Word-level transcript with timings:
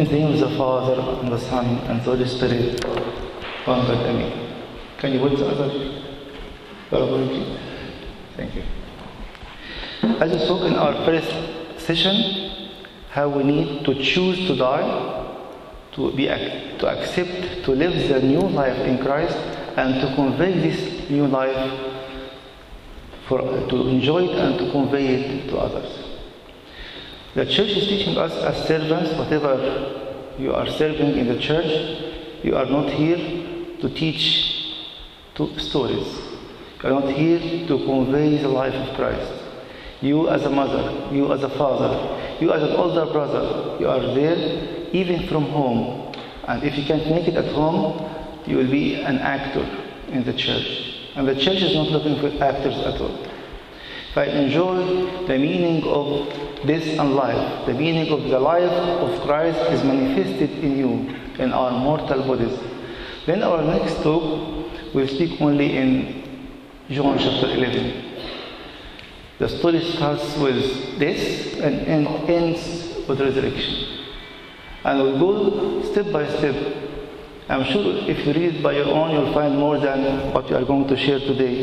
In 0.00 0.06
the 0.06 0.12
name 0.12 0.32
of 0.32 0.40
the 0.40 0.56
Father, 0.56 1.20
and 1.20 1.30
the 1.30 1.38
Son, 1.38 1.66
and 1.66 2.00
the 2.00 2.04
Holy 2.04 2.26
Spirit, 2.26 2.82
one 3.66 3.86
God, 3.86 4.06
Amen. 4.06 4.32
Can 4.96 5.12
you 5.12 5.20
put 5.20 5.36
the 5.36 5.46
other. 5.46 5.68
Thank 8.34 8.54
you. 8.54 8.62
As 10.18 10.32
we 10.32 10.38
spoke 10.38 10.62
in 10.62 10.76
our 10.76 10.94
first 11.04 11.84
session, 11.84 12.72
how 13.10 13.28
we 13.28 13.44
need 13.44 13.84
to 13.84 13.92
choose 14.02 14.46
to 14.46 14.56
die, 14.56 15.36
to 15.92 16.12
be 16.12 16.28
to 16.28 16.88
accept, 16.88 17.64
to 17.64 17.72
live 17.72 18.08
the 18.08 18.22
new 18.22 18.40
life 18.40 18.78
in 18.86 19.04
Christ, 19.04 19.36
and 19.76 20.00
to 20.00 20.14
convey 20.14 20.54
this 20.60 21.10
new 21.10 21.26
life 21.26 21.78
for 23.28 23.40
to 23.40 23.88
enjoy 23.88 24.24
it 24.24 24.38
and 24.38 24.58
to 24.60 24.70
convey 24.70 25.08
it 25.16 25.50
to 25.50 25.58
others. 25.58 26.09
The 27.34 27.46
church 27.46 27.70
is 27.70 27.86
teaching 27.86 28.18
us 28.18 28.32
as 28.32 28.66
servants, 28.66 29.12
whatever 29.12 30.34
you 30.36 30.52
are 30.52 30.66
serving 30.66 31.16
in 31.16 31.28
the 31.28 31.38
church, 31.38 32.42
you 32.42 32.56
are 32.56 32.66
not 32.66 32.90
here 32.90 33.18
to 33.80 33.88
teach 33.88 34.74
to 35.36 35.56
stories. 35.58 36.08
You 36.82 36.88
are 36.88 37.00
not 37.00 37.10
here 37.12 37.68
to 37.68 37.84
convey 37.84 38.38
the 38.38 38.48
life 38.48 38.74
of 38.74 38.96
Christ. 38.96 39.32
You 40.00 40.28
as 40.28 40.44
a 40.44 40.50
mother, 40.50 41.14
you 41.14 41.32
as 41.32 41.42
a 41.44 41.50
father, 41.50 42.18
you 42.40 42.52
as 42.52 42.62
an 42.62 42.70
older 42.70 43.06
brother, 43.12 43.76
you 43.78 43.88
are 43.88 44.00
there 44.14 44.88
even 44.92 45.28
from 45.28 45.44
home. 45.44 46.12
And 46.48 46.64
if 46.64 46.76
you 46.76 46.84
can't 46.84 47.06
make 47.10 47.28
it 47.28 47.36
at 47.36 47.52
home, 47.52 48.10
you 48.46 48.56
will 48.56 48.70
be 48.70 48.94
an 48.94 49.18
actor 49.18 49.64
in 50.08 50.24
the 50.24 50.32
church. 50.32 50.96
And 51.14 51.28
the 51.28 51.34
church 51.34 51.62
is 51.62 51.74
not 51.74 51.88
looking 51.88 52.18
for 52.18 52.42
actors 52.42 52.76
at 52.78 53.00
all. 53.00 53.29
If 54.10 54.18
I 54.18 54.24
enjoy 54.24 55.26
the 55.28 55.38
meaning 55.38 55.84
of 55.84 56.66
this 56.66 56.98
and 56.98 57.14
life, 57.14 57.66
the 57.66 57.74
meaning 57.74 58.12
of 58.12 58.24
the 58.24 58.40
life 58.40 58.68
of 58.68 59.20
Christ 59.20 59.58
is 59.70 59.84
manifested 59.84 60.50
in 60.64 60.76
you, 60.76 61.16
in 61.38 61.52
our 61.52 61.70
mortal 61.70 62.26
bodies. 62.26 62.58
Then 63.26 63.44
our 63.44 63.62
next 63.62 64.02
talk 64.02 64.64
will 64.92 65.06
speak 65.06 65.40
only 65.40 65.76
in 65.76 66.24
John 66.90 67.18
chapter 67.20 67.54
11. 67.54 68.02
The 69.38 69.48
story 69.48 69.80
starts 69.80 70.36
with 70.38 70.98
this 70.98 71.54
and 71.60 71.86
and 71.86 72.08
ends 72.28 73.06
with 73.06 73.20
resurrection. 73.20 74.06
And 74.82 75.02
we'll 75.02 75.18
go 75.20 75.92
step 75.92 76.10
by 76.10 76.26
step. 76.26 76.56
I'm 77.48 77.62
sure 77.62 77.94
if 78.10 78.26
you 78.26 78.32
read 78.32 78.60
by 78.60 78.72
your 78.72 78.88
own, 78.88 79.12
you'll 79.12 79.32
find 79.32 79.56
more 79.56 79.78
than 79.78 80.32
what 80.32 80.50
you 80.50 80.56
are 80.56 80.64
going 80.64 80.88
to 80.88 80.96
share 80.96 81.20
today. 81.20 81.62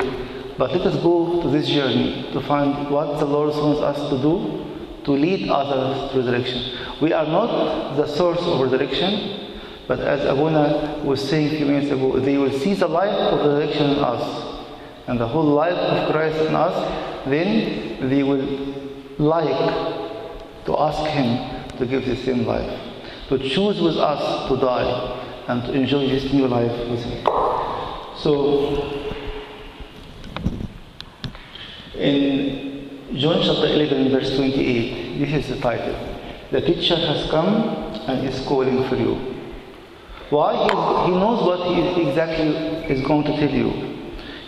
But 0.57 0.71
let 0.71 0.81
us 0.81 0.95
go 1.03 1.41
to 1.41 1.49
this 1.49 1.67
journey 1.67 2.29
to 2.33 2.41
find 2.41 2.89
what 2.89 3.19
the 3.19 3.25
Lord 3.25 3.49
wants 3.55 3.81
us 3.81 4.09
to 4.09 4.17
do 4.21 4.65
to 5.07 5.11
lead 5.13 5.49
others 5.49 6.11
to 6.11 6.17
resurrection. 6.17 6.77
We 7.01 7.13
are 7.13 7.25
not 7.25 7.95
the 7.95 8.05
source 8.07 8.41
of 8.41 8.59
resurrection, 8.59 9.55
but 9.87 9.99
as 10.01 10.25
Abuna 10.25 11.01
was 11.03 11.27
saying 11.29 11.47
a 11.47 11.57
few 11.57 11.65
minutes 11.65 11.91
ago, 11.91 12.19
they 12.19 12.37
will 12.37 12.51
see 12.51 12.73
the 12.73 12.89
life 12.89 13.15
of 13.31 13.39
resurrection 13.39 13.91
in 13.91 13.99
us 13.99 14.57
and 15.07 15.17
the 15.17 15.27
whole 15.27 15.45
life 15.45 15.77
of 15.77 16.11
Christ 16.11 16.37
in 16.41 16.55
us, 16.55 16.75
then 17.25 18.09
they 18.09 18.21
will 18.21 18.45
like 19.17 20.65
to 20.65 20.77
ask 20.77 21.09
Him 21.09 21.77
to 21.77 21.85
give 21.85 22.05
the 22.05 22.17
same 22.17 22.45
life, 22.45 22.77
to 23.29 23.37
choose 23.39 23.79
with 23.79 23.95
us 23.95 24.49
to 24.49 24.57
die 24.57 25.45
and 25.47 25.63
to 25.63 25.71
enjoy 25.71 26.09
this 26.09 26.33
new 26.33 26.47
life 26.47 26.71
with 26.89 27.01
Him. 27.01 27.23
So, 28.17 29.07
in 31.99 33.17
John 33.17 33.41
chapter 33.43 33.67
11, 33.67 34.09
verse 34.11 34.35
28, 34.35 35.19
this 35.19 35.45
is 35.45 35.55
the 35.55 35.61
title. 35.61 35.95
The 36.51 36.61
teacher 36.61 36.95
has 36.95 37.29
come 37.29 37.55
and 38.07 38.27
is 38.27 38.45
calling 38.45 38.87
for 38.87 38.95
you. 38.95 39.15
Why? 40.29 40.53
He, 40.53 41.11
he 41.11 41.17
knows 41.17 41.43
what 41.43 41.67
he 41.73 42.09
exactly 42.09 42.47
is 42.93 43.05
going 43.05 43.23
to 43.25 43.37
tell 43.37 43.49
you. 43.49 43.71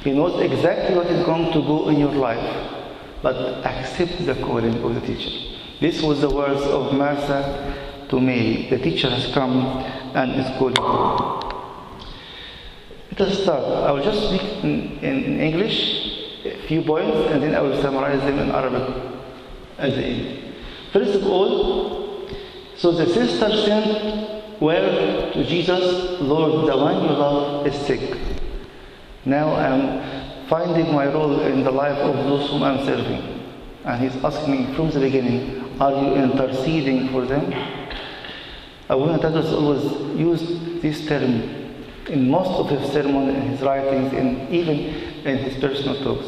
He 0.03 0.11
knows 0.11 0.41
exactly 0.41 0.95
what 0.95 1.07
is 1.07 1.25
going 1.25 1.51
to 1.53 1.61
go 1.61 1.89
in 1.89 1.99
your 1.99 2.11
life. 2.11 2.75
But 3.21 3.65
accept 3.65 4.25
the 4.25 4.35
calling 4.35 4.81
of 4.81 4.95
the 4.95 5.01
teacher. 5.01 5.31
This 5.81 6.01
was 6.01 6.21
the 6.21 6.29
words 6.29 6.61
of 6.61 6.93
Martha 6.93 8.05
to 8.09 8.19
Mary. 8.19 8.67
The 8.69 8.79
teacher 8.79 9.09
has 9.09 9.31
come 9.33 9.61
and 10.15 10.39
is 10.39 10.47
calling 10.57 10.75
for 10.75 10.83
you. 10.83 11.49
Let 13.11 13.21
us 13.21 13.43
start. 13.43 13.63
I 13.63 13.91
will 13.91 14.03
just 14.03 14.29
speak 14.29 14.63
in, 14.63 14.99
in 14.99 15.39
English, 15.39 16.18
a 16.45 16.67
few 16.67 16.81
points, 16.81 17.31
and 17.31 17.43
then 17.43 17.55
I 17.55 17.61
will 17.61 17.81
summarize 17.81 18.19
them 18.21 18.39
in 18.39 18.51
Arabic 18.51 18.95
at 19.77 19.91
the 19.91 20.03
end. 20.03 20.55
First 20.93 21.15
of 21.15 21.25
all, 21.25 22.27
so 22.77 22.91
the 22.91 23.05
sister 23.05 23.49
sent 23.65 24.61
word 24.61 25.33
to 25.33 25.43
Jesus, 25.45 26.19
Lord, 26.21 26.69
the 26.69 26.77
one 26.77 27.03
you 27.03 27.09
love 27.09 27.67
is 27.67 27.75
sick. 27.85 28.17
Now 29.25 29.53
I'm 29.53 30.47
finding 30.47 30.93
my 30.93 31.05
role 31.07 31.41
in 31.41 31.63
the 31.63 31.71
life 31.71 31.97
of 31.97 32.15
those 32.25 32.49
whom 32.49 32.63
I'm 32.63 32.85
serving. 32.85 33.45
And 33.85 34.01
he's 34.01 34.23
asking 34.23 34.51
me 34.51 34.73
from 34.75 34.91
the 34.91 34.99
beginning, 34.99 35.79
are 35.79 35.91
you 35.91 36.15
interceding 36.15 37.09
for 37.09 37.25
them? 37.25 37.53
Abuna 38.89 39.19
Tadros 39.19 39.53
always 39.53 39.83
used 40.19 40.81
this 40.81 41.07
term 41.07 41.68
in 42.09 42.29
most 42.29 42.51
of 42.59 42.69
his 42.69 42.91
sermons, 42.91 43.35
in 43.35 43.41
his 43.41 43.61
writings, 43.61 44.13
and 44.13 44.49
even 44.49 44.77
in 45.25 45.37
his 45.37 45.57
personal 45.61 46.03
talks. 46.03 46.27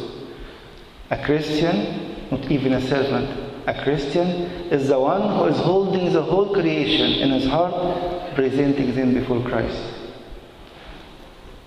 A 1.09 1.23
Christian, 1.25 2.29
not 2.31 2.49
even 2.49 2.73
a 2.73 2.81
servant, 2.87 3.29
a 3.67 3.83
Christian 3.83 4.27
is 4.71 4.87
the 4.87 4.99
one 4.99 5.37
who 5.37 5.45
is 5.45 5.57
holding 5.57 6.13
the 6.13 6.21
whole 6.21 6.53
creation 6.53 7.11
in 7.21 7.31
his 7.31 7.47
heart, 7.47 8.33
presenting 8.33 8.95
them 8.95 9.13
before 9.13 9.41
Christ. 9.41 9.81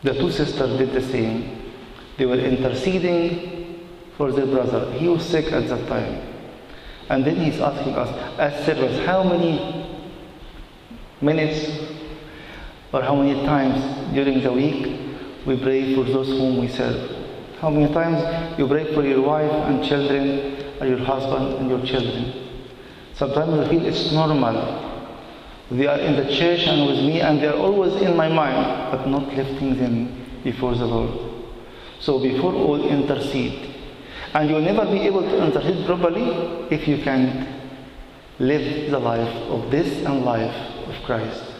The 0.03 0.15
two 0.15 0.31
sisters 0.31 0.79
did 0.79 0.93
the 0.93 1.03
same. 1.03 1.73
They 2.17 2.27
were 2.27 2.39
interceding 2.39 3.87
for 4.17 4.33
their 4.33 4.47
brother. 4.47 4.93
He 4.93 5.09
was 5.09 5.25
sick 5.25 5.53
at 5.53 5.69
that 5.69 5.87
time. 5.89 6.21
And 7.09 7.25
then 7.25 7.37
he's 7.37 7.61
asking 7.61 7.95
us, 7.95 8.39
as 8.39 8.65
servants, 8.67 9.05
how 9.07 9.23
many 9.23 10.03
minutes 11.21 11.84
or 12.95 13.03
how 13.03 13.17
many 13.17 13.45
times 13.45 14.15
during 14.15 14.41
the 14.41 14.53
week 14.53 15.01
we 15.45 15.57
pray 15.61 15.97
for 15.97 16.05
those 16.05 16.29
whom 16.29 16.59
we 16.59 16.69
serve? 16.69 17.11
How 17.59 17.69
many 17.69 17.93
times 17.93 18.23
you 18.57 18.69
pray 18.69 18.95
for 18.95 19.03
your 19.03 19.21
wife 19.21 19.51
and 19.51 19.85
children, 19.85 20.79
or 20.81 20.87
your 20.87 20.99
husband 20.99 21.59
and 21.59 21.69
your 21.69 21.85
children? 21.85 22.33
Sometimes 23.15 23.59
I 23.59 23.69
feel 23.69 23.85
it's 23.85 24.13
normal. 24.13 24.55
They 25.73 25.89
are 25.89 25.99
in 25.99 26.15
the 26.15 26.33
church 26.37 26.69
and 26.69 26.87
with 26.87 27.05
me, 27.05 27.21
and 27.21 27.41
they 27.41 27.49
are 27.49 27.57
always 27.57 28.01
in 28.01 28.17
my 28.17 28.29
mind, 28.29 28.93
but 28.93 29.09
not 29.09 29.27
lifting 29.35 29.77
them 29.77 30.25
before 30.45 30.77
the 30.77 30.87
Lord. 30.87 31.11
So 31.99 32.21
before 32.21 32.55
all, 32.55 32.89
intercede. 32.89 33.75
And 34.35 34.49
you'll 34.49 34.61
never 34.61 34.85
be 34.85 35.01
able 35.01 35.23
to 35.23 35.45
intercede 35.45 35.85
properly 35.85 36.69
if 36.71 36.87
you 36.87 36.99
can't 37.03 37.49
live 38.39 38.91
the 38.93 39.01
life 39.01 39.35
of 39.51 39.73
this 39.73 40.07
and 40.07 40.25
life 40.25 40.55
of 40.87 40.95
Christ. 41.05 41.54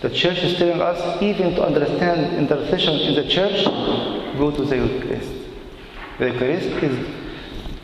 The 0.00 0.08
church 0.10 0.38
is 0.38 0.58
telling 0.58 0.80
us 0.80 1.22
even 1.22 1.54
to 1.56 1.62
understand 1.62 2.36
intercession 2.36 2.94
in 3.00 3.14
the 3.14 3.28
church, 3.28 3.64
go 4.38 4.50
to 4.50 4.64
the 4.64 4.76
Eucharist. 4.76 5.30
The 6.18 6.32
Eucharist 6.32 6.66
is 6.82 7.06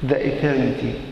the 0.02 0.36
eternity. 0.36 1.02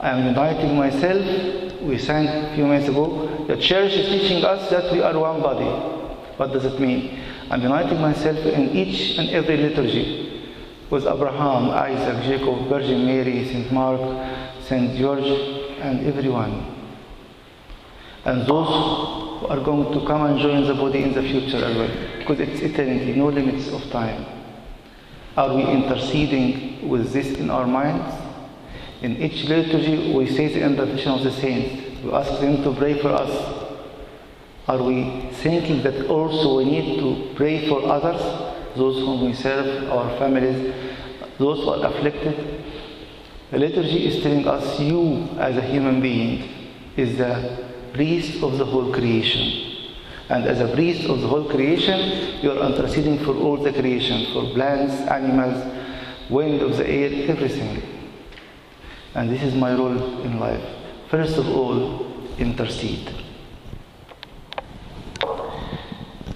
I 0.00 0.10
am 0.10 0.26
uniting 0.26 0.76
myself. 0.76 1.82
We 1.82 1.98
sang 1.98 2.26
a 2.26 2.54
few 2.54 2.66
minutes 2.66 2.88
ago. 2.88 3.44
The 3.48 3.56
church 3.58 3.92
is 3.92 4.08
teaching 4.08 4.42
us 4.44 4.70
that 4.70 4.90
we 4.92 5.02
are 5.02 5.18
one 5.18 5.42
body. 5.42 5.66
What 6.38 6.52
does 6.52 6.64
it 6.64 6.80
mean? 6.80 7.20
I'm 7.50 7.60
uniting 7.60 8.00
myself 8.00 8.38
in 8.38 8.70
each 8.70 9.18
and 9.18 9.28
every 9.30 9.58
liturgy 9.58 10.48
with 10.88 11.06
Abraham, 11.06 11.70
Isaac, 11.70 12.24
Jacob, 12.24 12.66
Virgin 12.68 13.04
Mary, 13.04 13.44
St. 13.44 13.70
Mark, 13.72 14.00
St. 14.64 14.96
George, 14.96 15.26
and 15.80 16.06
everyone. 16.06 16.64
And 18.24 18.46
those 18.46 19.09
who 19.40 19.46
are 19.46 19.60
going 19.60 19.90
to 19.98 20.06
come 20.06 20.26
and 20.26 20.38
join 20.38 20.66
the 20.66 20.74
body 20.74 21.02
in 21.02 21.14
the 21.14 21.22
future 21.22 21.64
as 21.64 21.76
well. 21.76 21.90
Because 22.18 22.40
it's 22.40 22.60
eternity, 22.60 23.14
no 23.14 23.28
limits 23.28 23.68
of 23.68 23.82
time. 23.90 24.26
Are 25.36 25.54
we 25.54 25.62
interceding 25.62 26.86
with 26.86 27.12
this 27.12 27.38
in 27.38 27.48
our 27.48 27.66
minds? 27.66 28.14
In 29.00 29.16
each 29.16 29.44
liturgy, 29.48 30.12
we 30.12 30.26
say 30.26 30.48
the 30.48 30.62
intercession 30.62 31.12
of 31.12 31.24
the 31.24 31.32
saints. 31.32 32.02
We 32.04 32.12
ask 32.12 32.38
them 32.40 32.62
to 32.62 32.74
pray 32.74 33.00
for 33.00 33.08
us. 33.08 33.70
Are 34.68 34.82
we 34.82 35.30
thinking 35.32 35.82
that 35.84 36.06
also 36.08 36.58
we 36.58 36.66
need 36.66 37.00
to 37.00 37.34
pray 37.34 37.66
for 37.66 37.82
others, 37.86 38.20
those 38.76 38.96
whom 39.02 39.24
we 39.24 39.32
serve, 39.32 39.90
our 39.90 40.18
families, 40.18 40.74
those 41.38 41.60
who 41.60 41.70
are 41.70 41.86
afflicted? 41.86 42.62
The 43.50 43.58
liturgy 43.58 44.06
is 44.06 44.22
telling 44.22 44.46
us 44.46 44.78
you, 44.78 45.28
as 45.38 45.56
a 45.56 45.62
human 45.62 46.02
being, 46.02 46.70
is 46.96 47.16
the 47.16 47.69
priest 47.92 48.42
of 48.42 48.58
the 48.58 48.64
whole 48.64 48.92
creation. 48.92 49.88
And 50.28 50.44
as 50.46 50.60
a 50.60 50.72
priest 50.72 51.08
of 51.08 51.20
the 51.20 51.26
whole 51.26 51.44
creation, 51.44 52.40
you 52.40 52.52
are 52.52 52.70
interceding 52.70 53.18
for 53.24 53.34
all 53.34 53.56
the 53.56 53.72
creation, 53.72 54.32
for 54.32 54.54
plants, 54.54 54.94
animals, 55.10 55.62
wind 56.30 56.62
of 56.62 56.76
the 56.76 56.88
air, 56.88 57.28
everything. 57.28 57.82
And 59.14 59.28
this 59.28 59.42
is 59.42 59.54
my 59.54 59.74
role 59.74 60.22
in 60.22 60.38
life. 60.38 60.62
First 61.10 61.36
of 61.36 61.48
all, 61.48 62.06
intercede. 62.38 63.12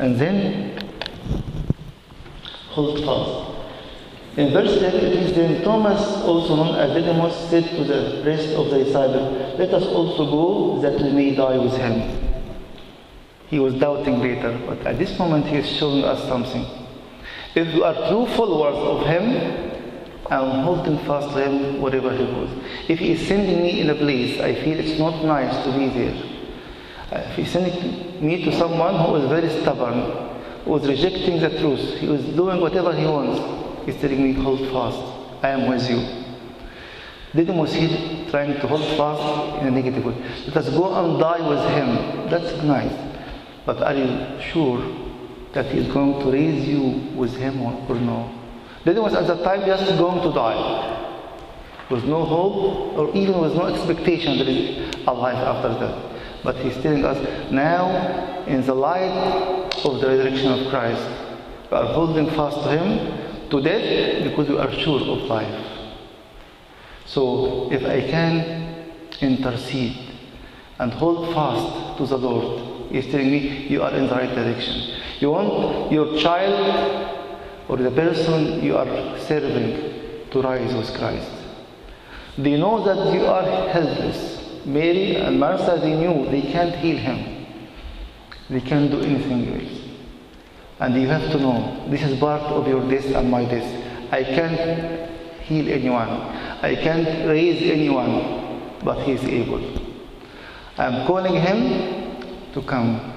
And 0.00 0.18
then 0.18 0.78
hold 2.70 3.04
fast 3.04 3.63
in 4.36 4.52
verse 4.52 4.80
10 4.80 4.94
it 4.94 5.12
is 5.12 5.32
then 5.32 5.62
Thomas, 5.62 6.00
also 6.22 6.56
known 6.56 6.74
as 6.74 6.92
Didymus, 6.92 7.50
said 7.50 7.68
to 7.76 7.84
the 7.84 8.22
rest 8.26 8.48
of 8.56 8.68
the 8.68 8.82
disciples, 8.82 9.58
Let 9.58 9.72
us 9.72 9.84
also 9.84 10.26
go 10.28 10.80
that 10.80 11.00
we 11.00 11.12
may 11.12 11.34
die 11.36 11.56
with 11.56 11.76
him. 11.76 12.20
He 13.46 13.60
was 13.60 13.74
doubting 13.74 14.20
later, 14.20 14.58
but 14.66 14.84
at 14.84 14.98
this 14.98 15.16
moment 15.20 15.46
he 15.46 15.58
is 15.58 15.68
showing 15.68 16.02
us 16.02 16.20
something. 16.26 16.66
If 17.54 17.72
you 17.72 17.84
are 17.84 17.94
true 18.08 18.26
followers 18.34 18.74
of 18.74 19.06
him, 19.06 19.70
I'm 20.28 20.64
holding 20.64 20.98
fast 21.06 21.28
to 21.36 21.44
him 21.44 21.80
wherever 21.80 22.10
he 22.10 22.24
goes. 22.24 22.50
If 22.88 22.98
he 22.98 23.12
is 23.12 23.28
sending 23.28 23.62
me 23.62 23.80
in 23.82 23.90
a 23.90 23.94
place 23.94 24.40
I 24.40 24.54
feel 24.64 24.80
it's 24.80 24.98
not 24.98 25.24
nice 25.24 25.64
to 25.64 25.70
be 25.78 25.88
there, 25.90 26.16
if 27.12 27.36
he's 27.36 27.52
sending 27.52 28.26
me 28.26 28.44
to 28.44 28.58
someone 28.58 28.98
who 28.98 29.14
is 29.14 29.28
very 29.28 29.48
stubborn, 29.62 30.00
who 30.64 30.76
is 30.76 30.88
rejecting 30.88 31.38
the 31.40 31.50
truth, 31.60 31.98
he 31.98 32.12
is 32.12 32.34
doing 32.34 32.60
whatever 32.60 32.92
he 32.92 33.06
wants, 33.06 33.63
he's 33.86 33.96
telling 34.00 34.22
me, 34.22 34.32
hold 34.32 34.60
fast, 34.70 34.98
I 35.42 35.50
am 35.50 35.68
with 35.68 35.88
you. 35.88 36.24
Didymus 37.34 37.74
here 37.74 38.30
trying 38.30 38.54
to 38.60 38.66
hold 38.66 38.84
fast 38.96 39.60
in 39.60 39.68
a 39.68 39.70
negative 39.70 40.04
way. 40.04 40.14
Let 40.46 40.56
us 40.56 40.68
go 40.70 40.94
and 40.94 41.18
die 41.18 41.48
with 41.48 41.68
him. 41.70 42.30
That's 42.30 42.62
nice. 42.62 42.94
But 43.66 43.82
are 43.82 43.94
you 43.94 44.40
sure 44.40 44.80
that 45.52 45.66
he 45.66 45.78
is 45.78 45.92
going 45.92 46.20
to 46.20 46.30
raise 46.30 46.66
you 46.68 47.10
with 47.16 47.36
him 47.36 47.60
or, 47.62 47.72
or 47.88 47.96
no? 47.96 48.30
was 48.86 49.14
at 49.14 49.26
that 49.26 49.42
time 49.42 49.66
just 49.66 49.98
going 49.98 50.22
to 50.22 50.32
die. 50.32 51.00
With 51.90 52.04
no 52.04 52.24
hope 52.24 52.96
or 52.96 53.14
even 53.16 53.40
with 53.40 53.54
no 53.54 53.66
expectation 53.66 54.38
there 54.38 54.48
is 54.48 54.94
a 55.06 55.12
life 55.12 55.36
after 55.36 55.68
that. 55.80 56.42
But 56.44 56.56
he's 56.56 56.76
telling 56.82 57.04
us 57.04 57.18
now 57.50 58.44
in 58.46 58.64
the 58.64 58.74
light 58.74 59.70
of 59.84 60.00
the 60.00 60.06
resurrection 60.06 60.52
of 60.52 60.68
Christ, 60.68 61.02
we 61.70 61.76
are 61.76 61.86
holding 61.86 62.30
fast 62.30 62.56
to 62.62 62.78
him 62.78 63.23
to 63.54 63.60
death 63.62 64.24
because 64.24 64.48
we 64.48 64.58
are 64.58 64.72
sure 64.72 65.00
of 65.00 65.22
life. 65.30 65.66
So 67.06 67.70
if 67.70 67.84
I 67.84 68.00
can 68.00 68.86
intercede 69.20 69.96
and 70.78 70.92
hold 70.92 71.32
fast 71.32 71.98
to 71.98 72.06
the 72.06 72.18
Lord, 72.18 72.90
He's 72.90 73.06
telling 73.10 73.30
me 73.30 73.66
you 73.68 73.82
are 73.82 73.92
in 73.92 74.06
the 74.06 74.14
right 74.14 74.34
direction. 74.34 75.00
You 75.20 75.30
want 75.30 75.92
your 75.92 76.18
child 76.20 77.30
or 77.68 77.76
the 77.76 77.90
person 77.90 78.62
you 78.62 78.76
are 78.76 79.18
serving 79.20 80.30
to 80.30 80.42
rise 80.42 80.74
with 80.74 80.92
Christ. 80.98 81.30
They 82.36 82.58
know 82.58 82.84
that 82.84 83.14
you 83.14 83.24
are 83.26 83.68
helpless. 83.68 84.64
Mary 84.66 85.16
and 85.16 85.38
Martha, 85.38 85.78
they 85.80 85.94
knew 85.94 86.28
they 86.30 86.42
can't 86.42 86.74
heal 86.74 86.96
him. 86.96 87.46
They 88.50 88.60
can't 88.60 88.90
do 88.90 89.00
anything 89.00 89.54
else. 89.54 89.83
And 90.80 91.00
you 91.00 91.06
have 91.08 91.30
to 91.32 91.38
know 91.38 91.86
this 91.88 92.02
is 92.02 92.18
part 92.18 92.42
of 92.42 92.66
your 92.66 92.88
death 92.90 93.06
and 93.06 93.30
my 93.30 93.44
death. 93.44 94.12
I 94.12 94.24
can't 94.24 95.10
heal 95.42 95.68
anyone. 95.68 96.08
I 96.08 96.74
can't 96.74 97.28
raise 97.28 97.70
anyone, 97.70 98.78
but 98.84 99.02
He 99.04 99.12
is 99.12 99.24
able. 99.24 99.62
I'm 100.76 101.06
calling 101.06 101.34
Him 101.40 102.52
to 102.54 102.62
come. 102.62 103.12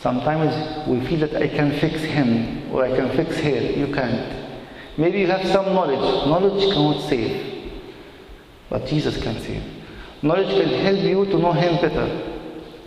Sometimes 0.00 0.86
we 0.86 1.04
feel 1.06 1.20
that 1.20 1.34
I 1.42 1.48
can 1.48 1.76
fix 1.80 2.00
him 2.00 2.72
or 2.72 2.84
I 2.84 2.94
can 2.94 3.16
fix 3.16 3.36
her. 3.40 3.60
You 3.60 3.92
can't. 3.92 4.48
Maybe 4.96 5.20
you 5.20 5.26
have 5.26 5.44
some 5.48 5.66
knowledge. 5.74 6.26
Knowledge 6.26 6.72
cannot 6.72 7.08
save, 7.08 7.72
but 8.70 8.86
Jesus 8.86 9.20
can 9.20 9.40
save. 9.40 9.62
Knowledge 10.22 10.50
can 10.50 10.68
help 10.84 10.98
you 10.98 11.24
to 11.26 11.38
know 11.38 11.52
Him 11.52 11.80
better, 11.80 12.40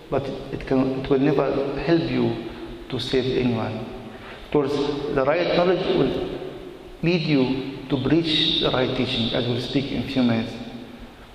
but 0.09 0.23
it, 0.51 0.65
can, 0.67 1.01
it 1.01 1.09
will 1.09 1.19
never 1.19 1.79
help 1.81 2.01
you 2.03 2.50
to 2.91 2.99
save 2.99 3.37
anyone. 3.37 3.85
Towards 4.51 4.73
the 5.15 5.23
right 5.25 5.55
knowledge 5.55 5.85
will 5.95 6.39
lead 7.01 7.21
you 7.21 7.87
to 7.89 7.97
preach 8.03 8.61
the 8.61 8.69
right 8.69 8.95
teaching, 8.95 9.33
as 9.33 9.47
we'll 9.47 9.61
speak 9.61 9.91
in 9.91 10.03
a 10.03 10.07
few 10.07 10.21
minutes. 10.23 10.53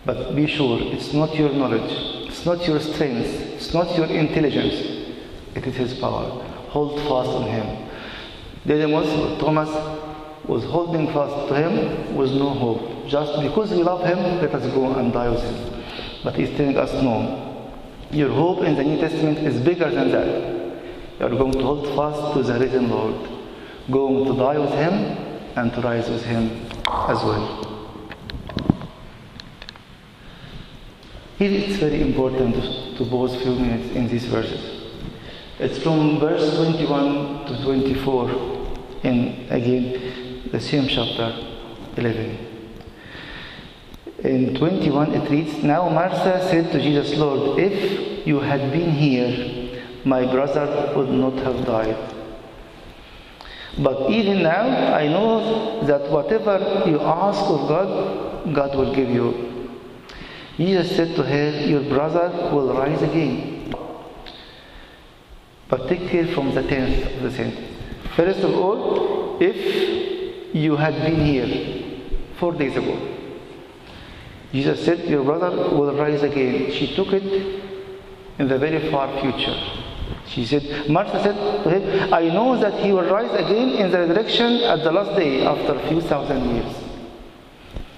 But 0.05 0.37
be 0.37 0.47
sure, 0.47 0.79
it's 0.81 1.13
not 1.13 1.35
your 1.35 1.51
knowledge, 1.51 2.29
it's 2.29 2.45
not 2.47 2.67
your 2.69 2.79
strength, 2.79 3.27
it's 3.57 3.75
not 3.75 3.97
your 3.97 4.07
intelligence, 4.07 4.75
it 5.55 5.67
is 5.67 5.75
His 5.75 5.95
power. 5.95 6.45
Hold 6.69 7.01
fast 7.01 7.31
on 7.31 7.49
Him. 7.49 7.89
Didymus, 8.67 9.41
Thomas, 9.41 9.71
was 10.47 10.63
holding 10.65 11.07
fast 11.13 11.49
to 11.49 11.55
Him 11.55 12.15
with 12.15 12.31
no 12.33 12.51
hope. 12.51 13.09
Just 13.09 13.41
because 13.43 13.71
we 13.71 13.83
love 13.83 14.05
Him, 14.05 14.19
let 14.41 14.55
us 14.55 14.67
go 14.75 14.93
and 14.93 15.13
die 15.13 15.31
with 15.31 15.43
Him. 15.43 15.83
But 16.23 16.37
He's 16.37 16.51
telling 16.57 16.77
us 16.77 16.93
no. 17.03 17.43
Your 18.11 18.31
hope 18.31 18.63
in 18.63 18.77
the 18.77 18.85
New 18.85 18.99
Testament 18.99 19.39
is 19.39 19.61
bigger 19.61 19.91
than 19.91 20.13
that. 20.13 20.56
You 21.19 21.27
are 21.27 21.31
going 21.31 21.53
to 21.53 21.63
hold 21.63 21.87
fast 21.97 22.35
to 22.35 22.43
the 22.43 22.59
risen 22.59 22.91
Lord, 22.91 23.29
going 23.91 24.27
to 24.27 24.37
die 24.37 24.59
with 24.59 24.73
Him 24.73 24.93
and 25.57 25.73
to 25.73 25.81
rise 25.81 26.11
with 26.11 26.25
Him 26.25 26.67
as 26.87 27.23
well. 27.25 27.67
Here 31.39 31.51
it's 31.51 31.77
very 31.77 32.03
important 32.03 32.55
to 32.97 33.05
pause 33.07 33.35
a 33.35 33.41
few 33.41 33.55
minutes 33.55 33.95
in 33.95 34.09
these 34.09 34.27
verses. 34.27 34.77
It's 35.59 35.79
from 35.79 36.19
verse 36.19 36.55
21 36.57 37.47
to 37.47 37.63
24 37.63 38.31
in 39.05 39.47
again 39.51 40.51
the 40.53 40.61
same 40.61 40.87
chapter 40.87 41.35
11. 41.97 42.39
In 44.19 44.55
21 44.55 45.15
it 45.15 45.31
reads, 45.31 45.63
Now 45.63 45.89
Martha 45.89 46.47
said 46.51 46.73
to 46.73 46.81
Jesus, 46.81 47.17
Lord, 47.17 47.59
if 47.59 48.27
you 48.27 48.41
had 48.41 48.73
been 48.73 48.91
here, 48.91 49.66
my 50.07 50.25
brother 50.25 50.93
would 50.97 51.11
not 51.11 51.35
have 51.45 51.67
died. 51.67 51.97
But 53.77 54.09
even 54.09 54.43
now 54.43 54.95
I 54.95 55.09
know 55.09 55.85
that 55.85 56.09
whatever 56.11 56.85
you 56.87 57.01
ask 57.01 57.41
of 57.41 57.69
God, 57.69 58.55
God 58.55 58.77
will 58.77 58.95
give 58.95 59.11
you. 59.11 59.79
Jesus 60.57 60.95
said 60.95 61.17
to 61.17 61.25
her, 61.25 61.51
Your 61.67 61.83
brother 61.83 62.29
will 62.55 62.73
rise 62.73 63.03
again. 63.03 63.75
But 65.69 65.89
take 65.89 66.09
care 66.09 66.29
from 66.29 66.55
the 66.55 66.63
tenth 66.63 67.17
of 67.17 67.23
the 67.23 67.31
sentence. 67.33 67.77
First 68.15 68.41
of 68.41 68.55
all, 68.55 69.39
if 69.41 70.55
you 70.55 70.77
had 70.77 70.95
been 71.03 71.27
here 71.27 72.01
four 72.39 72.53
days 72.53 72.77
ago, 72.77 72.97
Jesus 74.53 74.85
said, 74.85 75.01
Your 75.01 75.25
brother 75.25 75.51
will 75.51 75.95
rise 75.97 76.23
again. 76.23 76.71
She 76.71 76.95
took 76.95 77.13
it 77.13 77.61
in 78.39 78.47
the 78.47 78.57
very 78.57 78.89
far 78.91 79.21
future. 79.21 79.57
She 80.29 80.45
said, 80.45 80.89
Martha 80.91 81.23
said 81.23 81.65
to 81.65 81.71
him, 81.71 82.13
I 82.13 82.29
know 82.29 82.59
that 82.59 82.75
he 82.85 82.93
will 82.93 83.09
rise 83.09 83.33
again 83.33 83.71
in 83.71 83.91
the 83.91 83.99
resurrection 84.01 84.55
at 84.65 84.83
the 84.83 84.93
last 84.93 85.17
day 85.17 85.47
after 85.47 85.75
a 85.75 85.89
few 85.89 86.01
thousand 86.01 86.55
years. 86.55 86.75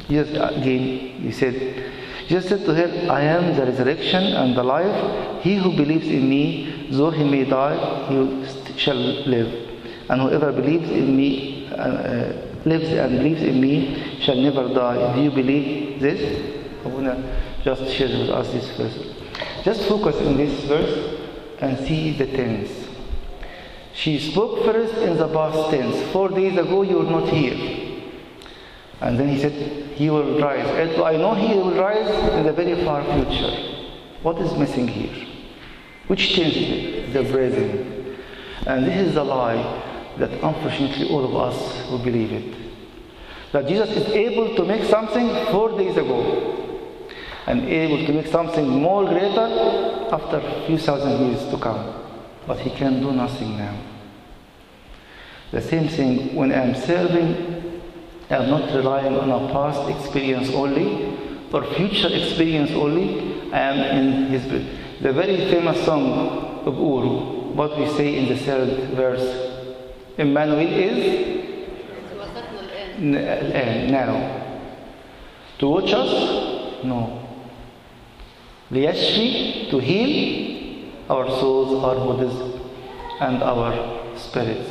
Jesus 0.08 0.36
again, 0.36 1.20
he 1.22 1.32
said, 1.32 1.92
Jesus 2.28 2.48
said 2.48 2.64
to 2.66 2.74
her, 2.74 3.10
I 3.10 3.22
am 3.22 3.56
the 3.56 3.64
resurrection 3.64 4.22
and 4.22 4.56
the 4.56 4.62
life. 4.62 5.42
He 5.42 5.56
who 5.56 5.74
believes 5.74 6.06
in 6.06 6.28
me, 6.28 6.88
though 6.90 7.10
he 7.10 7.24
may 7.24 7.44
die, 7.44 8.08
he 8.08 8.78
shall 8.78 8.96
live. 8.96 9.70
And 10.10 10.20
whoever 10.20 10.52
believes 10.52 10.90
in 10.90 11.16
me, 11.16 11.68
uh, 11.68 12.32
lives 12.64 12.88
and 12.88 13.18
believes 13.18 13.42
in 13.42 13.60
me, 13.60 14.20
shall 14.20 14.36
never 14.36 14.68
die. 14.74 15.14
Do 15.14 15.22
you 15.22 15.30
believe 15.30 16.00
this? 16.00 16.54
I 16.84 16.88
want 16.88 17.06
to 17.06 17.40
just 17.64 17.90
share 17.92 18.08
with 18.08 18.30
us 18.30 18.52
this 18.52 18.70
verse. 18.76 19.14
Just 19.64 19.88
focus 19.88 20.16
on 20.16 20.36
this 20.36 20.64
verse 20.64 21.17
and 21.60 21.78
see 21.86 22.16
the 22.16 22.26
tense. 22.26 22.70
She 23.92 24.18
spoke 24.18 24.64
first 24.64 24.94
in 24.98 25.16
the 25.16 25.28
past 25.28 25.70
tense. 25.70 26.12
Four 26.12 26.28
days 26.28 26.56
ago 26.56 26.82
you 26.82 26.98
were 26.98 27.10
not 27.10 27.28
here. 27.28 28.00
And 29.00 29.18
then 29.18 29.28
he 29.28 29.40
said, 29.40 29.52
He 29.96 30.10
will 30.10 30.40
rise. 30.40 30.66
And 30.66 31.02
I 31.02 31.16
know 31.16 31.34
He 31.34 31.54
will 31.54 31.74
rise 31.74 32.08
in 32.34 32.44
the 32.44 32.52
very 32.52 32.84
far 32.84 33.02
future. 33.04 33.84
What 34.22 34.38
is 34.38 34.52
missing 34.56 34.88
here? 34.88 35.26
Which 36.06 36.34
tense? 36.34 37.12
The 37.12 37.24
present. 37.30 38.18
And 38.66 38.86
this 38.86 39.08
is 39.08 39.14
the 39.14 39.24
lie 39.24 39.84
that 40.18 40.30
unfortunately 40.42 41.08
all 41.10 41.24
of 41.24 41.34
us 41.34 41.90
will 41.90 41.98
believe 41.98 42.32
it. 42.32 42.54
That 43.52 43.66
Jesus 43.66 43.90
is 43.90 44.06
able 44.08 44.54
to 44.56 44.64
make 44.64 44.84
something 44.84 45.28
four 45.46 45.76
days 45.78 45.96
ago 45.96 46.57
and 47.48 47.64
able 47.64 48.06
to 48.06 48.12
make 48.12 48.26
something 48.26 48.68
more 48.68 49.04
greater 49.04 49.48
after 50.12 50.36
a 50.36 50.66
few 50.66 50.78
thousand 50.78 51.26
years 51.26 51.42
to 51.50 51.58
come. 51.58 51.94
But 52.46 52.60
he 52.60 52.70
can 52.70 53.00
do 53.00 53.10
nothing 53.10 53.56
now. 53.56 53.76
The 55.50 55.62
same 55.62 55.88
thing 55.88 56.36
when 56.36 56.52
I'm 56.52 56.74
serving 56.74 57.58
I 58.30 58.36
am 58.36 58.50
not 58.50 58.74
relying 58.74 59.16
on 59.16 59.30
a 59.30 59.50
past 59.50 59.88
experience 59.88 60.50
only 60.50 61.16
or 61.50 61.64
future 61.74 62.14
experience 62.14 62.70
only. 62.72 63.50
I 63.50 63.60
am 63.60 63.78
in 63.98 64.26
His. 64.26 64.42
The 65.00 65.12
very 65.14 65.36
famous 65.50 65.82
song 65.86 66.62
of 66.66 66.74
Uru, 66.74 67.54
what 67.54 67.78
we 67.78 67.86
say 67.96 68.16
in 68.18 68.28
the 68.28 68.36
third 68.36 68.90
verse, 68.90 69.54
Emmanuel 70.18 70.60
is 70.60 71.38
now. 73.90 74.44
To 75.60 75.68
watch 75.68 75.92
us? 75.92 76.84
No. 76.84 77.17
Liyashfi, 78.70 79.70
to 79.70 79.78
heal 79.78 80.90
our 81.08 81.26
souls, 81.28 81.82
our 81.82 81.94
bodies. 81.94 82.58
and 83.20 83.42
our 83.42 84.16
spirits. 84.16 84.70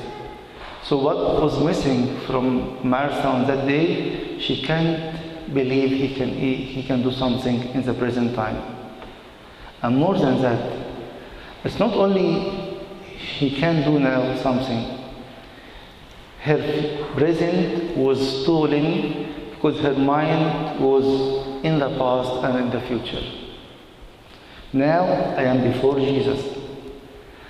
So, 0.84 0.98
what 0.98 1.18
was 1.42 1.62
missing 1.64 2.20
from 2.22 2.88
Martha 2.88 3.28
on 3.28 3.46
that 3.48 3.68
day, 3.68 4.40
she 4.40 4.62
can't 4.64 5.54
believe 5.54 5.90
he 5.90 6.16
can, 6.16 6.30
he, 6.30 6.56
he 6.56 6.84
can 6.84 7.04
do 7.04 7.12
something 7.12 7.62
in 7.74 7.86
the 7.86 7.94
present 7.94 8.36
time. 8.36 8.76
And 9.82 9.98
more 9.98 10.18
than 10.18 10.42
that, 10.42 10.88
it's 11.64 11.80
not 11.80 11.94
only 11.94 12.80
he 13.18 13.52
can 13.60 13.84
do 13.84 14.00
now 14.00 14.36
something, 14.42 14.98
her 16.42 17.06
present 17.16 17.98
was 17.98 18.44
stolen 18.44 19.50
because 19.52 19.80
her 19.82 19.94
mind 19.94 20.80
was 20.80 21.04
in 21.66 21.80
the 21.80 21.90
past 21.98 22.46
and 22.46 22.60
in 22.60 22.70
the 22.70 22.80
future. 22.88 23.37
Now 24.78 25.06
I 25.38 25.44
am 25.44 25.72
before 25.72 26.00
Jesus. 26.00 26.58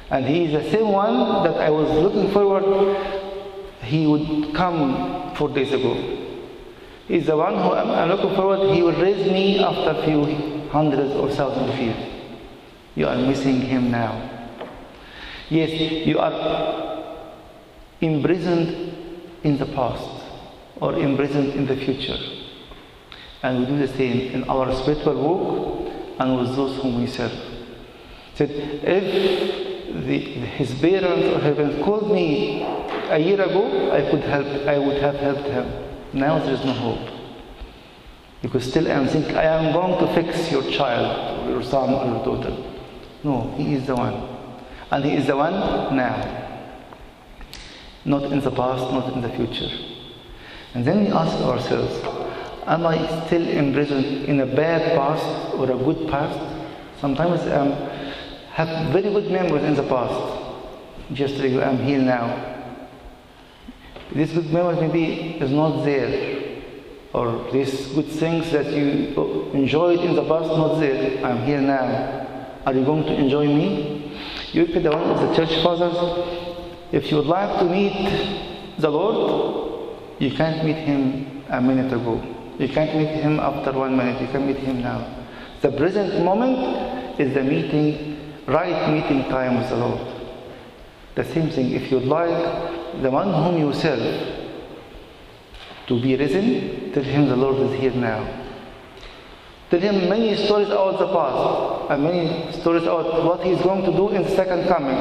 And 0.10 0.26
he 0.26 0.46
is 0.46 0.64
the 0.64 0.72
same 0.72 0.92
one 0.92 1.44
that 1.44 1.60
I 1.60 1.70
was 1.70 1.90
looking 1.92 2.32
forward 2.32 2.96
he 3.84 4.08
would 4.08 4.56
come 4.56 5.36
four 5.36 5.50
days 5.50 5.74
ago. 5.74 5.94
He's 7.08 7.26
the 7.26 7.38
one 7.38 7.54
who 7.56 7.72
I'm 7.74 8.10
looking 8.10 8.36
forward 8.36 8.76
he 8.76 8.82
will 8.82 9.00
raise 9.02 9.26
me 9.32 9.60
after 9.60 9.92
a 9.92 10.06
few 10.06 10.70
hundreds 10.70 11.14
or 11.14 11.30
thousands 11.30 11.70
of 11.70 11.80
years. 11.80 12.14
You 12.96 13.08
are 13.08 13.18
missing 13.18 13.62
him 13.62 13.92
now. 13.92 14.14
Yes, 15.50 15.70
you 16.06 16.20
are 16.20 17.06
imprisoned 18.02 18.96
in 19.44 19.58
the 19.58 19.66
past 19.68 20.10
or 20.82 20.96
imprisoned 20.96 21.54
in 21.54 21.66
the 21.66 21.76
future. 21.76 22.18
And 23.44 23.60
we 23.60 23.66
do 23.66 23.78
the 23.80 23.88
same 23.88 24.32
in 24.32 24.50
our 24.50 24.74
spiritual 24.76 25.16
walk 25.16 25.87
and 26.20 26.38
with 26.38 26.56
those 26.56 26.82
whom 26.82 27.02
we 27.02 27.08
serve. 27.08 27.32
Said, 28.36 28.52
if 28.52 30.06
the, 30.06 30.20
his 30.20 30.74
parents 30.80 31.28
or 31.28 31.40
parents 31.40 31.84
called 31.84 32.12
me 32.12 32.64
a 33.10 33.18
year 33.18 33.42
ago, 33.42 33.92
I 33.92 34.10
could 34.10 34.22
help, 34.22 34.46
I 34.68 34.78
would 34.78 34.98
have 34.98 35.16
helped 35.16 35.48
him. 35.48 35.66
Now 36.14 36.40
there 36.40 36.54
is 36.54 36.64
no 36.64 36.74
hope. 36.74 37.14
Because 38.42 38.70
still 38.70 38.88
I 38.88 38.92
am 38.92 39.08
I 39.36 39.44
am 39.44 39.74
going 39.74 39.98
to 40.00 40.14
fix 40.14 40.52
your 40.52 40.64
child, 40.72 41.50
your 41.50 41.64
son, 41.64 41.94
or 41.94 42.06
your 42.06 42.24
daughter. 42.24 42.56
No, 43.24 43.54
he 43.58 43.74
is 43.74 43.88
the 43.88 43.96
one. 43.96 44.38
And 44.92 45.04
he 45.04 45.16
is 45.16 45.28
the 45.28 45.36
one 45.36 45.54
now. 45.96 46.44
Not 48.06 48.32
in 48.32 48.40
the 48.40 48.52
past, 48.52 48.92
not 48.92 49.14
in 49.14 49.22
the 49.22 49.30
future. 49.30 49.76
And 50.74 50.86
then 50.86 51.06
we 51.06 51.12
ask 51.12 51.36
ourselves, 51.42 52.00
am 52.68 52.86
I 52.86 53.26
still 53.26 53.48
imprisoned 53.48 54.26
in 54.26 54.40
a 54.42 54.46
bad 54.46 54.96
past 54.96 55.47
or 55.58 55.72
a 55.72 55.78
good 55.78 56.10
past? 56.10 56.38
Sometimes 57.00 57.42
I 57.42 57.56
um, 57.58 57.72
have 58.52 58.92
very 58.92 59.10
good 59.10 59.30
memories 59.32 59.64
in 59.64 59.76
the 59.76 59.84
past. 59.84 60.44
Just 61.14 61.36
like 61.38 61.54
I'm 61.64 61.78
here 61.78 62.00
now. 62.00 62.56
This 64.12 64.32
good 64.32 64.52
memory 64.52 64.88
maybe 64.88 65.38
is 65.40 65.52
not 65.52 65.84
there. 65.84 66.38
Or 67.14 67.50
these 67.52 67.88
good 67.94 68.08
things 68.08 68.52
that 68.52 68.66
you 68.66 69.52
enjoyed 69.54 70.00
in 70.00 70.16
the 70.16 70.24
past 70.24 70.48
not 70.48 70.80
there. 70.80 71.26
I'm 71.26 71.44
here 71.46 71.62
now. 71.62 72.26
Are 72.66 72.74
you 72.74 72.84
going 72.84 73.04
to 73.04 73.14
enjoy 73.14 73.46
me? 73.46 74.18
You 74.52 74.66
look 74.66 74.76
at 74.76 74.84
the 74.84 74.92
one 74.92 75.10
of 75.10 75.20
the 75.22 75.36
church 75.36 75.62
fathers. 75.64 75.96
If 76.92 77.12
you 77.12 77.18
would 77.18 77.28
like 77.28 77.60
to 77.60 77.66
meet 77.66 78.78
the 78.78 78.90
Lord, 78.90 79.98
you 80.20 80.32
can't 80.32 80.66
meet 80.66 80.78
him 80.78 81.44
a 81.50 81.62
minute 81.62 81.94
ago. 81.94 82.22
You 82.58 82.68
can't 82.70 82.96
meet 82.96 83.22
him 83.22 83.40
after 83.40 83.72
one 83.72 83.96
minute. 83.96 84.22
You 84.22 84.28
can 84.28 84.48
meet 84.48 84.58
him 84.58 84.82
now. 84.82 85.17
The 85.62 85.72
present 85.72 86.24
moment 86.24 87.20
is 87.20 87.34
the 87.34 87.44
meeting, 87.44 88.44
right 88.46 88.92
meeting 88.92 89.30
time 89.30 89.58
with 89.58 89.70
the 89.70 89.78
Lord. 89.78 90.18
The 91.16 91.24
same 91.26 91.50
thing, 91.50 91.72
if 91.72 91.92
you'd 91.92 92.04
like 92.04 93.02
the 93.02 93.10
one 93.10 93.34
whom 93.34 93.60
you 93.60 93.74
serve 93.74 94.46
to 95.88 96.02
be 96.02 96.16
risen, 96.16 96.92
tell 96.94 97.04
him 97.04 97.28
the 97.28 97.36
Lord 97.36 97.60
is 97.72 97.80
here 97.80 97.92
now. 97.92 98.46
Tell 99.70 99.80
him 99.80 100.10
many 100.10 100.36
stories 100.46 100.68
about 100.68 101.00
the 101.00 101.08
past 101.08 101.92
and 101.92 102.04
many 102.04 102.52
stories 102.54 102.84
about 102.84 103.26
what 103.26 103.44
he's 103.44 103.62
going 103.62 103.84
to 103.84 103.92
do 103.92 104.10
in 104.10 104.24
the 104.24 104.30
second 104.30 104.68
coming. 104.68 104.96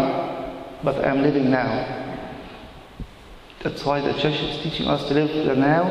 But 0.82 1.04
I 1.04 1.10
am 1.10 1.22
living 1.22 1.50
now. 1.50 2.04
That's 3.62 3.84
why 3.84 4.00
the 4.00 4.12
church 4.14 4.40
is 4.40 4.62
teaching 4.62 4.86
us 4.88 5.06
to 5.08 5.14
live 5.14 5.46
the 5.46 5.54
now 5.54 5.84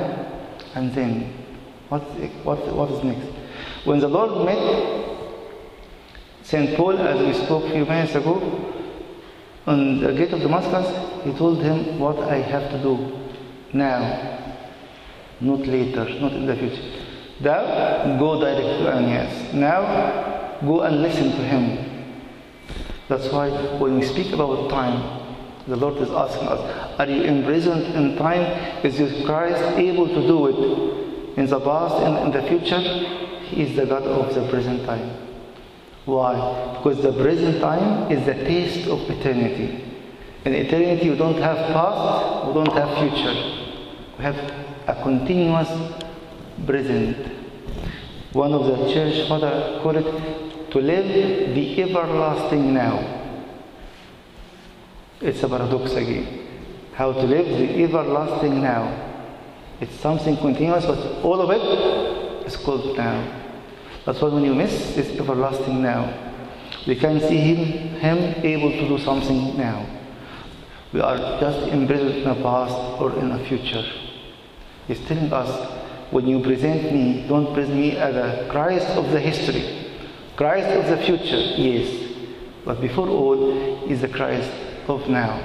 and 0.74 0.94
then. 0.94 1.34
What, 1.90 2.02
what, 2.44 2.76
what 2.76 2.92
is 2.92 3.04
next? 3.04 3.45
When 3.86 4.00
the 4.00 4.08
Lord 4.08 4.46
met 4.46 4.58
St. 6.42 6.76
Paul, 6.76 6.98
as 6.98 7.20
we 7.20 7.46
spoke 7.46 7.66
a 7.66 7.70
few 7.70 7.86
minutes 7.86 8.16
ago, 8.16 8.42
on 9.68 10.00
the 10.00 10.12
gate 10.12 10.34
of 10.34 10.42
Damascus, 10.42 11.24
he 11.24 11.32
told 11.34 11.62
him 11.62 12.00
what 12.00 12.18
I 12.20 12.38
have 12.38 12.72
to 12.72 12.82
do 12.82 13.20
now, 13.74 14.60
not 15.40 15.60
later, 15.60 16.04
not 16.20 16.34
in 16.34 16.48
the 16.48 16.56
future. 16.56 16.82
Now, 17.42 18.18
go 18.18 18.40
direct 18.40 18.80
to 18.80 18.92
Ananias. 18.92 19.54
Now, 19.54 20.60
go 20.62 20.82
and 20.82 21.04
listen 21.04 21.32
to 21.32 21.44
him. 21.44 22.08
That's 23.08 23.32
why 23.32 23.50
when 23.78 24.00
we 24.00 24.06
speak 24.06 24.34
about 24.34 24.70
time, 24.72 25.26
the 25.68 25.76
Lord 25.76 25.98
is 25.98 26.10
asking 26.10 26.48
us, 26.48 27.00
are 27.00 27.08
you 27.08 27.22
imprisoned 27.24 27.94
in 27.94 28.18
time? 28.18 28.42
Is 28.84 29.26
Christ 29.26 29.62
able 29.78 30.08
to 30.08 30.22
do 30.28 30.48
it 30.48 31.38
in 31.38 31.46
the 31.46 31.60
past 31.60 31.96
and 31.96 32.18
in 32.26 32.42
the 32.42 32.48
future? 32.48 33.22
Is 33.56 33.76
the 33.76 33.86
God 33.86 34.04
of 34.04 34.36
the 34.36 34.48
present 34.50 34.86
time. 34.86 35.10
Why? 36.06 36.78
Because 36.78 37.02
the 37.02 37.14
present 37.14 37.62
time 37.62 38.12
is 38.12 38.26
the 38.26 38.34
taste 38.34 38.88
of 38.88 39.00
eternity. 39.10 39.84
In 40.44 40.54
eternity, 40.54 41.06
you 41.06 41.16
don't 41.16 41.42
have 41.42 41.58
past, 41.74 42.48
you 42.48 42.54
don't 42.54 42.74
have 42.74 42.98
future. 43.00 43.34
We 44.18 44.24
have 44.24 44.36
a 44.88 45.02
continuous 45.02 45.70
present. 46.66 47.18
One 48.34 48.54
of 48.54 48.66
the 48.66 48.94
church 48.94 49.28
father 49.28 49.80
called 49.82 49.96
it 49.96 50.72
to 50.72 50.80
live 50.80 51.56
the 51.56 51.82
everlasting 51.82 52.74
now. 52.74 53.00
It's 55.22 55.42
a 55.42 55.48
paradox 55.50 55.94
again. 55.94 56.46
How 56.94 57.14
to 57.14 57.24
live 57.24 57.48
the 57.48 57.84
everlasting 57.84 58.62
now. 58.62 58.84
It's 59.80 59.96
something 59.96 60.38
continuous, 60.38 60.86
but 60.86 61.24
all 61.24 61.42
of 61.42 61.50
it 61.50 62.46
is 62.46 62.58
called 62.58 62.96
now. 62.98 63.44
That's 64.06 64.22
why 64.22 64.30
when 64.30 64.44
you 64.44 64.54
miss 64.54 64.96
this 64.96 65.20
everlasting 65.20 65.82
now, 65.82 66.14
we 66.86 66.96
can 66.96 67.20
see 67.20 67.38
him, 67.38 68.00
him 68.00 68.46
able 68.46 68.70
to 68.72 68.88
do 68.88 69.00
something 69.00 69.58
now. 69.58 69.86
We 70.94 71.02
are 71.02 71.18
just 71.40 71.68
imprisoned 71.68 72.16
in 72.18 72.28
a 72.28 72.36
past 72.36 73.02
or 73.02 73.18
in 73.20 73.32
a 73.32 73.44
future. 73.48 73.84
He's 74.88 75.00
telling 75.08 75.34
us, 75.34 75.50
when 76.12 76.28
you 76.28 76.40
present 76.40 76.94
me, 76.94 77.26
don't 77.28 77.54
present 77.54 77.78
me 77.78 77.98
as 77.98 78.16
a 78.16 78.48
Christ 78.50 78.88
of 78.90 79.12
the 79.12 79.20
history, 79.20 79.92
Christ 80.36 80.68
of 80.78 80.88
the 80.88 81.04
future, 81.04 81.42
yes. 81.58 82.14
But 82.64 82.80
before 82.82 83.10
all, 83.10 83.90
is 83.90 84.02
the 84.02 84.08
Christ 84.08 84.52
of 84.88 85.10
now. 85.10 85.40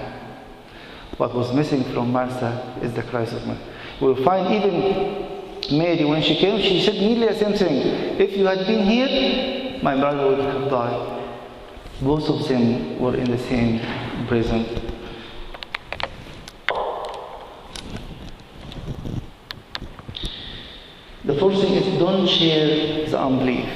What 1.16 1.34
was 1.34 1.52
missing 1.54 1.84
from 1.92 2.12
Martha 2.12 2.78
is 2.82 2.92
the 2.92 3.02
Christ 3.02 3.32
of 3.32 3.46
now. 3.46 3.58
We'll 4.00 4.22
find 4.24 4.54
even 4.54 5.29
Mary, 5.70 6.04
when 6.04 6.22
she 6.22 6.36
came, 6.36 6.60
she 6.60 6.82
said 6.84 6.94
nearly 6.94 7.28
the 7.28 7.34
same 7.34 7.54
thing. 7.54 7.76
If 8.20 8.36
you 8.36 8.46
had 8.46 8.66
been 8.66 8.84
here, 8.84 9.80
my 9.82 9.96
brother 9.96 10.28
would 10.28 10.40
have 10.40 10.68
died. 10.68 11.20
Both 12.02 12.28
of 12.28 12.48
them 12.48 12.98
were 12.98 13.14
in 13.14 13.30
the 13.30 13.38
same 13.38 13.80
prison. 14.26 14.66
The 21.24 21.38
first 21.38 21.62
thing 21.62 21.74
is 21.74 21.98
don't 21.98 22.26
share 22.26 23.06
the 23.08 23.20
unbelief. 23.20 23.68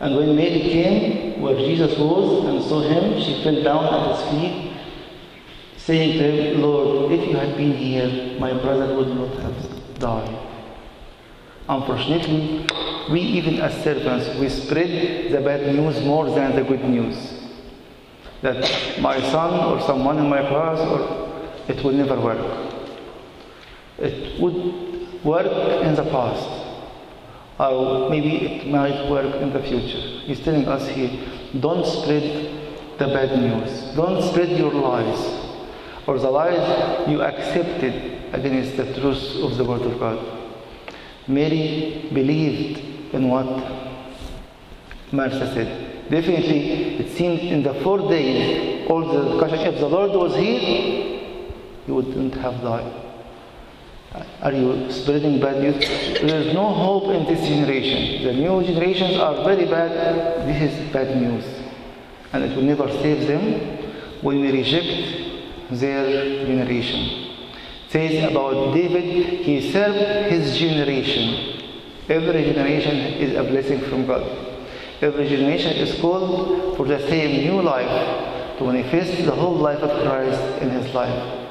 And 0.00 0.16
when 0.16 0.36
Mary 0.36 0.60
came 0.60 1.40
where 1.42 1.56
Jesus 1.56 1.98
was 1.98 2.46
and 2.46 2.62
saw 2.62 2.80
him, 2.80 3.20
she 3.20 3.42
fell 3.42 3.62
down 3.62 3.84
at 3.92 4.16
his 4.16 4.30
feet, 4.30 4.72
saying 5.76 6.18
to 6.18 6.30
him, 6.30 6.62
Lord, 6.62 7.12
if 7.12 7.28
you 7.28 7.36
had 7.36 7.56
been 7.56 7.72
here, 7.76 8.38
my 8.38 8.52
brother 8.54 8.94
would 8.96 9.08
not 9.08 9.36
have 9.40 9.62
died. 9.62 9.73
Unfortunately, 11.68 12.66
we 13.10 13.20
even 13.20 13.60
as 13.60 13.82
servants, 13.82 14.38
we 14.38 14.48
spread 14.48 15.32
the 15.32 15.40
bad 15.40 15.74
news 15.74 16.02
more 16.04 16.30
than 16.30 16.54
the 16.54 16.62
good 16.62 16.84
news. 16.84 17.40
That 18.42 19.00
my 19.00 19.20
son 19.30 19.72
or 19.72 19.80
someone 19.80 20.18
in 20.18 20.28
my 20.28 20.46
class, 20.46 20.78
or 20.78 21.54
it 21.68 21.82
will 21.82 21.92
never 21.92 22.20
work. 22.20 22.38
It 23.98 24.38
would 24.40 25.24
work 25.24 25.46
in 25.82 25.94
the 25.94 26.04
past, 26.10 26.46
or 27.58 28.10
maybe 28.10 28.36
it 28.44 28.66
might 28.66 29.08
work 29.08 29.34
in 29.36 29.52
the 29.52 29.62
future. 29.62 30.00
He's 30.26 30.40
telling 30.40 30.68
us 30.68 30.86
here, 30.88 31.10
don't 31.60 31.86
spread 31.86 32.50
the 32.98 33.06
bad 33.06 33.38
news. 33.38 33.94
Don't 33.96 34.22
spread 34.22 34.50
your 34.50 34.72
lies, 34.72 35.43
or 36.06 36.18
the 36.18 36.30
lies 36.30 37.08
you 37.08 37.22
accepted 37.22 38.22
against 38.32 38.76
the 38.76 38.84
truth 39.00 39.36
of 39.42 39.56
the 39.56 39.64
Word 39.64 39.82
of 39.82 39.98
God. 39.98 40.18
Mary 41.26 42.10
believed 42.12 43.14
in 43.14 43.28
what 43.28 43.46
Martha 45.12 45.52
said. 45.54 46.10
Definitely, 46.10 46.96
it 46.98 47.16
seems 47.16 47.40
in 47.40 47.62
the 47.62 47.74
four 47.82 47.98
days, 48.10 48.86
all 48.90 49.00
the 49.06 49.30
discussion, 49.30 49.74
if 49.74 49.80
the 49.80 49.88
Lord 49.88 50.10
was 50.10 50.36
here, 50.36 50.60
he 51.86 51.92
wouldn't 51.92 52.34
have 52.34 52.60
died. 52.60 52.92
Are 54.42 54.52
you 54.52 54.90
spreading 54.92 55.40
bad 55.40 55.60
news? 55.60 55.78
There 56.20 56.40
is 56.40 56.54
no 56.54 56.72
hope 56.72 57.04
in 57.04 57.24
this 57.24 57.48
generation. 57.48 58.24
The 58.24 58.32
new 58.32 58.62
generations 58.62 59.16
are 59.16 59.42
very 59.42 59.64
bad. 59.64 60.46
This 60.46 60.72
is 60.72 60.92
bad 60.92 61.16
news. 61.16 61.44
And 62.32 62.44
it 62.44 62.54
will 62.54 62.62
never 62.62 62.88
save 63.02 63.26
them 63.26 63.78
when 64.22 64.40
we 64.40 64.52
reject 64.52 65.23
their 65.70 66.44
generation. 66.46 67.30
It 67.86 67.92
says 67.92 68.30
about 68.30 68.74
David, 68.74 69.44
he 69.44 69.70
served 69.70 70.32
his 70.32 70.58
generation. 70.58 71.62
Every 72.08 72.44
generation 72.44 72.96
is 72.96 73.34
a 73.36 73.44
blessing 73.44 73.80
from 73.80 74.06
God. 74.06 74.22
Every 75.00 75.28
generation 75.28 75.76
is 75.76 76.00
called 76.00 76.76
for 76.76 76.86
the 76.86 76.98
same 77.08 77.44
new 77.46 77.62
life 77.62 78.58
to 78.58 78.64
manifest 78.64 79.24
the 79.24 79.32
whole 79.32 79.56
life 79.56 79.78
of 79.78 79.90
Christ 80.02 80.62
in 80.62 80.70
his 80.70 80.92
life. 80.94 81.48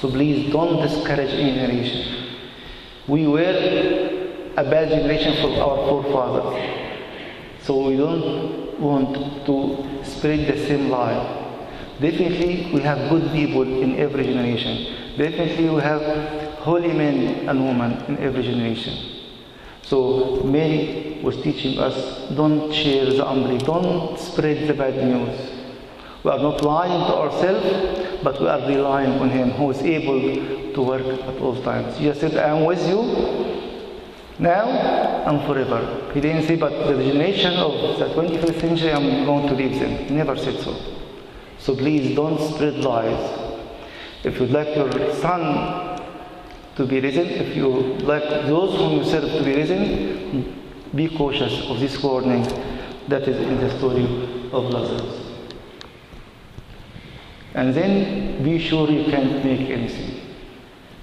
So 0.00 0.10
please 0.10 0.52
don't 0.52 0.82
discourage 0.82 1.30
any 1.30 1.54
generation. 1.54 2.36
We 3.06 3.26
were 3.26 3.40
a 4.56 4.64
bad 4.64 4.88
generation 4.88 5.34
for 5.42 5.60
our 5.60 5.76
forefathers. 5.88 6.82
So 7.62 7.88
we 7.88 7.96
don't 7.96 8.78
want 8.80 9.46
to 9.46 10.04
spread 10.04 10.46
the 10.46 10.66
same 10.66 10.90
lie. 10.90 11.43
Definitely 12.00 12.70
we 12.72 12.80
have 12.80 13.08
good 13.08 13.30
people 13.32 13.62
in 13.62 13.96
every 13.98 14.24
generation. 14.24 15.16
Definitely 15.16 15.70
we 15.70 15.80
have 15.80 16.02
holy 16.58 16.92
men 16.92 17.48
and 17.48 17.64
women 17.64 18.02
in 18.08 18.18
every 18.18 18.42
generation. 18.42 19.14
So 19.82 20.42
Mary 20.44 21.20
was 21.22 21.40
teaching 21.42 21.78
us 21.78 22.28
don't 22.34 22.72
share 22.72 23.06
the 23.06 23.26
unbelief, 23.26 23.62
don't 23.62 24.18
spread 24.18 24.66
the 24.66 24.74
bad 24.74 24.96
news. 24.96 25.50
We 26.24 26.30
are 26.30 26.38
not 26.38 26.62
lying 26.64 27.06
to 27.06 27.14
ourselves, 27.14 28.20
but 28.22 28.40
we 28.40 28.48
are 28.48 28.66
relying 28.66 29.12
on 29.20 29.28
Him 29.30 29.50
who 29.50 29.70
is 29.70 29.82
able 29.82 30.72
to 30.74 30.82
work 30.82 31.06
at 31.06 31.38
all 31.40 31.62
times. 31.62 31.98
Jesus 31.98 32.18
said, 32.20 32.36
I 32.36 32.56
am 32.56 32.64
with 32.64 32.84
you 32.88 33.02
now 34.38 34.66
and 35.28 35.46
forever. 35.46 36.10
He 36.14 36.20
didn't 36.20 36.44
say, 36.44 36.56
but 36.56 36.70
the 36.70 36.94
generation 36.94 37.52
of 37.54 37.98
the 37.98 38.06
21st 38.06 38.60
century, 38.60 38.92
I'm 38.92 39.24
going 39.26 39.46
to 39.48 39.54
leave 39.54 39.78
them. 39.78 39.90
He 40.06 40.14
never 40.14 40.36
said 40.36 40.58
so. 40.60 40.93
So 41.64 41.74
please 41.74 42.14
don't 42.14 42.38
spread 42.52 42.74
lies. 42.84 43.40
If 44.22 44.38
you'd 44.38 44.50
like 44.50 44.76
your 44.76 45.14
son 45.14 45.98
to 46.76 46.84
be 46.84 47.00
risen, 47.00 47.26
if 47.26 47.56
you 47.56 47.68
like 48.04 48.28
those 48.46 48.76
whom 48.76 48.98
you 48.98 49.04
serve 49.04 49.30
to 49.32 49.42
be 49.42 49.54
risen, 49.54 50.60
be 50.94 51.08
cautious 51.08 51.66
of 51.70 51.80
this 51.80 52.02
warning 52.02 52.42
that 53.08 53.22
is 53.22 53.40
in 53.48 53.58
the 53.60 53.70
story 53.78 54.04
of 54.52 54.64
Lazarus. 54.74 55.26
And 57.54 57.72
then 57.72 58.44
be 58.44 58.58
sure 58.58 58.90
you 58.90 59.10
can't 59.10 59.42
make 59.42 59.70
anything. 59.70 60.20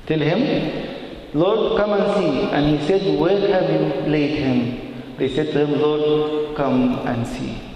Tell 0.06 0.20
him, 0.20 0.90
Lord, 1.34 1.76
come 1.78 1.94
and 1.94 2.14
see. 2.14 2.42
And 2.52 2.78
he 2.80 2.86
said, 2.86 3.20
Where 3.20 3.40
have 3.52 3.68
you 3.68 4.12
laid 4.12 4.38
him? 4.38 5.18
They 5.18 5.34
said 5.34 5.54
to 5.54 5.66
him, 5.66 5.82
Lord, 5.82 6.56
come 6.56 7.00
and 7.08 7.26
see. 7.26 7.71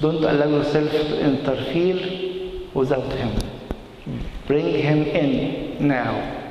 Don't 0.00 0.22
allow 0.24 0.46
yourself 0.46 0.90
to 0.90 1.20
interfere 1.20 2.68
without 2.74 3.12
him. 3.12 3.38
Bring 4.46 4.66
him 4.74 5.02
in 5.02 5.86
now. 5.88 6.42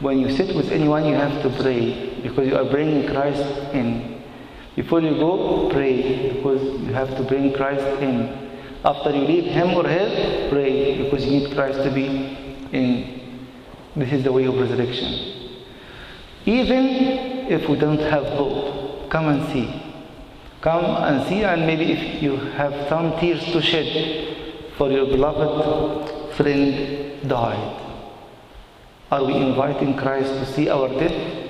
When 0.00 0.18
you 0.18 0.30
sit 0.34 0.54
with 0.56 0.70
anyone, 0.72 1.04
you 1.06 1.14
have 1.14 1.42
to 1.42 1.50
pray 1.62 2.20
because 2.22 2.46
you 2.48 2.56
are 2.56 2.64
bringing 2.64 3.06
Christ 3.08 3.42
in. 3.74 4.22
Before 4.74 5.00
you 5.02 5.10
go, 5.16 5.68
pray 5.70 6.32
because 6.32 6.62
you 6.80 6.92
have 6.94 7.14
to 7.16 7.22
bring 7.24 7.52
Christ 7.52 7.84
in. 8.02 8.50
After 8.84 9.10
you 9.10 9.26
leave 9.26 9.44
him 9.44 9.74
or 9.74 9.86
her, 9.86 10.48
pray 10.48 11.02
because 11.02 11.26
you 11.26 11.40
need 11.40 11.54
Christ 11.54 11.82
to 11.82 11.90
be 11.90 12.06
in. 12.72 13.38
This 13.94 14.12
is 14.12 14.24
the 14.24 14.32
way 14.32 14.44
of 14.44 14.54
resurrection. 14.54 15.34
Even 16.46 16.86
if 17.50 17.68
we 17.68 17.76
don't 17.76 18.00
have 18.00 18.24
hope, 18.24 19.10
come 19.10 19.26
and 19.26 19.52
see. 19.52 19.79
Come 20.60 20.84
and 20.84 21.26
see, 21.26 21.42
and 21.42 21.66
maybe 21.66 21.92
if 21.92 22.22
you 22.22 22.36
have 22.36 22.88
some 22.88 23.18
tears 23.18 23.42
to 23.52 23.62
shed 23.62 24.36
for 24.76 24.90
your 24.90 25.06
beloved 25.06 26.34
friend 26.34 27.26
died. 27.28 27.76
Are 29.10 29.24
we 29.24 29.34
inviting 29.34 29.96
Christ 29.96 30.28
to 30.28 30.46
see 30.46 30.68
our 30.68 30.88
death? 30.88 31.46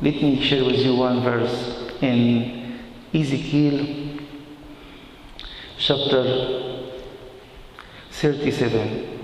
Let 0.00 0.14
me 0.22 0.40
share 0.40 0.64
with 0.64 0.76
you 0.76 0.94
one 0.94 1.20
verse 1.22 1.92
in 2.00 2.78
Ezekiel 3.12 4.20
chapter 5.78 6.92
37. 8.12 9.18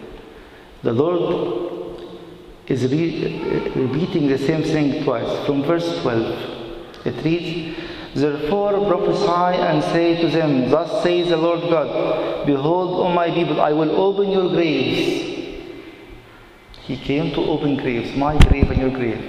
The 0.82 0.92
Lord 0.92 2.02
is 2.66 2.90
re- 2.90 3.70
repeating 3.76 4.28
the 4.28 4.38
same 4.38 4.62
thing 4.62 5.04
twice 5.04 5.46
from 5.46 5.62
verse 5.62 6.00
12. 6.02 7.06
It 7.06 7.24
reads, 7.24 7.73
Therefore 8.14 8.86
prophesy 8.86 9.60
and 9.60 9.82
say 9.82 10.20
to 10.20 10.28
them, 10.28 10.70
Thus 10.70 11.02
says 11.02 11.30
the 11.30 11.36
Lord 11.36 11.62
God, 11.62 12.46
Behold, 12.46 13.00
O 13.00 13.12
my 13.12 13.28
people, 13.30 13.60
I 13.60 13.72
will 13.72 13.90
open 13.90 14.30
your 14.30 14.48
graves. 14.50 15.32
He 16.82 16.96
came 16.96 17.34
to 17.34 17.40
open 17.40 17.76
graves, 17.76 18.16
my 18.16 18.38
grave 18.46 18.70
and 18.70 18.80
your 18.80 18.90
grave. 18.90 19.20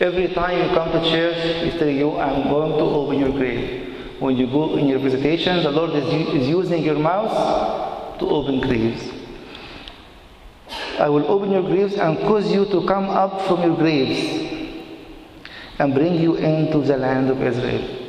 Every 0.00 0.28
time 0.28 0.56
you 0.58 0.74
come 0.74 0.92
to 0.92 1.10
church, 1.10 1.62
He's 1.62 1.74
telling 1.78 1.98
you, 1.98 2.18
I'm 2.18 2.48
going 2.48 2.72
to 2.72 2.84
open 2.84 3.18
your 3.18 3.32
grave. 3.32 4.18
When 4.18 4.36
you 4.36 4.46
go 4.46 4.76
in 4.76 4.88
your 4.88 5.00
visitation, 5.00 5.62
the 5.62 5.70
Lord 5.70 5.90
is, 5.90 6.06
is 6.34 6.48
using 6.48 6.82
your 6.82 6.98
mouth 6.98 8.18
to 8.18 8.26
open 8.28 8.60
graves. 8.60 9.10
I 10.98 11.08
will 11.08 11.26
open 11.30 11.50
your 11.50 11.62
graves 11.62 11.94
and 11.94 12.16
cause 12.20 12.50
you 12.50 12.64
to 12.66 12.86
come 12.86 13.10
up 13.10 13.42
from 13.42 13.62
your 13.62 13.76
graves 13.76 14.78
and 15.78 15.92
bring 15.92 16.14
you 16.14 16.36
into 16.36 16.78
the 16.78 16.96
land 16.96 17.28
of 17.28 17.42
Israel. 17.42 18.01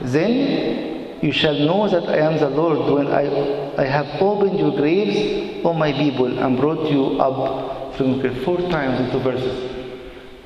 Then 0.00 1.18
you 1.22 1.32
shall 1.32 1.54
know 1.54 1.88
that 1.88 2.08
I 2.08 2.18
am 2.18 2.38
the 2.38 2.48
Lord 2.48 2.92
when 2.92 3.06
I, 3.06 3.74
I 3.76 3.84
have 3.84 4.20
opened 4.20 4.58
your 4.58 4.76
graves, 4.76 5.64
O 5.64 5.72
my 5.72 5.92
people, 5.92 6.38
and 6.38 6.56
brought 6.56 6.90
you 6.90 7.20
up 7.20 7.96
from 7.96 8.14
your 8.14 8.20
grave. 8.20 8.44
Four 8.44 8.58
times 8.70 9.00
into 9.00 9.18
verses. 9.20 9.70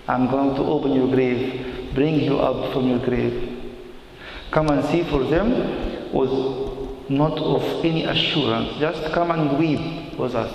I'm 0.09 0.29
going 0.31 0.55
to 0.55 0.63
open 0.63 0.93
your 0.93 1.09
grave, 1.09 1.95
bring 1.95 2.21
you 2.21 2.39
up 2.39 2.73
from 2.73 2.89
your 2.89 2.99
grave. 2.99 3.53
Come 4.51 4.69
and 4.69 4.85
see 4.85 5.03
for 5.05 5.25
them 5.25 6.13
was 6.13 6.31
not 7.09 7.39
of 7.39 7.63
any 7.85 8.05
assurance. 8.05 8.79
Just 8.79 9.13
come 9.13 9.31
and 9.31 9.59
weep 9.59 10.17
with 10.19 10.35
us. 10.35 10.55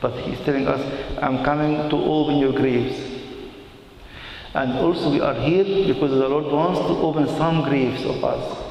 But 0.00 0.12
he's 0.20 0.38
telling 0.40 0.66
us, 0.66 0.80
I'm 1.20 1.44
coming 1.44 1.88
to 1.90 1.96
open 1.96 2.38
your 2.38 2.52
graves. 2.52 3.07
And 4.54 4.78
also 4.78 5.10
we 5.10 5.20
are 5.20 5.34
here 5.34 5.64
because 5.86 6.10
the 6.10 6.28
Lord 6.28 6.46
wants 6.46 6.80
to 6.80 6.96
open 6.98 7.28
some 7.36 7.64
graves 7.64 8.04
of 8.04 8.24
us. 8.24 8.64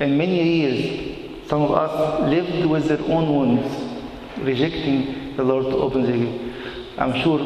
In 0.00 0.18
many 0.18 0.42
years, 0.42 1.48
some 1.48 1.62
of 1.62 1.70
us 1.70 2.20
lived 2.28 2.66
with 2.66 2.88
their 2.88 3.00
own 3.00 3.28
wounds, 3.34 4.02
rejecting 4.38 5.36
the 5.36 5.44
Lord 5.44 5.66
to 5.66 5.76
open 5.76 6.02
the 6.02 6.12
grave. 6.12 6.54
I'm 6.98 7.20
sure 7.22 7.38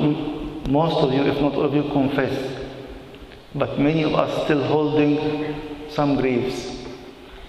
most 0.68 0.96
of 0.96 1.12
you, 1.12 1.22
if 1.24 1.40
not 1.40 1.54
all 1.54 1.64
of 1.64 1.74
you, 1.74 1.83
confess. 1.92 2.57
But 3.54 3.78
many 3.78 4.02
of 4.02 4.14
us 4.14 4.44
still 4.44 4.64
holding 4.64 5.90
some 5.90 6.16
graves. 6.16 6.87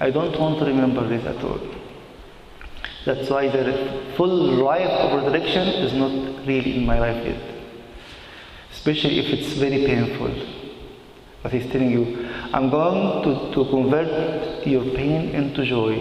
I 0.02 0.10
don't 0.10 0.38
want 0.38 0.60
to 0.60 0.66
remember 0.66 1.08
this 1.08 1.26
at 1.26 1.42
all. 1.44 1.60
That's 3.06 3.30
why 3.30 3.48
the 3.48 4.14
full 4.18 4.28
life 4.28 4.90
of 4.90 5.24
resurrection 5.24 5.68
is 5.68 5.94
not 5.94 6.46
really 6.46 6.78
in 6.78 6.86
my 6.86 7.00
life 7.00 7.26
yet 7.26 7.59
especially 8.90 9.20
if 9.20 9.28
it's 9.28 9.54
very 9.54 9.86
painful. 9.86 10.32
But 11.44 11.52
he's 11.52 11.72
telling 11.72 11.92
you, 11.92 12.28
I'm 12.52 12.70
going 12.70 13.24
to, 13.24 13.54
to 13.54 13.70
convert 13.70 14.66
your 14.66 14.84
pain 14.96 15.30
into 15.30 15.64
joy, 15.64 15.94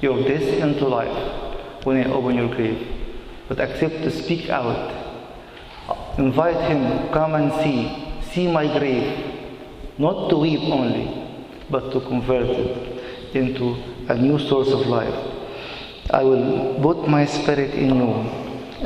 your 0.00 0.22
death 0.22 0.42
into 0.42 0.88
life 0.88 1.84
when 1.84 1.98
I 1.98 2.10
open 2.10 2.36
your 2.36 2.48
grave. 2.48 2.88
But 3.48 3.60
accept 3.60 4.02
to 4.04 4.10
speak 4.10 4.48
out. 4.48 4.96
Invite 6.18 6.70
him, 6.70 7.12
come 7.12 7.34
and 7.34 7.52
see, 7.62 8.32
see 8.32 8.50
my 8.50 8.66
grave. 8.78 9.36
Not 9.98 10.30
to 10.30 10.38
weep 10.38 10.62
only, 10.62 11.06
but 11.68 11.92
to 11.92 12.00
convert 12.00 12.48
it 12.48 13.34
into 13.36 13.76
a 14.08 14.14
new 14.14 14.38
source 14.38 14.70
of 14.70 14.86
life. 14.86 15.14
I 16.10 16.24
will 16.24 16.80
put 16.82 17.06
my 17.08 17.26
spirit 17.26 17.74
in 17.74 17.94
you, 17.94 18.12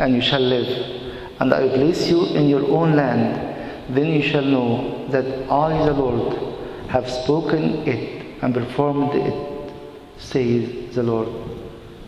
and 0.02 0.14
you 0.16 0.20
shall 0.20 0.40
live 0.40 0.93
and 1.40 1.52
I 1.52 1.60
will 1.60 1.74
place 1.74 2.08
you 2.08 2.26
in 2.26 2.48
your 2.48 2.64
own 2.70 2.94
land. 2.96 3.94
Then 3.94 4.06
you 4.06 4.22
shall 4.22 4.44
know 4.44 5.08
that 5.08 5.50
I, 5.50 5.84
the 5.84 5.92
Lord, 5.92 6.88
have 6.88 7.10
spoken 7.10 7.86
it 7.86 8.42
and 8.42 8.54
performed 8.54 9.14
it, 9.14 9.72
says 10.16 10.94
the 10.94 11.02
Lord. 11.02 11.28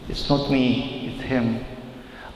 It's 0.08 0.28
not 0.30 0.50
me, 0.50 1.12
it's 1.14 1.24
Him. 1.24 1.64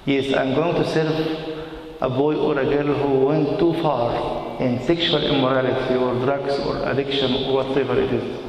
Yes, 0.04 0.34
I'm 0.34 0.54
going 0.54 0.82
to 0.82 0.90
serve 0.90 1.56
a 2.00 2.10
boy 2.10 2.34
or 2.36 2.58
a 2.58 2.64
girl 2.64 2.94
who 2.94 3.26
went 3.26 3.58
too 3.58 3.74
far 3.82 4.60
in 4.60 4.82
sexual 4.84 5.22
immorality 5.22 5.94
or 5.94 6.14
drugs 6.24 6.58
or 6.60 6.82
addiction 6.90 7.32
or 7.44 7.54
whatever 7.54 8.00
it 8.00 8.12
is. 8.12 8.40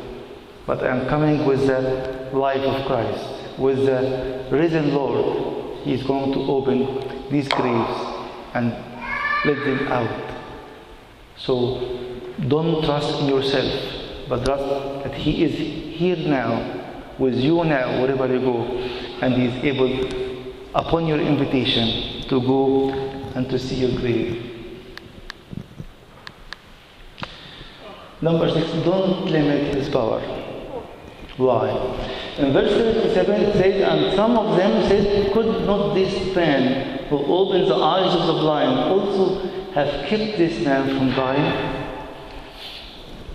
But 0.66 0.84
I'm 0.84 1.08
coming 1.08 1.46
with 1.46 1.68
the 1.68 2.30
life 2.34 2.62
of 2.62 2.86
Christ, 2.86 3.60
with 3.60 3.86
the 3.86 4.46
risen 4.52 4.94
Lord. 4.94 5.78
He's 5.84 6.04
going 6.04 6.32
to 6.34 6.40
open 6.40 7.30
these 7.30 7.48
graves 7.48 8.11
and 8.54 8.72
let 9.46 9.58
them 9.66 9.88
out. 9.88 10.32
So 11.38 11.80
don't 12.48 12.84
trust 12.84 13.22
in 13.22 13.28
yourself, 13.28 14.28
but 14.30 14.46
trust 14.46 15.04
that 15.04 15.14
He 15.14 15.44
is 15.44 15.56
here 15.98 16.18
now, 16.18 17.14
with 17.18 17.36
you 17.36 17.64
now, 17.64 18.02
wherever 18.02 18.28
you 18.28 18.40
go, 18.40 18.64
and 19.22 19.34
He 19.34 19.46
is 19.46 19.64
able, 19.64 20.76
upon 20.76 21.08
your 21.08 21.20
invitation, 21.20 22.28
to 22.30 22.42
go 22.42 22.90
and 23.36 23.50
to 23.50 23.58
see 23.60 23.76
your 23.76 24.00
grave. 24.00 24.48
Number 28.22 28.50
six, 28.50 28.72
don't 28.84 29.26
limit 29.26 29.76
His 29.76 29.90
power. 29.90 30.22
Why? 31.38 31.70
In 32.38 32.54
verse 32.54 32.72
37 32.72 33.42
it 33.42 33.54
says, 33.54 33.82
And 33.90 34.16
some 34.16 34.38
of 34.38 34.58
them 34.58 34.88
said, 34.88 35.32
Could 35.34 35.66
not 35.66 35.94
this 35.94 36.36
man 36.36 37.08
who 37.08 37.18
opened 37.18 37.68
the 37.68 37.76
eyes 37.76 38.14
of 38.16 38.28
the 38.28 38.34
blind 38.34 38.80
also 38.92 39.48
have 39.72 40.08
kept 40.08 40.38
this 40.38 40.64
man 40.64 40.98
from 40.98 41.12
dying? 41.12 41.88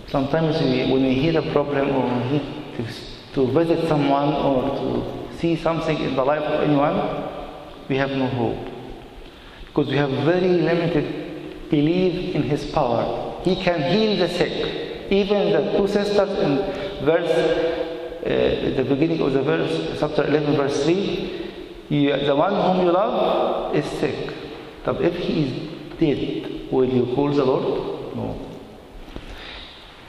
Sometimes 0.08 0.60
we, 0.60 0.92
when 0.92 1.02
we 1.02 1.14
hear 1.14 1.38
a 1.38 1.52
problem 1.52 1.90
or 1.90 2.08
to, 2.76 2.86
to 3.34 3.46
visit 3.52 3.88
someone 3.88 4.32
or 4.34 4.62
to 4.76 5.38
see 5.38 5.56
something 5.56 5.98
in 5.98 6.14
the 6.14 6.24
life 6.24 6.42
of 6.42 6.62
anyone, 6.62 6.96
we 7.88 7.96
have 7.96 8.10
no 8.10 8.26
hope. 8.28 8.72
Because 9.66 9.88
we 9.88 9.96
have 9.96 10.10
very 10.24 10.48
limited 10.48 11.70
belief 11.70 12.34
in 12.34 12.42
his 12.42 12.70
power. 12.70 13.42
He 13.42 13.56
can 13.56 13.80
heal 13.92 14.16
the 14.16 14.28
sick. 14.28 15.10
Even 15.10 15.52
the 15.52 15.76
two 15.76 15.86
sisters 15.86 16.30
in 16.38 17.04
verse 17.04 17.85
uh, 18.26 18.76
the 18.76 18.84
beginning 18.84 19.20
of 19.20 19.32
the 19.32 19.42
verse, 19.42 19.96
chapter 20.00 20.26
11, 20.26 20.56
verse 20.56 20.82
3, 20.82 21.52
you, 21.88 22.26
the 22.26 22.34
one 22.34 22.52
whom 22.52 22.84
you 22.84 22.92
love 22.92 23.74
is 23.76 23.84
sick. 24.00 24.34
But 24.84 25.00
if 25.00 25.14
he 25.14 25.44
is 25.44 25.98
dead, 26.00 26.72
will 26.72 26.88
you 26.88 27.14
call 27.14 27.32
the 27.32 27.44
Lord? 27.44 28.16
No. 28.16 28.36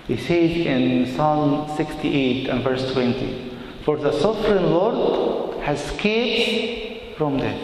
He 0.08 0.18
says 0.18 0.66
in 0.66 1.16
Psalm 1.16 1.76
68 1.78 2.50
and 2.50 2.64
verse 2.64 2.92
20, 2.94 3.56
For 3.84 3.98
the 3.98 4.12
sovereign 4.20 4.72
Lord 4.72 5.62
has 5.64 5.80
escaped 5.80 7.18
from 7.18 7.38
death. 7.38 7.62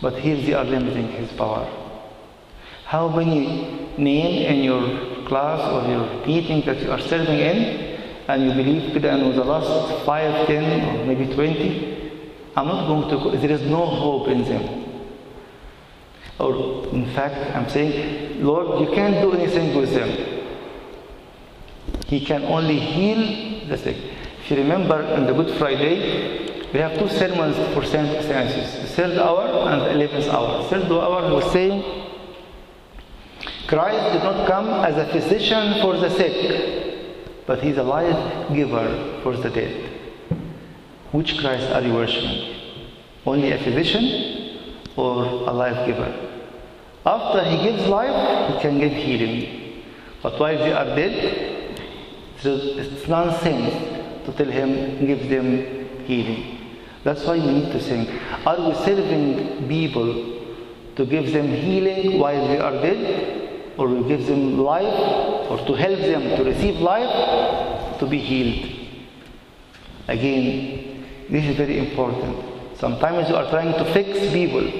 But 0.00 0.18
here 0.20 0.36
they 0.36 0.52
are 0.52 0.64
limiting 0.64 1.08
his 1.08 1.32
power. 1.32 1.68
How 2.84 3.08
many 3.08 3.88
name 3.98 4.54
in 4.54 4.62
your 4.62 5.26
class 5.26 5.60
or 5.72 5.90
your 5.90 6.26
meeting 6.26 6.64
that 6.66 6.80
you 6.80 6.92
are 6.92 7.00
serving 7.00 7.40
in 7.40 7.85
and 8.28 8.42
you 8.44 8.52
believe 8.52 8.94
كده 8.94 9.14
أنه 9.14 9.34
the 9.34 9.44
last 9.44 10.04
5, 10.04 10.46
10 10.46 11.00
or 11.00 11.04
maybe 11.06 11.26
20 11.34 11.96
I'm 12.56 12.68
not 12.68 12.86
going 12.86 13.10
to, 13.10 13.36
there 13.36 13.50
is 13.50 13.60
no 13.62 13.84
hope 13.84 14.28
in 14.28 14.42
them. 14.44 14.84
Or 16.38 16.86
in 16.88 17.04
fact, 17.14 17.54
I'm 17.54 17.68
saying, 17.68 18.42
Lord, 18.42 18.80
you 18.80 18.94
can't 18.94 19.20
do 19.20 19.32
anything 19.34 19.76
with 19.76 19.92
them. 19.92 20.10
He 22.06 22.24
can 22.24 22.44
only 22.44 22.78
heal 22.78 23.68
the 23.68 23.76
sick. 23.76 23.96
If 24.40 24.50
you 24.50 24.56
remember 24.56 25.02
on 25.04 25.26
the 25.26 25.34
Good 25.34 25.58
Friday, 25.58 26.70
we 26.72 26.80
have 26.80 26.98
two 26.98 27.08
sermons 27.08 27.56
for 27.74 27.84
Saint 27.84 28.08
Athanasius, 28.08 28.74
the 28.80 28.88
third 28.88 29.18
hour 29.18 29.68
and 29.70 29.82
the 29.82 29.90
eleventh 29.90 30.28
hour. 30.28 30.62
The 30.62 30.68
third 30.68 30.90
hour 30.90 31.34
was 31.34 31.52
saying, 31.52 31.84
Christ 33.66 34.14
did 34.14 34.22
not 34.22 34.46
come 34.46 34.68
as 34.68 34.96
a 34.96 35.06
physician 35.12 35.80
for 35.82 35.96
the 35.98 36.08
sick, 36.08 36.85
but 37.46 37.60
he's 37.62 37.76
a 37.76 37.82
life 37.82 38.52
giver 38.54 39.20
for 39.22 39.36
the 39.36 39.50
dead. 39.50 39.90
Which 41.12 41.38
Christ 41.38 41.70
are 41.72 41.82
you 41.82 41.94
worshiping? 41.94 42.54
Only 43.24 43.52
a 43.52 43.58
physician 43.58 44.58
or 44.96 45.24
a 45.24 45.52
life 45.52 45.86
giver? 45.86 46.12
After 47.04 47.44
he 47.44 47.62
gives 47.62 47.86
life, 47.86 48.54
he 48.54 48.60
can 48.60 48.78
give 48.78 48.92
healing. 48.92 49.84
But 50.22 50.40
while 50.40 50.58
they 50.58 50.72
are 50.72 50.84
dead, 50.96 51.78
it's 52.42 53.08
nonsense 53.08 53.72
to 54.26 54.32
tell 54.32 54.50
him, 54.50 55.06
give 55.06 55.28
them 55.28 55.88
healing. 56.04 56.58
That's 57.04 57.24
why 57.24 57.38
we 57.38 57.46
need 57.46 57.72
to 57.72 57.78
think. 57.80 58.08
Are 58.44 58.68
we 58.68 58.74
serving 58.84 59.68
people 59.68 60.42
to 60.96 61.06
give 61.06 61.32
them 61.32 61.48
healing 61.48 62.18
while 62.18 62.48
they 62.48 62.58
are 62.58 62.72
dead? 62.72 63.36
or 63.78 63.88
we 63.88 64.08
give 64.08 64.26
them 64.26 64.58
life 64.58 65.35
or 65.48 65.58
to 65.66 65.74
help 65.74 65.98
them 66.00 66.36
to 66.36 66.44
receive 66.44 66.76
life 66.76 67.98
to 67.98 68.06
be 68.06 68.18
healed. 68.18 68.88
Again, 70.08 71.04
this 71.30 71.44
is 71.44 71.56
very 71.56 71.78
important. 71.78 72.78
Sometimes 72.78 73.28
you 73.28 73.36
are 73.36 73.48
trying 73.50 73.72
to 73.72 73.84
fix 73.92 74.18
people. 74.32 74.70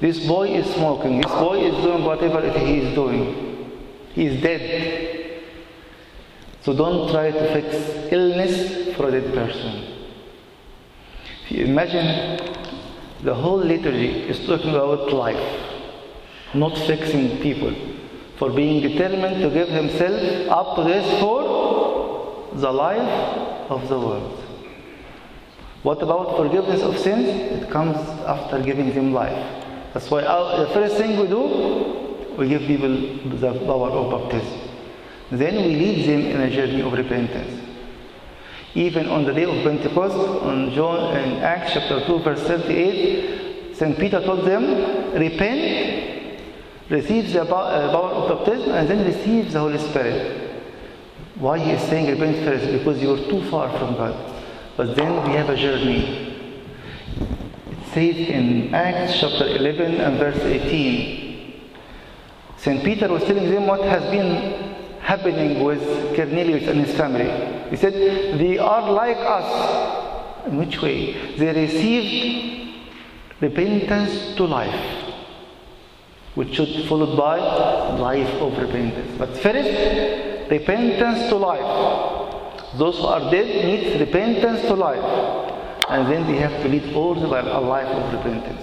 This 0.00 0.26
boy 0.26 0.48
is 0.48 0.66
smoking, 0.74 1.20
this 1.20 1.30
boy 1.30 1.60
is 1.60 1.74
doing 1.82 2.04
whatever 2.04 2.40
he 2.58 2.78
is 2.78 2.94
doing. 2.94 3.70
He 4.14 4.26
is 4.26 4.42
dead. 4.42 5.42
So 6.62 6.74
don't 6.74 7.10
try 7.10 7.30
to 7.30 7.52
fix 7.52 8.12
illness 8.12 8.96
for 8.96 9.08
a 9.08 9.12
dead 9.12 9.32
person. 9.32 9.84
If 11.44 11.52
you 11.52 11.64
imagine 11.66 12.38
the 13.22 13.34
whole 13.34 13.58
liturgy 13.58 14.22
is 14.28 14.44
talking 14.46 14.70
about 14.70 15.12
life, 15.12 15.60
not 16.54 16.76
fixing 16.78 17.40
people 17.40 17.74
for 18.38 18.50
being 18.50 18.82
determined 18.82 19.42
to 19.42 19.50
give 19.50 19.68
himself 19.68 20.48
up 20.50 20.76
to 20.76 20.84
this 20.84 21.20
for 21.20 22.50
the 22.54 22.72
life 22.72 23.70
of 23.70 23.88
the 23.88 23.98
world. 23.98 24.38
What 25.82 26.02
about 26.02 26.36
forgiveness 26.36 26.82
of 26.82 26.98
sins? 26.98 27.28
It 27.28 27.70
comes 27.70 27.96
after 28.26 28.62
giving 28.62 28.94
them 28.94 29.12
life. 29.12 29.64
That's 29.92 30.10
why 30.10 30.22
our, 30.24 30.66
the 30.66 30.72
first 30.72 30.96
thing 30.96 31.18
we 31.18 31.26
do, 31.26 32.36
we 32.38 32.48
give 32.48 32.62
people 32.62 32.90
the 33.38 33.52
power 33.66 33.90
of 33.90 34.30
baptism. 34.30 34.60
Then 35.30 35.56
we 35.56 35.74
lead 35.76 36.08
them 36.08 36.20
in 36.20 36.40
a 36.40 36.50
journey 36.50 36.82
of 36.82 36.92
repentance. 36.92 37.60
Even 38.74 39.08
on 39.08 39.24
the 39.24 39.32
day 39.32 39.44
of 39.44 39.62
Pentecost, 39.64 40.16
on 40.42 40.72
John 40.72 41.16
in 41.16 41.42
Acts 41.42 41.72
chapter 41.74 42.04
2, 42.06 42.18
verse 42.20 42.42
38, 42.42 43.76
St. 43.76 43.98
Peter 43.98 44.20
told 44.22 44.46
them, 44.46 44.64
Repent 45.12 46.11
receives 46.92 47.32
the 47.32 47.44
power 47.46 48.12
of 48.12 48.28
baptism 48.28 48.72
and 48.72 48.88
then 48.88 49.06
receives 49.06 49.54
the 49.54 49.58
Holy 49.58 49.78
Spirit. 49.78 50.50
Why 51.36 51.58
he 51.58 51.70
is 51.72 51.82
saying 51.88 52.10
repent 52.10 52.44
first? 52.44 52.66
Because 52.70 53.00
you 53.02 53.14
are 53.14 53.30
too 53.30 53.42
far 53.50 53.70
from 53.78 53.94
God. 53.94 54.14
But 54.76 54.94
then 54.94 55.26
we 55.26 55.34
have 55.34 55.48
a 55.48 55.56
journey. 55.56 56.36
It 57.70 57.86
says 57.94 58.28
in 58.28 58.74
Acts 58.74 59.18
chapter 59.20 59.48
11 59.48 60.00
and 60.00 60.18
verse 60.18 60.38
18, 60.38 61.70
St. 62.58 62.84
Peter 62.84 63.08
was 63.08 63.24
telling 63.24 63.50
them 63.50 63.66
what 63.66 63.80
has 63.80 64.02
been 64.10 64.76
happening 65.00 65.64
with 65.64 65.82
Cornelius 66.14 66.68
and 66.68 66.84
his 66.84 66.94
family. 66.94 67.28
He 67.70 67.76
said, 67.76 67.94
They 68.38 68.58
are 68.58 68.92
like 68.92 69.16
us. 69.16 70.46
In 70.46 70.58
which 70.58 70.82
way? 70.82 71.36
They 71.36 71.52
received 71.52 72.76
repentance 73.40 74.36
to 74.36 74.44
life 74.44 75.01
which 76.34 76.54
should 76.54 76.86
followed 76.86 77.16
by 77.16 77.36
life 77.98 78.32
of 78.40 78.56
repentance. 78.58 79.18
But 79.18 79.36
first, 79.36 80.50
repentance 80.50 81.28
to 81.28 81.36
life. 81.36 82.78
Those 82.78 82.96
who 82.96 83.06
are 83.06 83.30
dead 83.30 83.66
need 83.66 84.00
repentance 84.00 84.62
to 84.62 84.74
life. 84.74 85.04
And 85.88 86.10
then 86.10 86.26
they 86.26 86.38
have 86.38 86.62
to 86.62 86.68
lead 86.68 86.84
life 86.94 87.44
a 87.44 87.60
life 87.60 87.88
of 87.88 88.14
repentance. 88.14 88.62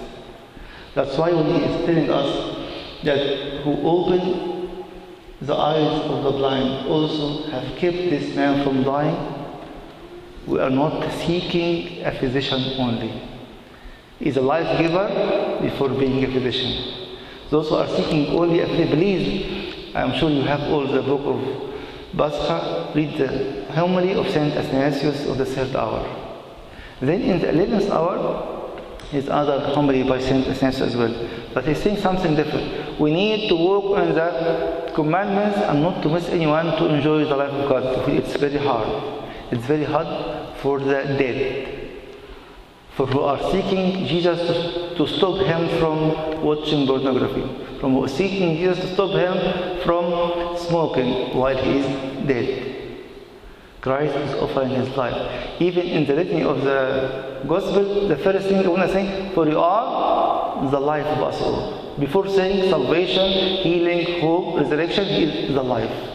That's 0.96 1.16
why 1.16 1.32
when 1.32 1.46
he 1.46 1.62
is 1.62 1.86
telling 1.86 2.10
us 2.10 2.70
that 3.04 3.62
who 3.64 3.80
opened 3.88 4.86
the 5.42 5.56
eyes 5.56 6.02
of 6.10 6.24
the 6.24 6.32
blind 6.32 6.88
also 6.88 7.50
have 7.52 7.78
kept 7.78 7.98
this 7.98 8.36
man 8.36 8.64
from 8.64 8.84
dying, 8.84 9.36
we 10.48 10.60
are 10.60 10.72
not 10.72 11.12
seeking 11.22 12.04
a 12.04 12.12
physician 12.20 12.80
only. 12.80 13.22
Is 14.20 14.38
a 14.38 14.42
life 14.42 14.80
giver 14.80 15.60
before 15.62 15.90
being 15.90 16.26
a 16.26 16.32
physician. 16.32 16.99
Those 17.50 17.70
who 17.70 17.76
are 17.76 17.88
seeking 17.88 18.28
only 18.38 18.60
a 18.60 18.68
please, 18.68 19.94
I'm 19.96 20.18
sure 20.20 20.30
you 20.30 20.44
have 20.44 20.62
all 20.72 20.86
the 20.86 21.02
book 21.02 21.22
of 21.26 22.18
Pascha, 22.18 22.92
read 22.96 23.18
the 23.18 23.66
homily 23.72 24.14
of 24.14 24.30
Saint 24.30 24.56
Athanasius 24.56 25.28
of 25.28 25.38
the 25.38 25.46
third 25.46 25.76
hour. 25.76 26.06
Then 27.00 27.22
in 27.22 27.40
the 27.40 27.48
11th 27.48 27.90
hour, 27.90 28.60
is 29.12 29.28
other 29.28 29.60
homily 29.74 30.04
by 30.04 30.20
Saint 30.20 30.48
Athanasius 30.48 30.94
as 30.94 30.96
well. 30.96 31.14
But 31.54 31.66
he's 31.66 31.82
saying 31.82 31.98
something 31.98 32.36
different. 32.36 33.00
We 33.00 33.12
need 33.12 33.50
to 33.50 33.56
work 33.56 34.00
on 34.00 34.14
the 34.14 34.92
commandments 34.94 35.58
and 35.58 35.82
not 35.82 36.04
to 36.04 36.10
miss 36.10 36.30
anyone 36.30 36.66
to 36.78 36.86
enjoy 36.94 37.26
the 37.26 37.36
life 37.36 37.52
of 37.52 37.70
God. 37.70 38.10
It's 38.10 38.36
very 38.36 38.58
hard. 38.58 39.32
It's 39.52 39.66
very 39.66 39.86
hard 39.86 40.58
for 40.58 40.80
the 40.80 41.04
dead 41.18 41.89
for 43.00 43.08
who 43.08 43.22
are 43.22 43.40
seeking 43.50 44.06
Jesus 44.06 44.38
to, 44.46 44.94
to 44.98 45.08
stop 45.08 45.38
him 45.46 45.70
from 45.80 46.44
watching 46.44 46.86
pornography, 46.86 47.46
from 47.80 48.06
seeking 48.10 48.58
Jesus 48.58 48.78
to 48.78 48.94
stop 48.94 49.12
him 49.12 49.82
from 49.84 50.58
smoking 50.58 51.34
while 51.34 51.56
he 51.56 51.78
is 51.78 51.86
dead. 52.28 52.98
Christ 53.80 54.14
is 54.18 54.34
offering 54.34 54.72
his 54.72 54.90
life. 54.98 55.62
Even 55.62 55.86
in 55.86 56.06
the 56.08 56.14
litany 56.14 56.44
of 56.44 56.62
the 56.66 57.46
gospel, 57.48 58.10
the 58.10 58.18
first 58.18 58.50
thing 58.50 58.66
I 58.66 58.68
want 58.68 58.82
to 58.82 58.92
say, 58.92 59.32
for 59.34 59.48
you 59.48 59.60
are 59.60 60.70
the 60.70 60.80
life 60.82 61.06
of 61.06 61.24
us 61.24 61.42
all. 61.42 61.96
Before 61.98 62.28
saying 62.28 62.70
salvation, 62.70 63.32
healing, 63.64 64.20
hope, 64.20 64.60
resurrection, 64.60 65.06
he 65.06 65.24
is 65.24 65.54
the 65.54 65.64
life. 65.64 66.10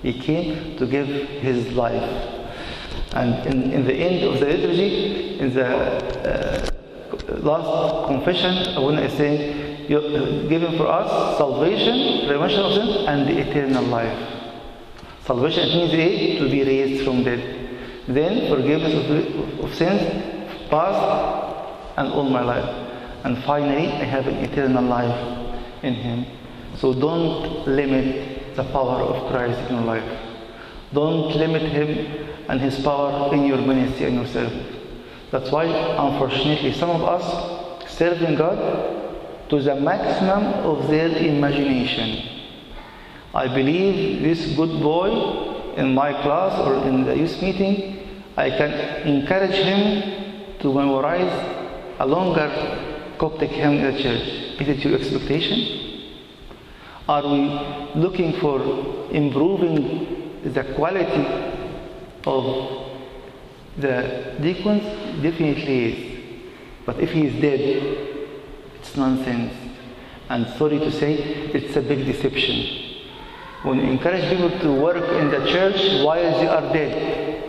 He 0.00 0.18
came 0.18 0.78
to 0.78 0.86
give 0.86 1.08
his 1.08 1.72
life. 1.72 2.41
And 3.14 3.46
in, 3.46 3.72
in 3.72 3.84
the 3.84 3.94
end 3.94 4.24
of 4.24 4.40
the 4.40 4.46
liturgy, 4.46 5.38
in 5.38 5.52
the 5.52 5.66
uh, 5.66 6.70
last 7.42 8.06
confession, 8.08 8.74
I 8.74 8.78
want 8.78 8.96
to 8.96 9.10
say, 9.16 9.86
you 9.88 9.98
uh, 9.98 10.48
given 10.48 10.76
for 10.78 10.86
us 10.86 11.36
salvation, 11.36 12.28
remission 12.28 12.60
of 12.60 12.72
sin, 12.72 13.06
and 13.06 13.28
the 13.28 13.38
eternal 13.38 13.84
life. 13.84 14.16
Salvation 15.26 15.68
means 15.68 15.92
A, 15.92 16.38
to 16.38 16.50
be 16.50 16.62
raised 16.64 17.04
from 17.04 17.22
dead. 17.22 17.68
Then 18.08 18.48
forgiveness 18.48 18.94
of, 18.94 19.64
of 19.64 19.74
sins, 19.74 20.00
past 20.70 21.98
and 21.98 22.12
all 22.12 22.28
my 22.28 22.42
life. 22.42 22.64
And 23.24 23.42
finally, 23.44 23.88
I 23.88 24.04
have 24.04 24.26
an 24.26 24.36
eternal 24.36 24.84
life 24.84 25.54
in 25.82 25.94
Him. 25.94 26.26
So 26.76 26.94
don't 26.94 27.66
limit 27.68 28.56
the 28.56 28.64
power 28.64 29.02
of 29.02 29.30
Christ 29.30 29.58
in 29.70 29.76
your 29.76 29.84
life. 29.84 30.31
Don't 30.92 31.34
limit 31.36 31.62
Him 31.62 32.28
and 32.48 32.60
His 32.60 32.78
power 32.80 33.34
in 33.34 33.46
your 33.46 33.58
ministry 33.58 34.06
and 34.06 34.16
your 34.16 34.26
service. 34.26 34.76
That's 35.30 35.50
why, 35.50 35.64
unfortunately, 35.64 36.72
some 36.72 36.90
of 36.90 37.02
us 37.02 37.90
serving 37.90 38.36
God 38.36 39.48
to 39.48 39.60
the 39.60 39.74
maximum 39.76 40.44
of 40.64 40.88
their 40.88 41.08
imagination. 41.16 42.28
I 43.34 43.48
believe 43.48 44.22
this 44.22 44.54
good 44.56 44.82
boy 44.82 45.74
in 45.76 45.94
my 45.94 46.12
class 46.22 46.58
or 46.60 46.86
in 46.86 47.04
the 47.04 47.16
youth 47.16 47.40
meeting, 47.40 48.24
I 48.36 48.50
can 48.50 48.72
encourage 49.06 49.54
him 49.54 50.58
to 50.60 50.72
memorize 50.72 51.32
a 51.98 52.06
longer 52.06 52.48
Coptic 53.18 53.50
hymn 53.50 53.74
in 53.74 53.94
the 53.94 54.02
church. 54.02 54.26
Is 54.60 54.68
it 54.68 54.84
your 54.84 54.98
expectation? 54.98 56.10
Are 57.08 57.22
we 57.22 58.00
looking 58.00 58.40
for 58.40 58.58
improving 59.12 60.21
the 60.44 60.64
quality 60.74 61.26
of 62.26 62.90
the 63.76 64.36
deacons? 64.40 64.82
Definitely 65.22 65.84
is. 65.84 66.12
But 66.84 67.00
if 67.00 67.10
he 67.10 67.26
is 67.26 67.40
dead, 67.40 67.60
it's 68.80 68.96
nonsense. 68.96 69.52
And 70.28 70.46
sorry 70.58 70.78
to 70.78 70.90
say, 70.90 71.14
it's 71.14 71.76
a 71.76 71.82
big 71.82 72.04
deception. 72.04 73.00
When 73.62 73.78
you 73.78 73.84
encourage 73.84 74.28
people 74.28 74.50
to 74.58 74.72
work 74.72 75.08
in 75.20 75.30
the 75.30 75.46
church 75.50 76.04
while 76.04 76.40
they 76.40 76.48
are 76.48 76.72
dead, 76.72 77.44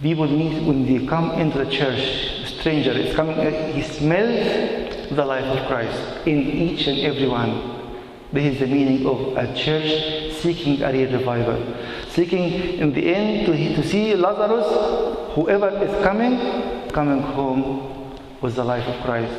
people 0.00 0.26
need, 0.26 0.66
when 0.66 0.86
they 0.86 1.06
come 1.06 1.32
into 1.32 1.64
the 1.64 1.70
church, 1.70 1.98
a 1.98 2.46
stranger 2.46 2.92
is 2.92 3.16
coming, 3.16 3.36
he 3.72 3.82
smells 3.82 5.10
the 5.10 5.24
life 5.24 5.44
of 5.44 5.66
Christ 5.66 6.26
in 6.26 6.38
each 6.38 6.86
and 6.86 7.00
every 7.00 7.26
one. 7.26 7.73
This 8.34 8.54
is 8.54 8.58
the 8.58 8.66
meaning 8.66 9.06
of 9.06 9.36
a 9.36 9.54
church 9.54 10.34
seeking 10.42 10.82
a 10.82 10.90
real 10.92 11.12
revival. 11.12 11.62
Seeking 12.08 12.80
in 12.80 12.92
the 12.92 13.14
end 13.14 13.46
to, 13.46 13.52
to 13.76 13.88
see 13.88 14.16
Lazarus, 14.16 15.36
whoever 15.36 15.68
is 15.68 16.02
coming, 16.02 16.90
coming 16.90 17.22
home 17.22 18.18
with 18.40 18.56
the 18.56 18.64
life 18.64 18.84
of 18.88 19.00
Christ. 19.04 19.32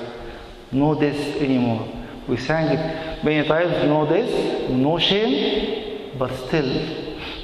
No 0.72 0.98
death 0.98 1.20
anymore. 1.42 1.86
We 2.30 2.38
sang 2.38 2.68
it 2.68 3.22
many 3.22 3.46
times, 3.46 3.74
no 3.86 4.06
death, 4.08 4.70
no 4.70 4.98
shame, 4.98 6.18
but 6.18 6.34
still 6.48 6.72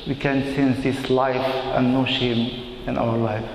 we 0.07 0.15
can 0.15 0.55
sense 0.55 0.81
this 0.81 1.09
life 1.09 1.45
and 1.75 1.93
no 1.93 2.05
shame 2.05 2.87
in 2.87 2.97
our 2.97 3.17
life. 3.17 3.49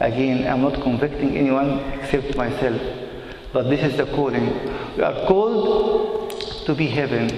Again, 0.00 0.50
I'm 0.50 0.62
not 0.62 0.80
convicting 0.82 1.36
anyone 1.36 1.80
except 1.92 2.38
myself, 2.38 2.80
but 3.52 3.64
this 3.64 3.82
is 3.92 3.98
the 3.98 4.06
calling. 4.06 4.46
We 4.96 5.02
are 5.02 5.26
called 5.26 6.23
to 6.64 6.74
be 6.74 6.86
heaven. 6.88 7.30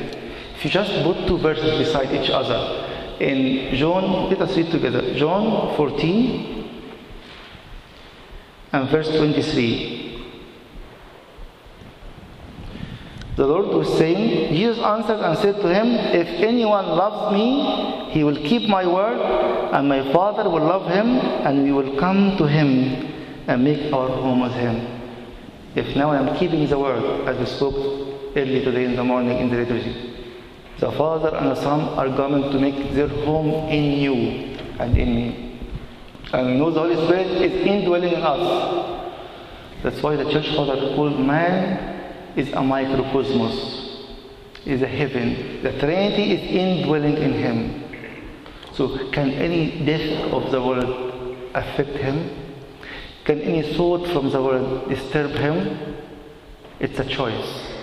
If 0.55 0.65
you 0.65 0.71
just 0.71 0.91
put 1.03 1.27
two 1.27 1.39
verses 1.39 1.79
beside 1.79 2.13
each 2.13 2.31
other, 2.31 2.87
in 3.21 3.75
John, 3.77 4.29
let 4.29 4.41
us 4.43 4.57
read 4.57 4.71
together. 4.71 5.15
John 5.15 5.75
14 5.77 6.57
and 8.73 8.89
verse 8.91 9.09
23. 9.09 9.97
The 13.37 13.47
Lord 13.47 13.67
was 13.69 13.99
saying, 13.99 14.55
Jesus 14.55 14.83
answered 14.83 15.21
and 15.21 15.37
said 15.39 15.57
to 15.57 15.69
him, 15.69 15.89
If 15.89 16.27
anyone 16.43 16.87
loves 16.87 17.35
me, 17.35 18.11
he 18.13 18.25
will 18.25 18.37
keep 18.37 18.67
my 18.69 18.87
word, 18.87 19.21
and 19.73 19.89
my 19.89 20.11
Father 20.11 20.49
will 20.49 20.65
love 20.65 20.91
him, 20.91 21.07
and 21.45 21.63
we 21.63 21.73
will 21.73 21.99
come 21.99 22.37
to 22.39 22.47
him 22.47 23.13
and 23.47 23.63
make 23.63 23.93
our 23.93 24.09
home 24.09 24.41
with 24.41 24.53
him. 24.53 24.87
If 25.75 25.95
now 25.95 26.13
I 26.13 26.17
am 26.17 26.35
keeping 26.39 26.67
the 26.67 26.79
word, 26.79 27.29
as 27.29 27.39
we 27.39 27.45
spoke 27.45 27.96
early 28.37 28.63
today 28.63 28.85
in 28.85 28.95
the 28.95 29.03
morning 29.03 29.39
in 29.39 29.49
the 29.49 29.57
liturgy, 29.57 30.13
the 30.79 30.93
Father 30.93 31.35
and 31.35 31.51
the 31.51 31.55
Son 31.55 31.81
are 31.99 32.09
going 32.09 32.53
to 32.53 32.59
make 32.61 32.93
their 32.93 33.09
home 33.09 33.69
in 33.71 33.99
you 33.99 34.15
and 34.79 34.97
in 34.97 35.15
me. 35.17 35.59
And 36.33 36.47
we 36.47 36.59
know 36.59 36.71
the 36.71 36.81
Holy 36.81 36.97
Spirit 37.07 37.29
is 37.41 37.67
indwelling 37.67 38.13
in 38.13 38.23
us. 38.23 39.03
That's 39.83 40.03
why 40.03 40.17
the 40.17 40.31
church 40.31 40.55
father 40.55 40.95
called 40.95 41.19
man 41.19 42.37
is 42.37 42.49
a 42.49 42.61
microcosmos, 42.61 44.07
is 44.67 44.83
a 44.83 44.87
heaven. 44.87 45.63
The 45.63 45.73
Trinity 45.79 46.33
is 46.33 46.41
indwelling 46.51 47.17
in 47.17 47.33
him. 47.33 47.85
So 48.73 49.11
can 49.13 49.31
any 49.31 49.85
death 49.87 50.33
of 50.33 50.51
the 50.51 50.63
world 50.63 51.39
affect 51.55 51.97
him? 51.97 52.29
Can 53.25 53.41
any 53.41 53.75
thought 53.75 54.07
from 54.09 54.31
the 54.31 54.43
world 54.43 54.91
disturb 54.91 55.31
him? 55.31 55.97
It's 56.81 56.99
a 56.99 57.05
choice. 57.05 57.76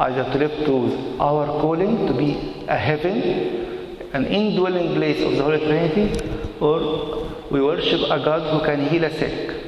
Live 0.00 0.64
to 0.64 1.18
our 1.20 1.46
calling 1.60 2.06
to 2.06 2.14
be 2.14 2.64
a 2.66 2.76
heaven, 2.76 3.98
an 4.14 4.24
indwelling 4.24 4.94
place 4.94 5.22
of 5.22 5.36
the 5.36 5.42
Holy 5.42 5.58
Trinity, 5.58 6.18
or 6.58 7.28
we 7.50 7.60
worship 7.60 8.00
a 8.04 8.18
God 8.24 8.50
who 8.50 8.64
can 8.64 8.88
heal 8.88 9.04
a 9.04 9.10
sick. 9.10 9.62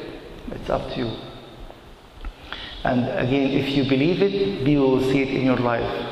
It's 0.53 0.71
up 0.71 0.91
to 0.93 1.01
you. 1.01 1.11
And 2.85 3.01
again, 3.11 3.51
if 3.51 3.77
you 3.77 3.85
believe 3.85 4.23
it, 4.23 4.67
you 4.67 4.81
will 4.81 5.03
see 5.03 5.21
it 5.21 5.35
in 5.35 5.45
your 5.45 5.59
life. 5.59 6.09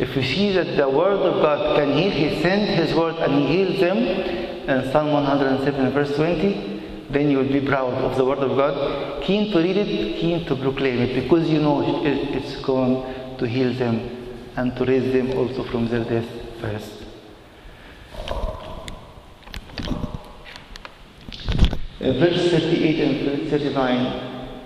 If 0.00 0.16
you 0.16 0.24
see 0.24 0.52
that 0.54 0.76
the 0.76 0.88
Word 0.88 1.20
of 1.20 1.40
God 1.40 1.76
can 1.76 1.96
heal, 1.96 2.10
He 2.10 2.42
sent 2.42 2.70
His 2.70 2.92
Word 2.92 3.14
and 3.18 3.34
He 3.34 3.46
heals 3.46 3.78
them, 3.78 3.98
in 3.98 4.90
Psalm 4.90 5.12
107 5.12 5.92
verse 5.92 6.16
20, 6.16 7.06
then 7.10 7.30
you 7.30 7.38
will 7.38 7.52
be 7.52 7.60
proud 7.60 7.94
of 8.02 8.16
the 8.16 8.24
Word 8.24 8.38
of 8.38 8.56
God, 8.56 9.22
keen 9.22 9.52
to 9.52 9.58
read 9.58 9.76
it, 9.76 10.18
keen 10.18 10.44
to 10.46 10.56
proclaim 10.56 10.98
it, 10.98 11.22
because 11.22 11.48
you 11.48 11.60
know 11.60 12.02
it's 12.04 12.56
going 12.56 13.14
to 13.38 13.46
heal 13.46 13.72
them 13.74 13.98
and 14.56 14.76
to 14.76 14.84
raise 14.84 15.12
them 15.12 15.36
also 15.38 15.64
from 15.64 15.88
their 15.88 16.04
death 16.04 16.28
first. 16.60 17.04
Uh, 22.00 22.12
verse 22.18 22.50
38 22.50 23.00
and 23.00 23.50
39, 23.50 24.58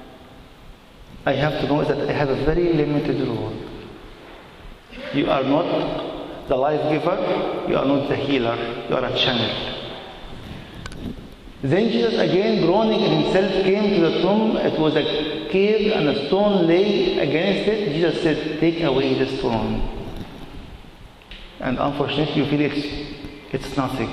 I 1.24 1.33
have 1.33 1.61
to 1.61 1.66
know 1.68 1.85
that 1.85 2.09
I 2.09 2.12
have 2.12 2.31
a 2.31 2.44
very 2.44 2.72
limited 2.72 3.26
role. 3.26 3.54
You 5.14 5.31
are 5.31 5.44
not 5.44 6.48
the 6.48 6.57
life 6.57 6.81
giver, 6.90 7.66
you 7.68 7.76
are 7.76 7.85
not 7.85 8.09
the 8.09 8.16
healer, 8.16 8.57
you 8.88 8.96
are 8.96 9.04
a 9.04 9.16
channel. 9.16 9.78
Then 11.62 11.90
Jesus, 11.90 12.14
again 12.14 12.64
groaning 12.64 13.00
in 13.00 13.22
himself, 13.22 13.50
came 13.64 13.94
to 13.94 14.00
the 14.00 14.20
tomb. 14.22 14.57
It 14.57 14.78
was 14.78 14.94
a 14.94 15.28
cave, 15.49 15.93
and 15.93 16.09
a 16.09 16.27
stone 16.27 16.67
lay 16.67 17.19
against 17.19 17.69
it. 17.69 17.93
Jesus 17.93 18.23
said, 18.23 18.61
Take 18.61 18.83
away 18.83 19.19
the 19.19 19.27
stone. 19.39 19.99
And 21.61 21.79
unfortunately, 21.79 22.43
you 22.43 22.47
feel 22.49 22.61
it's, 22.61 22.87
it's 23.53 23.77
nothing. 23.77 24.11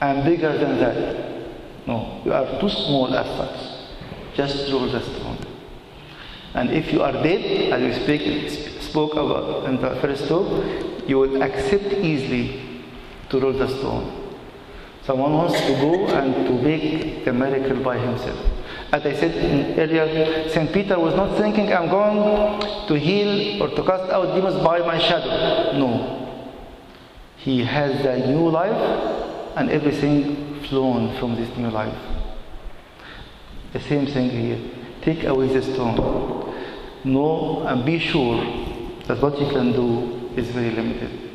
I'm 0.00 0.24
bigger 0.24 0.56
than 0.56 0.78
that. 0.78 1.86
No, 1.86 2.20
you 2.24 2.32
are 2.32 2.60
too 2.60 2.68
small 2.68 3.14
as 3.14 3.26
such. 3.36 4.36
Just 4.36 4.72
roll 4.72 4.90
the 4.90 5.00
stone. 5.00 5.38
And 6.54 6.70
if 6.70 6.92
you 6.92 7.02
are 7.02 7.12
dead, 7.12 7.72
as 7.72 7.80
we 7.80 8.04
speak, 8.04 8.80
spoke 8.80 9.12
about 9.12 9.68
in 9.68 9.80
the 9.80 9.94
first 10.00 10.26
talk, 10.26 10.48
you 11.06 11.18
will 11.18 11.42
accept 11.42 11.92
easily 11.92 12.82
to 13.28 13.38
roll 13.38 13.52
the 13.52 13.68
stone. 13.68 14.16
Someone 15.04 15.32
wants 15.32 15.60
to 15.60 15.72
go 15.74 16.06
and 16.08 16.46
to 16.46 16.52
make 16.62 17.24
the 17.24 17.32
miracle 17.32 17.82
by 17.82 17.98
himself. 17.98 18.38
As 18.92 19.06
I 19.06 19.14
said 19.14 19.78
earlier, 19.78 20.48
St. 20.48 20.72
Peter 20.72 20.98
was 20.98 21.14
not 21.14 21.38
thinking, 21.38 21.72
I'm 21.72 21.88
going 21.88 22.60
to 22.88 22.94
heal 22.98 23.62
or 23.62 23.68
to 23.68 23.82
cast 23.84 24.10
out 24.10 24.34
demons 24.34 24.56
by 24.64 24.80
my 24.80 24.98
shadow. 24.98 25.78
No. 25.78 26.26
He 27.36 27.64
has 27.64 28.04
a 28.04 28.26
new 28.26 28.48
life 28.48 28.74
and 29.56 29.70
everything 29.70 30.60
flown 30.64 31.16
from 31.18 31.36
this 31.36 31.56
new 31.56 31.68
life. 31.70 31.96
The 33.72 33.80
same 33.80 34.06
thing 34.06 34.30
here. 34.30 34.58
Take 35.02 35.22
away 35.22 35.46
the 35.46 35.62
stone. 35.62 36.52
Know 37.04 37.62
and 37.68 37.84
be 37.84 38.00
sure 38.00 38.44
that 39.06 39.22
what 39.22 39.38
you 39.40 39.48
can 39.50 39.72
do 39.72 40.30
is 40.36 40.48
very 40.48 40.70
limited. 40.70 41.30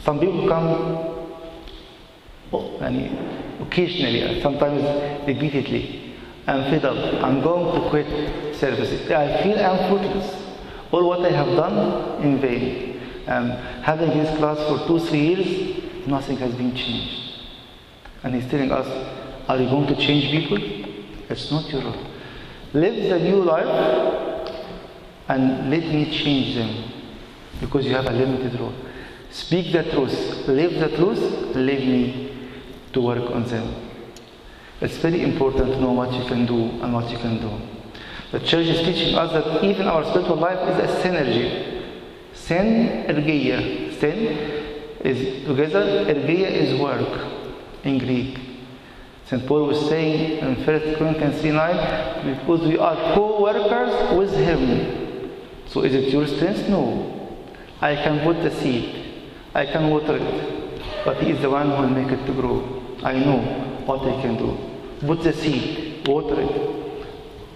Some 0.00 0.18
people 0.18 0.48
come 0.48 0.66
oh, 2.52 2.78
occasionally, 3.60 4.40
sometimes 4.42 4.82
repeatedly, 5.28 6.01
I'm 6.46 6.70
fed 6.70 6.84
up. 6.84 7.22
I'm 7.22 7.40
going 7.40 7.82
to 7.82 7.88
quit 7.90 8.56
service. 8.56 9.10
I 9.10 9.42
feel 9.42 9.58
I'm 9.58 9.88
fruitless. 9.88 10.34
All 10.90 11.08
what 11.08 11.20
I 11.20 11.30
have 11.30 11.56
done 11.56 12.22
in 12.22 12.40
vain. 12.40 13.00
Um, 13.26 13.50
having 13.82 14.10
this 14.10 14.36
class 14.38 14.58
for 14.68 14.86
two, 14.86 14.98
three 15.06 15.20
years, 15.20 16.06
nothing 16.06 16.36
has 16.38 16.54
been 16.54 16.74
changed. 16.74 17.46
And 18.24 18.34
he's 18.34 18.50
telling 18.50 18.72
us, 18.72 18.86
are 19.48 19.56
you 19.56 19.68
going 19.68 19.86
to 19.86 19.96
change 19.96 20.30
people? 20.30 20.58
It's 21.28 21.50
not 21.50 21.70
your 21.70 21.82
role. 21.82 22.06
Live 22.74 23.10
the 23.10 23.18
new 23.18 23.42
life 23.42 24.42
and 25.28 25.70
let 25.70 25.84
me 25.84 26.10
change 26.10 26.56
them 26.56 26.90
because 27.60 27.86
you 27.86 27.94
have 27.94 28.06
a 28.06 28.10
limited 28.12 28.58
role. 28.58 28.74
Speak 29.30 29.72
the 29.72 29.84
truth, 29.84 30.46
live 30.48 30.74
the 30.74 30.96
truth, 30.96 31.54
leave 31.56 31.86
me 31.86 32.32
to 32.92 33.00
work 33.00 33.30
on 33.30 33.44
them. 33.44 33.91
It's 34.82 34.96
very 34.96 35.22
important 35.22 35.68
to 35.74 35.80
know 35.80 35.92
what 35.92 36.12
you 36.12 36.24
can 36.26 36.44
do 36.44 36.58
and 36.82 36.92
what 36.92 37.08
you 37.08 37.16
can 37.16 37.38
do. 37.38 37.50
The 38.32 38.40
church 38.40 38.66
is 38.66 38.80
teaching 38.84 39.14
us 39.14 39.30
that 39.30 39.62
even 39.62 39.86
our 39.86 40.04
spiritual 40.04 40.38
life 40.38 40.58
is 40.70 40.90
a 40.90 41.08
synergy. 41.08 41.84
Sin, 42.34 43.04
ergia. 43.06 43.96
Sin 44.00 44.26
is 45.04 45.46
together, 45.46 46.04
ergia 46.06 46.50
is 46.50 46.80
work 46.80 47.28
in 47.84 47.98
Greek. 47.98 48.40
St. 49.26 49.46
Paul 49.46 49.68
was 49.68 49.88
saying 49.88 50.38
in 50.38 50.56
1 50.56 50.64
Corinthians 50.96 51.40
3 51.40 51.52
9, 51.52 52.34
because 52.34 52.62
we 52.62 52.76
are 52.76 53.14
co 53.14 53.40
workers 53.40 54.18
with 54.18 54.34
him. 54.34 55.30
So 55.68 55.82
is 55.82 55.94
it 55.94 56.12
your 56.12 56.26
strength? 56.26 56.68
No. 56.68 57.38
I 57.80 57.94
can 57.94 58.18
put 58.24 58.42
the 58.42 58.50
seed, 58.50 59.30
I 59.54 59.64
can 59.66 59.90
water 59.90 60.16
it, 60.16 60.82
but 61.04 61.22
he 61.22 61.30
is 61.30 61.40
the 61.40 61.50
one 61.50 61.70
who 61.70 61.82
will 61.82 61.88
make 61.88 62.10
it 62.10 62.26
to 62.26 62.32
grow. 62.32 62.82
I 63.04 63.12
know 63.18 63.38
what 63.86 64.00
I 64.02 64.20
can 64.20 64.36
do. 64.36 64.71
Put 65.06 65.22
the 65.22 65.32
seed, 65.32 66.06
water 66.06 66.40
it, 66.40 67.06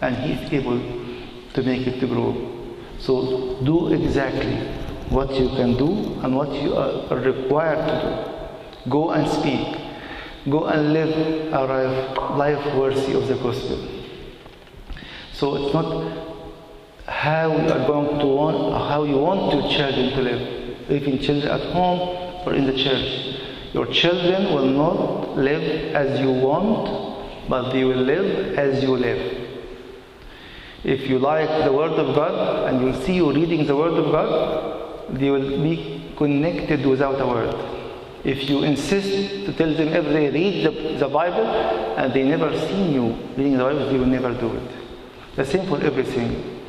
and 0.00 0.16
he 0.16 0.32
is 0.32 0.52
able 0.52 0.78
to 1.54 1.62
make 1.62 1.86
it 1.86 2.00
to 2.00 2.06
grow. 2.06 2.34
So 2.98 3.62
do 3.62 3.92
exactly 3.92 4.56
what 5.10 5.32
you 5.34 5.48
can 5.50 5.76
do 5.76 6.20
and 6.22 6.36
what 6.36 6.52
you 6.52 6.74
are 6.74 7.16
required 7.16 7.86
to 7.86 8.00
do. 8.84 8.90
Go 8.90 9.10
and 9.10 9.28
speak. 9.28 9.78
Go 10.50 10.66
and 10.66 10.92
live 10.92 11.52
a 11.52 11.64
life, 11.64 12.16
life 12.36 12.74
worthy 12.76 13.14
of 13.14 13.26
the 13.28 13.34
gospel. 13.36 13.78
So 15.32 15.56
it's 15.56 15.74
not 15.74 16.36
how 17.06 17.52
you 17.52 17.68
are 17.68 17.86
going 17.86 18.18
to 18.18 18.26
want, 18.26 18.88
how 18.88 19.04
you 19.04 19.18
want 19.18 19.52
your 19.54 19.70
children 19.70 20.10
to 20.10 20.22
live, 20.22 20.90
even 20.90 21.20
children 21.20 21.50
at 21.50 21.72
home 21.72 22.44
or 22.46 22.54
in 22.54 22.66
the 22.66 22.76
church. 22.76 23.38
Your 23.72 23.86
children 23.86 24.54
will 24.54 24.66
not 24.66 25.36
live 25.36 25.94
as 25.94 26.20
you 26.20 26.30
want, 26.30 27.05
but 27.48 27.72
they 27.72 27.84
will 27.84 28.02
live 28.02 28.58
as 28.58 28.82
you 28.82 28.96
live. 28.96 29.48
If 30.84 31.08
you 31.08 31.18
like 31.18 31.64
the 31.64 31.72
Word 31.72 31.92
of 31.92 32.14
God 32.14 32.72
and 32.72 32.86
you 32.86 33.04
see 33.04 33.14
you 33.14 33.32
reading 33.32 33.66
the 33.66 33.74
Word 33.74 33.94
of 33.94 34.12
God, 34.12 35.18
they 35.18 35.30
will 35.30 35.62
be 35.62 36.12
connected 36.16 36.84
without 36.84 37.20
a 37.20 37.26
word. 37.26 37.54
If 38.24 38.48
you 38.50 38.64
insist 38.64 39.46
to 39.46 39.52
tell 39.52 39.72
them 39.72 39.88
every 39.88 40.12
day, 40.12 40.30
read 40.30 40.64
the, 40.64 40.98
the 40.98 41.08
Bible, 41.08 41.46
and 41.96 42.12
they 42.12 42.24
never 42.24 42.56
seen 42.66 42.92
you 42.92 43.16
reading 43.36 43.56
the 43.56 43.64
Bible, 43.64 43.86
they 43.86 43.98
will 43.98 44.06
never 44.06 44.34
do 44.34 44.52
it. 44.54 44.70
The 45.36 45.44
same 45.44 45.66
for 45.68 45.80
everything. 45.80 46.62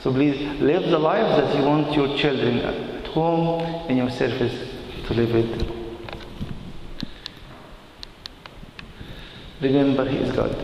So 0.00 0.12
please 0.12 0.60
live 0.60 0.84
the 0.84 0.98
life 0.98 1.36
that 1.36 1.56
you 1.56 1.64
want 1.64 1.94
your 1.94 2.16
children 2.16 2.58
at 2.60 3.06
home 3.08 3.90
in 3.90 3.98
your 3.98 4.10
service 4.10 4.70
to 5.06 5.14
live 5.14 5.34
it. 5.34 5.81
Remember, 9.62 10.04
He 10.08 10.18
is 10.18 10.32
God. 10.32 10.54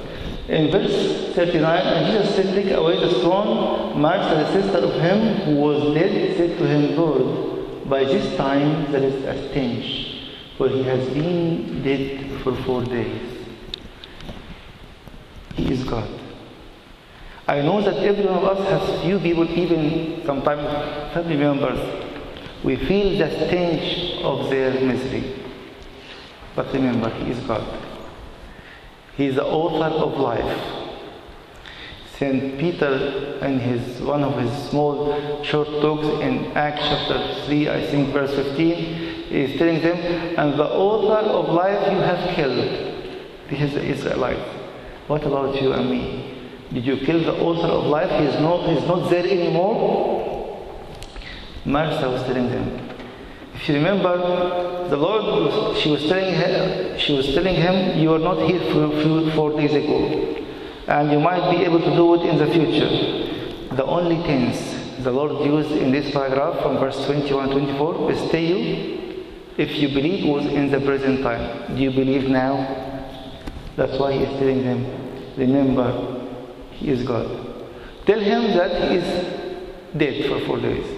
In 0.49 0.71
verse 0.71 1.35
39, 1.35 1.87
and 1.87 2.07
Jesus 2.07 2.35
said, 2.35 2.55
Take 2.55 2.73
away 2.73 2.99
the 2.99 3.11
stone. 3.21 4.01
Martha, 4.01 4.35
the 4.35 4.53
sister 4.53 4.79
of 4.79 4.95
him 4.95 5.37
who 5.43 5.57
was 5.57 5.95
dead, 5.95 6.37
said 6.39 6.57
to 6.59 6.67
him, 6.67 6.97
Lord, 6.97 7.89
by 7.91 8.05
this 8.05 8.35
time 8.39 8.91
there 8.91 9.03
is 9.03 9.23
a 9.25 9.51
stench, 9.51 10.31
for 10.57 10.71
he 10.71 10.83
has 10.85 11.07
been 11.11 11.83
dead 11.83 12.41
for 12.41 12.57
four 12.65 12.83
days. 12.83 13.45
He 15.55 15.71
is 15.71 15.85
God. 15.85 16.09
I 17.47 17.61
know 17.61 17.83
that 17.83 17.97
every 17.97 18.25
one 18.25 18.43
of 18.43 18.45
us 18.45 18.69
has 18.71 19.03
few 19.03 19.19
people, 19.19 19.45
even 19.51 20.25
sometimes 20.25 21.13
family 21.13 21.37
members, 21.37 21.79
we 22.65 22.77
feel 22.77 23.19
the 23.19 23.31
stench 23.47 24.23
of 24.23 24.49
their 24.49 24.73
misery. 24.81 25.45
But 26.57 26.73
remember, 26.73 27.11
He 27.11 27.33
is 27.33 27.39
God. 27.41 27.88
He 29.19 29.27
is 29.27 29.35
the 29.35 29.45
author 29.45 29.97
of 29.97 30.17
life. 30.17 30.59
Saint 32.17 32.57
Peter, 32.57 33.41
in 33.43 33.59
his 33.59 34.01
one 34.01 34.23
of 34.23 34.41
his 34.41 34.71
small 34.71 35.43
short 35.43 35.67
talks 35.83 36.07
in 36.23 36.53
Acts 36.53 36.83
chapter 36.83 37.45
3, 37.47 37.69
I 37.69 37.87
think 37.89 38.13
verse 38.13 38.33
15, 38.33 39.33
is 39.33 39.59
telling 39.59 39.83
them, 39.83 39.97
And 40.39 40.57
the 40.57 40.69
author 40.69 41.29
of 41.31 41.49
life 41.49 41.91
you 41.91 41.99
have 41.99 42.37
killed. 42.37 42.59
This 43.51 43.61
is 43.61 43.75
the 43.75 43.85
Israelites. 43.85 44.55
What 45.09 45.25
about 45.25 45.61
you 45.61 45.73
and 45.73 45.91
me? 45.91 46.53
Did 46.73 46.87
you 46.87 46.99
kill 46.99 47.19
the 47.19 47.41
author 47.41 47.67
of 47.67 47.87
life? 47.87 48.11
He 48.21 48.27
is 48.27 48.41
not, 48.41 48.69
he 48.69 48.77
is 48.77 48.87
not 48.87 49.11
there 49.11 49.27
anymore. 49.27 50.65
Martha 51.65 52.09
was 52.09 52.23
telling 52.23 52.51
them. 52.51 52.88
If 53.61 53.69
you 53.69 53.75
remember, 53.75 54.89
the 54.89 54.97
Lord, 54.97 55.77
she 55.79 55.91
was 55.91 56.07
telling 56.07 56.33
him, 56.33 56.97
she 56.97 57.13
was 57.13 57.27
telling 57.35 57.57
him, 57.57 57.99
you 57.99 58.15
are 58.15 58.19
not 58.21 58.39
here 58.49 58.61
for, 58.73 59.33
four 59.33 59.61
days 59.61 59.75
ago, 59.75 60.45
and 60.87 61.11
you 61.11 61.19
might 61.19 61.51
be 61.51 61.65
able 61.65 61.81
to 61.81 61.91
do 61.91 62.15
it 62.15 62.27
in 62.29 62.39
the 62.39 62.47
future. 62.47 63.75
The 63.75 63.85
only 63.85 64.23
tense 64.23 65.03
the 65.03 65.11
Lord 65.11 65.45
used 65.45 65.73
in 65.73 65.91
this 65.91 66.13
paragraph 66.13 66.63
from 66.63 66.79
verse 66.79 67.05
21 67.05 67.51
24 67.51 68.13
is 68.13 68.29
stay 68.29 68.47
you. 68.47 69.25
If 69.57 69.73
you 69.73 69.89
believe 69.89 70.25
was 70.25 70.47
in 70.47 70.71
the 70.71 70.81
present 70.81 71.23
time, 71.23 71.75
do 71.75 71.83
you 71.83 71.91
believe 71.91 72.31
now? 72.31 72.55
That's 73.75 73.99
why 73.99 74.13
he 74.13 74.21
is 74.21 74.39
telling 74.39 74.63
them, 74.63 74.87
remember, 75.37 76.31
he 76.71 76.91
is 76.91 77.03
God. 77.03 77.27
Tell 78.07 78.21
him 78.21 78.57
that 78.57 78.89
he 78.89 78.99
is 78.99 79.97
dead 79.97 80.31
for 80.31 80.47
four 80.47 80.61
days. 80.61 80.98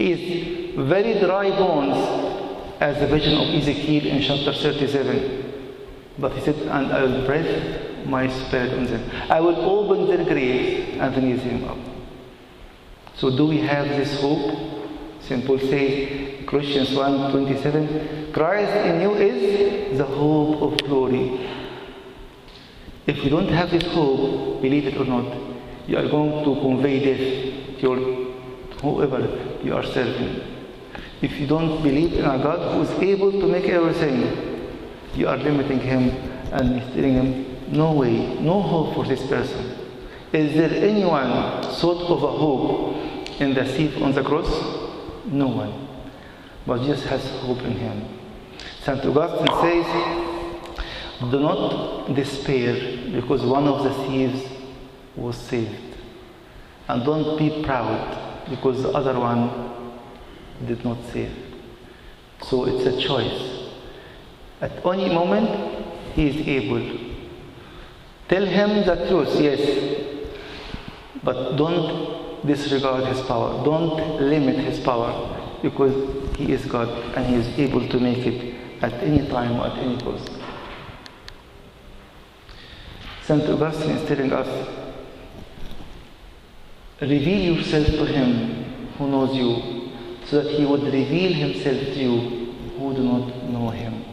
He 0.00 0.12
is 0.12 0.76
very 0.76 1.20
dry 1.20 1.50
bones, 1.50 1.94
as 2.80 2.98
the 3.00 3.06
vision 3.06 3.34
of 3.36 3.54
Ezekiel 3.54 4.06
in 4.06 4.22
chapter 4.22 4.54
37. 4.54 5.52
But 6.18 6.32
he 6.32 6.40
said, 6.40 6.56
And 6.68 6.90
I 6.90 7.02
will 7.02 7.26
breathe 7.26 8.06
my 8.06 8.26
spirit 8.28 8.72
on 8.78 8.86
them. 8.86 9.10
I 9.28 9.40
will 9.40 9.56
open 9.56 10.08
their 10.08 10.24
graves 10.24 10.96
and 10.98 11.16
raise 11.22 11.42
them 11.44 11.64
up. 11.64 11.76
So, 13.16 13.36
do 13.36 13.48
we 13.48 13.58
have 13.58 13.88
this 13.88 14.18
hope? 14.22 14.80
St. 15.20 15.44
Paul 15.44 15.58
says, 15.58 16.48
Colossians 16.48 16.92
1 16.92 17.32
27, 17.32 18.32
Christ 18.32 18.72
in 18.86 19.02
you 19.02 19.12
is 19.16 19.98
the 19.98 20.06
hope 20.06 20.62
of 20.62 20.78
glory. 20.78 21.46
If 23.06 23.22
you 23.22 23.28
don't 23.28 23.48
have 23.48 23.70
this 23.70 23.84
hope, 23.92 24.62
believe 24.62 24.86
it 24.86 24.96
or 24.96 25.04
not, 25.04 25.36
you 25.86 25.98
are 25.98 26.08
going 26.08 26.42
to 26.42 26.60
convey 26.62 27.00
death 27.04 27.80
to 27.80 27.82
your, 27.82 28.29
whoever 28.80 29.20
you 29.62 29.74
are 29.74 29.84
serving. 29.84 30.40
If 31.22 31.38
you 31.38 31.46
don't 31.46 31.82
believe 31.82 32.14
in 32.14 32.24
a 32.24 32.38
God 32.38 32.74
who 32.74 32.82
is 32.82 32.90
able 33.02 33.30
to 33.32 33.46
make 33.46 33.66
everything, 33.66 34.78
you 35.14 35.28
are 35.28 35.36
limiting 35.36 35.80
him 35.80 36.10
and 36.52 36.80
telling 36.94 37.14
him, 37.14 37.56
no 37.68 37.92
way, 37.92 38.38
no 38.40 38.62
hope 38.62 38.94
for 38.94 39.04
this 39.04 39.24
person. 39.26 39.76
Is 40.32 40.54
there 40.54 40.70
anyone 40.70 41.62
sort 41.74 41.98
of 41.98 42.22
a 42.22 42.32
hope 42.32 42.96
in 43.40 43.54
the 43.54 43.64
thief 43.64 44.00
on 44.00 44.12
the 44.12 44.22
cross? 44.22 44.48
No 45.26 45.48
one. 45.48 45.88
But 46.66 46.82
Jesus 46.82 47.04
has 47.06 47.28
hope 47.40 47.60
in 47.62 47.72
him. 47.72 48.04
St. 48.82 49.04
Augustine 49.04 49.84
says, 49.84 51.30
do 51.30 51.38
not 51.40 52.14
despair 52.14 53.12
because 53.12 53.42
one 53.42 53.68
of 53.68 53.84
the 53.84 53.92
thieves 54.04 54.42
was 55.16 55.36
saved. 55.36 55.96
And 56.88 57.04
don't 57.04 57.38
be 57.38 57.62
proud 57.62 58.29
because 58.50 58.82
the 58.82 58.90
other 58.90 59.18
one 59.18 59.48
did 60.66 60.84
not 60.84 60.98
save. 61.12 61.32
So 62.42 62.64
it's 62.66 62.84
a 62.86 63.00
choice. 63.00 63.70
At 64.60 64.84
any 64.84 65.08
moment, 65.08 65.48
he 66.14 66.28
is 66.28 66.46
able. 66.46 66.82
Tell 68.28 68.44
him 68.44 68.86
the 68.86 69.08
truth, 69.08 69.40
yes, 69.40 69.60
but 71.22 71.56
don't 71.56 72.46
disregard 72.46 73.06
his 73.06 73.20
power. 73.26 73.64
Don't 73.64 74.20
limit 74.20 74.56
his 74.56 74.80
power 74.80 75.58
because 75.62 76.36
he 76.36 76.52
is 76.52 76.64
God 76.66 76.88
and 77.16 77.26
he 77.26 77.34
is 77.36 77.58
able 77.58 77.86
to 77.88 78.00
make 78.00 78.26
it 78.26 78.54
at 78.82 78.92
any 78.94 79.26
time 79.28 79.60
at 79.60 79.78
any 79.78 80.00
cost. 80.00 80.30
St. 83.24 83.48
Augustine 83.48 83.90
is 83.90 84.08
telling 84.08 84.32
us 84.32 84.79
reveal 87.00 87.56
yourself 87.56 87.86
to 87.86 88.04
him 88.04 88.64
who 88.98 89.08
knows 89.08 89.34
you 89.34 89.90
so 90.26 90.42
that 90.42 90.52
he 90.52 90.64
would 90.64 90.82
reveal 90.82 91.32
himself 91.32 91.78
to 91.78 91.98
you 91.98 92.54
who 92.78 92.94
do 92.94 93.02
not 93.02 93.44
know 93.44 93.70
him. 93.70 94.04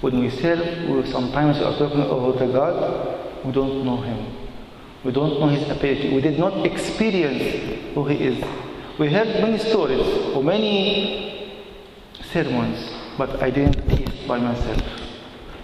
When 0.00 0.20
we 0.20 0.30
serve, 0.30 0.88
we 0.88 1.10
sometimes 1.10 1.58
are 1.58 1.76
talking 1.76 2.00
about 2.00 2.40
a 2.40 2.46
God, 2.46 3.44
we 3.44 3.52
don't 3.52 3.84
know 3.84 3.98
him. 4.00 4.36
We 5.04 5.12
don't 5.12 5.40
know 5.40 5.48
his 5.48 5.68
ability. 5.68 6.14
We 6.14 6.20
did 6.20 6.38
not 6.38 6.64
experience 6.66 7.94
who 7.94 8.06
he 8.06 8.16
is. 8.16 8.44
We 8.98 9.10
heard 9.10 9.28
many 9.40 9.58
stories 9.58 10.06
or 10.34 10.42
many 10.42 11.52
sermons, 12.32 12.90
but 13.16 13.42
I 13.42 13.50
didn't 13.50 13.88
taste 13.88 14.26
by 14.26 14.38
myself. 14.38 14.82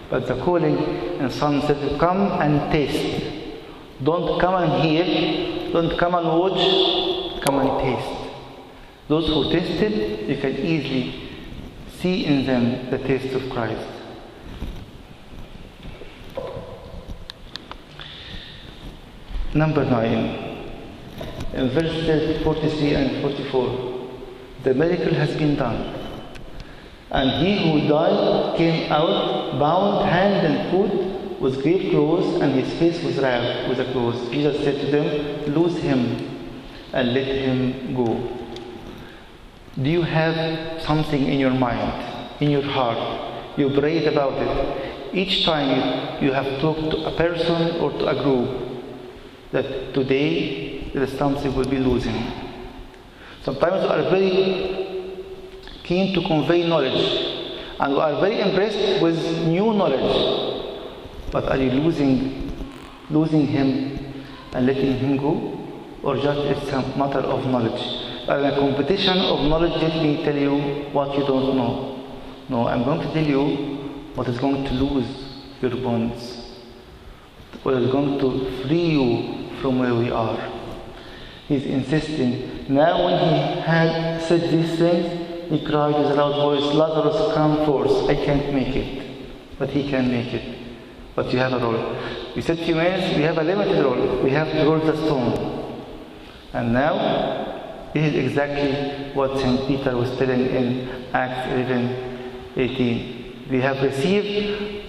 But 0.09 0.27
the 0.27 0.35
calling 0.43 0.77
in 1.19 1.29
Psalm 1.29 1.61
said, 1.61 1.99
Come 1.99 2.31
and 2.41 2.71
taste. 2.71 3.33
Don't 4.03 4.39
come 4.39 4.55
and 4.55 4.83
hear, 4.83 5.56
don't 5.77 5.95
come 5.99 6.15
and 6.15 6.27
watch, 6.39 7.43
come 7.45 7.59
and 7.59 7.79
taste. 7.79 8.31
Those 9.07 9.27
who 9.27 9.51
tasted, 9.51 10.27
you 10.27 10.37
can 10.37 10.55
easily 10.57 11.29
see 11.99 12.25
in 12.25 12.47
them 12.47 12.89
the 12.89 12.97
taste 12.97 13.35
of 13.35 13.47
Christ. 13.51 13.87
Number 19.53 19.85
9, 19.85 20.71
in 21.53 21.69
verses 21.69 22.43
43 22.43 22.93
and 22.95 23.21
44, 23.21 24.09
the 24.63 24.73
miracle 24.73 25.13
has 25.13 25.35
been 25.37 25.55
done. 25.57 25.93
And 27.11 27.45
he 27.45 27.53
who 27.63 27.87
died 27.87 28.57
came 28.57 28.91
out, 28.91 29.59
bound 29.59 30.09
hand 30.09 30.47
and 30.47 30.71
foot 30.71 31.16
with 31.39 31.61
grave 31.61 31.91
clothes, 31.91 32.41
and 32.41 32.53
his 32.53 32.71
face 32.79 33.03
was 33.03 33.17
wrapped 33.17 33.69
with 33.69 33.79
a 33.79 33.91
cloth. 33.91 34.31
Jesus 34.31 34.63
said 34.63 34.81
to 34.81 34.91
them, 34.91 35.53
Loose 35.53 35.77
him 35.77 36.37
and 36.93 37.13
let 37.13 37.27
him 37.27 37.95
go. 37.95 38.37
Do 39.81 39.89
you 39.89 40.01
have 40.01 40.81
something 40.81 41.23
in 41.23 41.39
your 41.39 41.53
mind, 41.53 42.41
in 42.41 42.49
your 42.49 42.63
heart? 42.63 43.57
You 43.57 43.69
prayed 43.69 44.07
about 44.07 44.33
it. 44.33 45.13
Each 45.13 45.45
time 45.45 46.23
you, 46.23 46.31
have 46.33 46.59
talked 46.59 46.91
to 46.91 47.05
a 47.05 47.15
person 47.15 47.79
or 47.79 47.91
to 47.91 48.07
a 48.07 48.23
group, 48.23 48.83
that 49.51 49.93
today 49.93 50.91
there 50.93 51.03
is 51.03 51.17
something 51.17 51.55
will 51.55 51.69
be 51.69 51.77
losing. 51.77 52.31
Sometimes 53.43 53.83
we 53.83 53.89
are 53.89 54.09
very 54.09 54.87
keen 55.83 56.13
to 56.13 56.27
convey 56.27 56.67
knowledge 56.67 57.37
and 57.79 57.93
we 57.93 57.99
are 57.99 58.19
very 58.19 58.41
impressed 58.41 59.01
with 59.01 59.47
new 59.47 59.73
knowledge. 59.73 60.46
But 61.31 61.45
are 61.49 61.57
you 61.57 61.71
losing 61.71 62.47
losing 63.09 63.47
him 63.47 64.23
and 64.53 64.65
letting 64.65 64.97
him 64.97 65.17
go? 65.17 65.53
Or 66.03 66.15
just 66.15 66.39
it's 66.39 66.71
a 66.71 66.81
matter 66.97 67.19
of 67.19 67.45
knowledge? 67.47 67.81
In 68.23 68.45
a 68.45 68.55
competition 68.55 69.17
of 69.17 69.47
knowledge, 69.47 69.81
let 69.81 70.01
me 70.03 70.23
tell 70.23 70.35
you 70.35 70.85
what 70.91 71.17
you 71.17 71.25
don't 71.25 71.55
know. 71.55 72.05
No, 72.49 72.67
I'm 72.67 72.83
going 72.83 72.99
to 72.99 73.13
tell 73.13 73.25
you 73.25 74.11
what 74.15 74.27
is 74.27 74.37
going 74.37 74.63
to 74.65 74.73
lose 74.73 75.07
your 75.61 75.71
bonds. 75.71 76.59
What 77.63 77.75
is 77.75 77.91
going 77.91 78.19
to 78.19 78.67
free 78.67 78.89
you 78.91 79.49
from 79.61 79.79
where 79.79 79.93
we 79.93 80.11
are. 80.11 80.37
He's 81.47 81.65
insisting. 81.65 82.65
Now 82.67 83.05
when 83.05 83.17
he 83.19 83.61
had 83.61 84.21
said 84.21 84.49
these 84.51 84.77
things, 84.77 85.49
he 85.49 85.65
cried 85.65 85.95
with 85.95 86.11
a 86.11 86.15
loud 86.15 86.35
voice, 86.35 86.73
Lazarus, 86.75 87.33
come 87.33 87.65
forth. 87.65 88.09
I 88.09 88.15
can't 88.15 88.53
make 88.53 88.75
it. 88.75 89.57
But 89.57 89.69
he 89.69 89.89
can 89.89 90.11
make 90.11 90.33
it. 90.33 90.56
But 91.17 91.33
you 91.33 91.39
have 91.39 91.53
a 91.53 91.57
role. 91.57 91.97
We 92.35 92.43
said 92.43 92.59
minutes, 92.59 93.17
we 93.17 93.23
have 93.23 93.39
a 93.39 93.43
limited 93.43 93.83
role. 93.83 94.21
We 94.21 94.29
have 94.29 94.51
to 94.51 94.63
roll 94.63 94.77
the 94.77 94.95
stone. 94.95 95.83
And 96.53 96.73
now, 96.73 97.89
this 97.91 98.13
is 98.13 98.23
exactly 98.23 99.13
what 99.15 99.35
St. 99.39 99.67
Peter 99.67 99.97
was 99.97 100.15
telling 100.19 100.41
in 100.41 101.07
Acts 101.13 101.51
11, 101.53 102.51
18. 102.55 103.47
We 103.49 103.59
have 103.61 103.81
received 103.81 104.85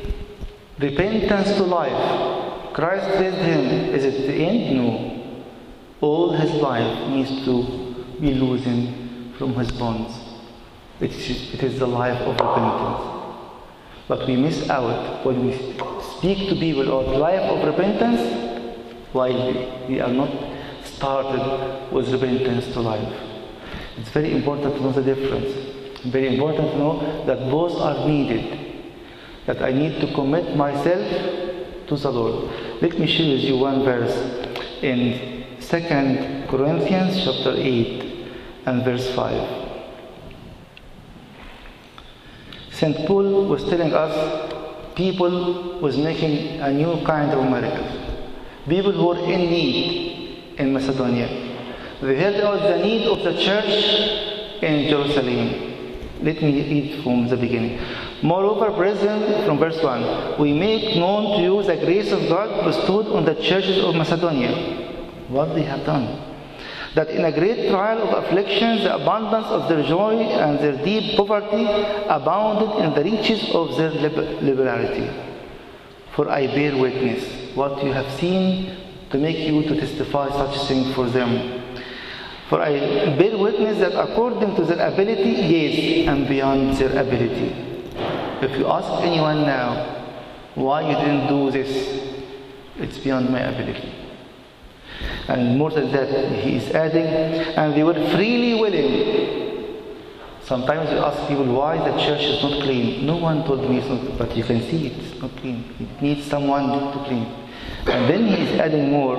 repentance 0.79 1.57
to 1.57 1.63
life. 1.63 2.75
Christ 2.75 3.09
raised 3.19 3.39
him. 3.39 3.95
Is 3.95 4.05
it 4.05 4.27
the 4.27 4.35
end? 4.35 4.77
No. 4.77 5.45
All 6.03 6.33
his 6.33 6.53
life 6.61 7.09
needs 7.09 7.43
to 7.47 8.05
be 8.21 8.35
loosened 8.35 9.35
from 9.37 9.55
his 9.55 9.73
bonds. 9.73 10.13
It 11.01 11.11
is 11.11 11.79
the 11.79 11.87
life 11.87 12.21
of 12.21 12.33
repentance. 12.39 13.18
But 14.09 14.27
we 14.27 14.37
miss 14.37 14.71
out 14.71 15.25
when 15.25 15.47
we 15.47 15.53
speak 16.17 16.49
to 16.49 16.57
people 16.57 16.83
about 16.83 17.15
life 17.19 17.43
of 17.43 17.67
repentance 17.67 18.65
while 19.13 19.87
we 19.87 20.01
are 20.01 20.13
not 20.13 20.31
started 20.83 21.93
with 21.93 22.09
repentance 22.09 22.73
to 22.73 22.81
life. 22.81 23.13
It's 23.99 24.09
very 24.09 24.33
important 24.33 24.77
to 24.77 24.81
know 24.81 24.93
the 24.93 25.03
difference. 25.03 26.01
Very 26.07 26.35
important 26.35 26.71
to 26.73 26.79
know 26.79 27.25
that 27.27 27.51
both 27.51 27.77
are 27.81 28.09
needed. 28.09 28.95
That 29.47 29.63
I 29.63 29.73
need 29.73 30.01
to 30.01 30.15
commit 30.15 30.57
myself 30.57 31.07
to 31.89 31.97
the 31.97 32.11
Lord. 32.11 32.51
Let 32.81 32.99
me 32.99 33.07
share 33.07 33.35
with 33.35 33.45
you 33.45 33.59
one 33.59 33.83
verse 33.85 34.15
in 34.83 35.45
2 35.61 36.47
Corinthians 36.49 37.25
chapter 37.25 37.55
8 37.57 38.29
and 38.67 38.85
verse 38.85 39.11
5. 39.15 39.68
St. 42.79 43.07
Paul 43.09 43.47
was 43.47 43.65
telling 43.65 43.93
us 43.93 44.15
people 44.95 45.81
was 45.81 45.97
making 45.97 46.61
a 46.61 46.73
new 46.73 47.05
kind 47.05 47.33
of 47.33 47.43
miracle. 47.51 47.89
People 48.69 48.93
who 48.93 49.07
were 49.07 49.19
in 49.19 49.51
need 49.51 50.55
in 50.59 50.73
Macedonia. 50.73 51.27
They 52.01 52.15
heard 52.15 52.37
about 52.37 52.63
the 52.63 52.79
need 52.79 53.09
of 53.09 53.25
the 53.25 53.35
church 53.43 54.63
in 54.63 54.89
Jerusalem. 54.89 55.49
Let 56.23 56.41
me 56.41 56.53
read 56.71 57.03
from 57.03 57.27
the 57.27 57.37
beginning. 57.37 57.81
Moreover, 58.23 58.71
brethren, 58.71 59.45
from 59.45 59.59
verse 59.59 59.83
1, 59.83 60.39
we 60.41 60.53
make 60.53 60.97
known 60.97 61.37
to 61.37 61.43
you 61.43 61.63
the 61.65 61.85
grace 61.85 62.13
of 62.13 62.29
God 62.29 62.65
bestowed 62.65 63.07
on 63.09 63.25
the 63.25 63.35
churches 63.35 63.83
of 63.83 63.97
Macedonia. 63.97 64.53
What 65.29 65.55
they 65.57 65.63
have 65.63 65.85
done. 65.85 66.28
That 66.99 67.11
in 67.11 67.25
a 67.25 67.31
great 67.31 67.71
trial 67.71 68.03
of 68.03 68.25
afflictions, 68.25 68.83
the 68.83 68.97
abundance 68.97 69.47
of 69.47 69.69
their 69.69 69.85
joy 69.87 70.15
and 70.19 70.59
their 70.59 70.85
deep 70.85 71.17
poverty 71.17 71.65
abounded 72.09 72.85
in 72.85 72.93
the 72.93 73.05
riches 73.09 73.55
of 73.55 73.77
their 73.77 73.93
liberality. 73.93 75.09
For 76.17 76.29
I 76.29 76.49
bear 76.49 76.77
witness 76.77 77.55
what 77.55 77.85
you 77.85 77.93
have 77.93 78.11
seen 78.19 78.79
to 79.11 79.17
make 79.17 79.39
you 79.39 79.63
to 79.63 79.79
testify 79.79 80.29
such 80.31 80.67
things 80.67 80.93
for 80.93 81.09
them. 81.09 81.63
For 82.49 82.61
I 82.61 83.15
bear 83.17 83.39
witness 83.39 83.79
that 83.79 83.95
according 83.95 84.57
to 84.57 84.65
their 84.65 84.89
ability, 84.93 85.31
yes, 85.55 86.09
and 86.09 86.27
beyond 86.27 86.79
their 86.79 87.01
ability. 87.01 87.55
If 88.43 88.59
you 88.59 88.67
ask 88.67 89.05
anyone 89.05 89.43
now 89.43 89.71
why 90.57 90.81
you 90.91 90.97
didn't 90.97 91.29
do 91.29 91.53
this, 91.53 91.71
it's 92.77 92.99
beyond 92.99 93.31
my 93.31 93.43
ability. 93.43 94.08
And 95.29 95.59
more 95.59 95.71
than 95.71 95.93
that, 95.93 96.33
he 96.43 96.57
is 96.57 96.71
adding, 96.71 97.07
and 97.07 97.75
they 97.75 97.83
were 97.83 97.95
freely 98.11 98.55
willing. 98.59 99.29
Sometimes 100.43 100.89
we 100.89 100.97
ask 100.97 101.29
people 101.29 101.45
why 101.45 101.77
the 101.77 101.95
church 101.99 102.23
is 102.23 102.43
not 102.43 102.63
clean. 102.63 103.05
No 103.05 103.17
one 103.17 103.45
told 103.45 103.69
me 103.69 103.77
it's 103.79 103.89
not, 103.89 104.17
but 104.17 104.35
you 104.35 104.43
can 104.43 104.63
see 104.63 104.87
it's 104.87 105.21
not 105.21 105.37
clean. 105.37 105.63
It 105.79 106.01
needs 106.01 106.25
someone 106.27 106.69
to 106.69 107.05
clean. 107.05 107.27
And 107.87 108.09
then 108.09 108.27
he 108.27 108.45
is 108.45 108.59
adding 108.59 108.91
more 108.91 109.19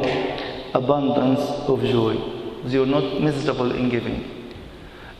abundance 0.73 1.41
of 1.67 1.83
joy. 1.83 2.17
They 2.65 2.79
were 2.79 2.87
not 2.87 3.21
miserable 3.21 3.71
in 3.71 3.89
giving. 3.89 4.51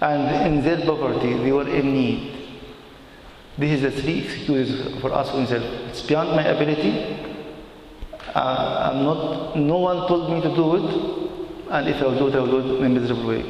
And 0.02 0.48
in 0.48 0.64
their 0.64 0.84
poverty, 0.84 1.36
they 1.36 1.52
were 1.52 1.70
in 1.70 1.94
need. 1.94 2.48
This 3.60 3.80
is 3.80 3.82
the 3.82 4.02
three 4.02 4.24
excuses 4.24 5.00
for 5.02 5.14
us 5.14 5.30
ourselves. 5.30 5.66
It's 5.90 6.02
beyond 6.02 6.30
my 6.32 6.46
ability. 6.46 7.19
Uh, 8.36 8.92
I'm 8.92 9.04
not, 9.04 9.56
no 9.58 9.78
one 9.78 10.08
told 10.08 10.32
me 10.32 10.42
to 10.42 10.56
do 10.56 10.76
it, 10.76 11.72
and 11.72 11.88
if 11.88 11.98
I 11.98 12.18
do 12.18 12.28
it, 12.28 12.36
I 12.36 12.40
will 12.40 12.62
do 12.62 12.76
it 12.76 12.80
in 12.80 12.86
a 12.86 12.90
miserable 12.90 13.28
way. 13.28 13.46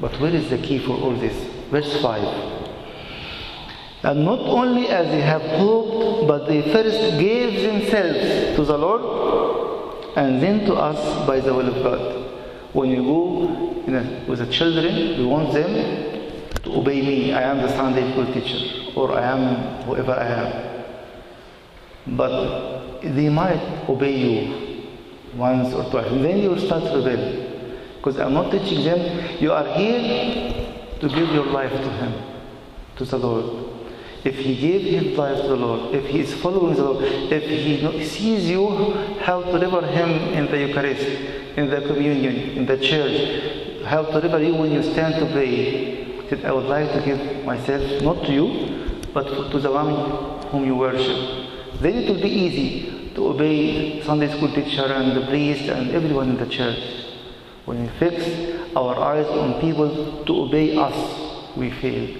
But 0.00 0.18
where 0.20 0.34
is 0.34 0.50
the 0.50 0.58
key 0.58 0.78
for 0.78 0.92
all 0.96 1.14
this? 1.14 1.34
Verse 1.70 2.00
5. 2.02 2.56
And 4.02 4.24
not 4.24 4.40
only 4.40 4.88
as 4.88 5.06
they 5.08 5.20
have 5.22 5.42
hoped, 5.42 6.28
but 6.28 6.46
they 6.46 6.62
first 6.72 7.18
gave 7.18 7.62
themselves 7.62 8.56
to 8.56 8.64
the 8.64 8.78
Lord 8.78 9.16
and 10.16 10.42
then 10.42 10.64
to 10.66 10.74
us 10.74 11.26
by 11.26 11.40
the 11.40 11.52
will 11.52 11.68
of 11.68 11.82
God. 11.82 12.24
When 12.72 12.90
you 12.90 13.02
go 13.02 13.82
you 13.86 13.92
know, 13.92 14.24
with 14.28 14.38
the 14.40 14.46
children, 14.46 15.18
we 15.18 15.24
want 15.24 15.52
them 15.52 15.72
to 16.62 16.76
obey 16.76 17.00
me. 17.02 17.32
I 17.32 17.42
am 17.42 17.58
the 17.58 17.68
Sunday 17.68 18.10
school 18.12 18.26
teacher, 18.32 18.92
or 18.94 19.12
I 19.12 19.22
am 19.22 19.82
whoever 19.84 20.12
I 20.12 20.26
am. 20.26 22.16
But 22.16 22.75
they 23.02 23.28
might 23.28 23.88
obey 23.88 24.16
you 24.16 24.86
once 25.34 25.72
or 25.74 25.88
twice. 25.90 26.06
And 26.06 26.24
then 26.24 26.38
you 26.38 26.50
will 26.50 26.60
start 26.60 26.84
to 26.84 26.96
rebel. 26.96 27.46
Because 27.96 28.18
I'm 28.18 28.34
not 28.34 28.50
teaching 28.52 28.84
them, 28.84 29.40
you 29.40 29.52
are 29.52 29.66
here 29.74 30.76
to 31.00 31.08
give 31.08 31.30
your 31.30 31.46
life 31.46 31.72
to 31.72 31.90
Him, 31.90 32.14
to 32.96 33.04
the 33.04 33.18
Lord. 33.18 33.72
If 34.24 34.36
He 34.36 34.56
gave 34.56 34.82
His 34.82 35.18
life 35.18 35.42
to 35.42 35.48
the 35.48 35.56
Lord, 35.56 35.94
if 35.94 36.06
He 36.06 36.20
is 36.20 36.34
following 36.34 36.74
the 36.74 36.82
Lord, 36.82 37.04
if 37.04 37.42
He 37.42 38.04
sees 38.04 38.48
you 38.48 38.92
how 39.20 39.42
to 39.42 39.52
deliver 39.58 39.86
Him 39.86 40.10
in 40.34 40.46
the 40.46 40.66
Eucharist, 40.66 41.06
in 41.56 41.68
the 41.70 41.80
communion, 41.80 42.34
in 42.56 42.66
the 42.66 42.78
church, 42.78 43.84
how 43.84 44.02
to 44.04 44.20
deliver 44.20 44.42
you 44.42 44.54
when 44.54 44.72
you 44.72 44.82
stand 44.82 45.14
to 45.14 45.32
pray, 45.32 46.26
said, 46.28 46.44
I 46.44 46.52
would 46.52 46.66
like 46.66 46.92
to 46.92 47.00
give 47.02 47.44
myself 47.44 48.02
not 48.02 48.24
to 48.26 48.32
you, 48.32 49.02
but 49.12 49.50
to 49.50 49.58
the 49.58 49.70
one 49.70 50.42
whom 50.50 50.64
you 50.64 50.74
worship. 50.76 51.45
Then 51.80 51.94
it 51.94 52.08
will 52.08 52.22
be 52.22 52.30
easy 52.30 53.10
to 53.14 53.28
obey 53.28 54.02
Sunday 54.02 54.34
school 54.34 54.52
teacher 54.52 54.84
and 54.84 55.16
the 55.16 55.26
priest 55.26 55.68
and 55.68 55.90
everyone 55.90 56.30
in 56.30 56.36
the 56.36 56.46
church. 56.46 56.78
When 57.66 57.82
we 57.82 57.88
fix 57.98 58.24
our 58.76 58.96
eyes 58.96 59.26
on 59.26 59.60
people 59.60 60.24
to 60.24 60.40
obey 60.42 60.76
us, 60.76 61.56
we 61.56 61.70
fail. 61.70 62.16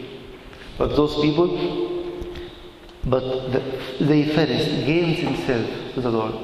But 0.77 0.97
those 0.97 1.15
people, 1.23 1.49
but 3.05 3.53
the, 3.53 3.61
they 4.05 4.25
first 4.35 4.69
gain 4.85 5.25
themselves 5.25 5.95
to 5.95 6.01
the 6.01 6.11
Lord. 6.11 6.35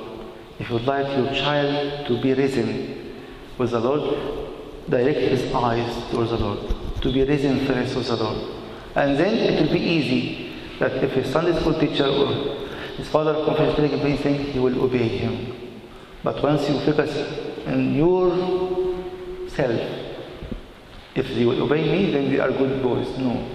If 0.59 0.69
you 0.69 0.75
would 0.75 0.87
like 0.87 1.07
your 1.17 1.35
child 1.35 2.07
to 2.07 2.23
be 2.23 2.33
risen 2.33 3.15
with 3.59 3.73
the 3.73 3.81
Lord, 3.81 4.89
direct 4.89 5.19
his 5.19 5.53
eyes 5.53 6.11
towards 6.11 6.31
the 6.31 6.39
Lord, 6.39 6.61
to 7.03 7.13
be 7.13 7.25
risen 7.25 7.67
first 7.67 7.95
with 7.97 8.07
the 8.07 8.17
Lord. 8.17 8.55
And 8.95 9.19
then 9.19 9.35
it 9.35 9.61
will 9.61 9.73
be 9.73 9.81
easy 9.81 10.53
that 10.79 10.93
if 11.03 11.17
a 11.17 11.25
Sunday 11.31 11.59
school 11.61 11.79
teacher 11.79 12.07
or 12.07 12.52
his 12.97 13.09
father 13.09 13.45
confesses 13.45 13.79
anything, 13.79 14.45
he 14.53 14.59
will 14.59 14.83
obey 14.83 15.09
him. 15.09 15.55
But 16.23 16.43
once 16.43 16.69
you 16.69 16.79
focus 16.81 17.11
on 17.67 17.95
yourself, 17.95 19.81
if 21.15 21.29
they 21.29 21.45
will 21.45 21.63
obey 21.63 21.83
me, 21.83 22.11
then 22.13 22.31
they 22.31 22.39
are 22.39 22.51
good 22.51 22.83
boys. 22.83 23.19
No. 23.19 23.49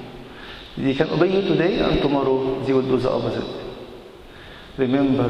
They 0.77 0.93
can 0.93 1.09
obey 1.09 1.33
you 1.33 1.41
today 1.47 1.79
and 1.79 2.01
tomorrow 2.01 2.63
they 2.63 2.73
will 2.73 2.83
do 2.83 2.97
the 2.97 3.09
opposite. 3.09 3.65
Remember 4.77 5.29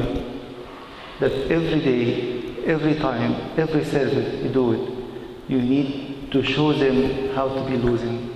that 1.20 1.32
every 1.50 1.80
day, 1.80 2.64
every 2.66 2.96
time, 2.96 3.34
every 3.56 3.84
service 3.84 4.42
you 4.42 4.50
do 4.50 4.72
it, 4.72 5.50
you 5.50 5.62
need 5.62 6.30
to 6.32 6.42
show 6.42 6.72
them 6.74 7.34
how 7.34 7.48
to 7.48 7.70
be 7.70 7.76
losing. 7.76 8.34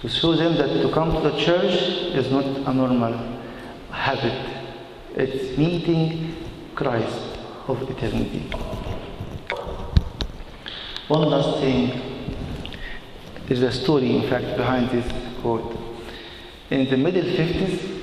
To 0.00 0.08
show 0.08 0.34
them 0.34 0.56
that 0.56 0.82
to 0.82 0.92
come 0.92 1.12
to 1.12 1.20
the 1.20 1.38
church 1.38 1.72
is 2.16 2.32
not 2.32 2.44
a 2.44 2.74
normal 2.74 3.31
habit. 3.92 4.34
It's 5.14 5.56
meeting 5.58 6.34
Christ 6.74 7.38
of 7.68 7.82
eternity. 7.90 8.50
One 11.08 11.28
last 11.28 11.60
thing 11.60 11.90
is 13.48 13.62
a 13.62 13.70
story, 13.70 14.16
in 14.16 14.28
fact, 14.30 14.56
behind 14.56 14.90
this 14.90 15.06
quote. 15.42 15.78
In 16.70 16.88
the 16.88 16.96
middle 16.96 17.22
50s, 17.22 18.00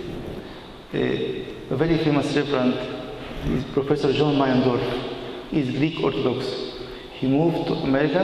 a, 0.93 1.41
uh, 1.41 1.73
a 1.73 1.75
very 1.77 1.97
famous 2.03 2.35
reverend 2.35 2.75
is 3.47 3.63
Professor 3.73 4.13
John 4.13 4.35
Meyendorff. 4.35 5.49
He's 5.49 5.71
Greek 5.71 5.99
Orthodox. 6.03 6.45
He 7.13 7.27
moved 7.27 7.67
to 7.67 7.73
America 7.73 8.21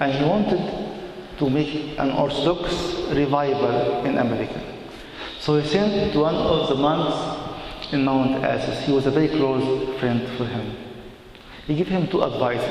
and 0.00 0.12
he 0.12 0.24
wanted 0.24 1.38
to 1.38 1.50
make 1.50 1.98
an 1.98 2.10
Orthodox 2.10 2.74
revival 3.10 4.04
in 4.04 4.18
America. 4.18 4.71
So 5.42 5.58
he 5.58 5.68
sent 5.68 6.14
one 6.14 6.36
of 6.36 6.68
the 6.68 6.76
monks 6.76 7.92
in 7.92 8.04
Mount 8.04 8.44
Athos. 8.44 8.86
He 8.86 8.92
was 8.92 9.06
a 9.06 9.10
very 9.10 9.26
close 9.26 9.98
friend 9.98 10.22
for 10.38 10.44
him. 10.46 10.76
He 11.66 11.74
gave 11.74 11.88
him 11.88 12.06
two 12.06 12.22
advices. 12.22 12.70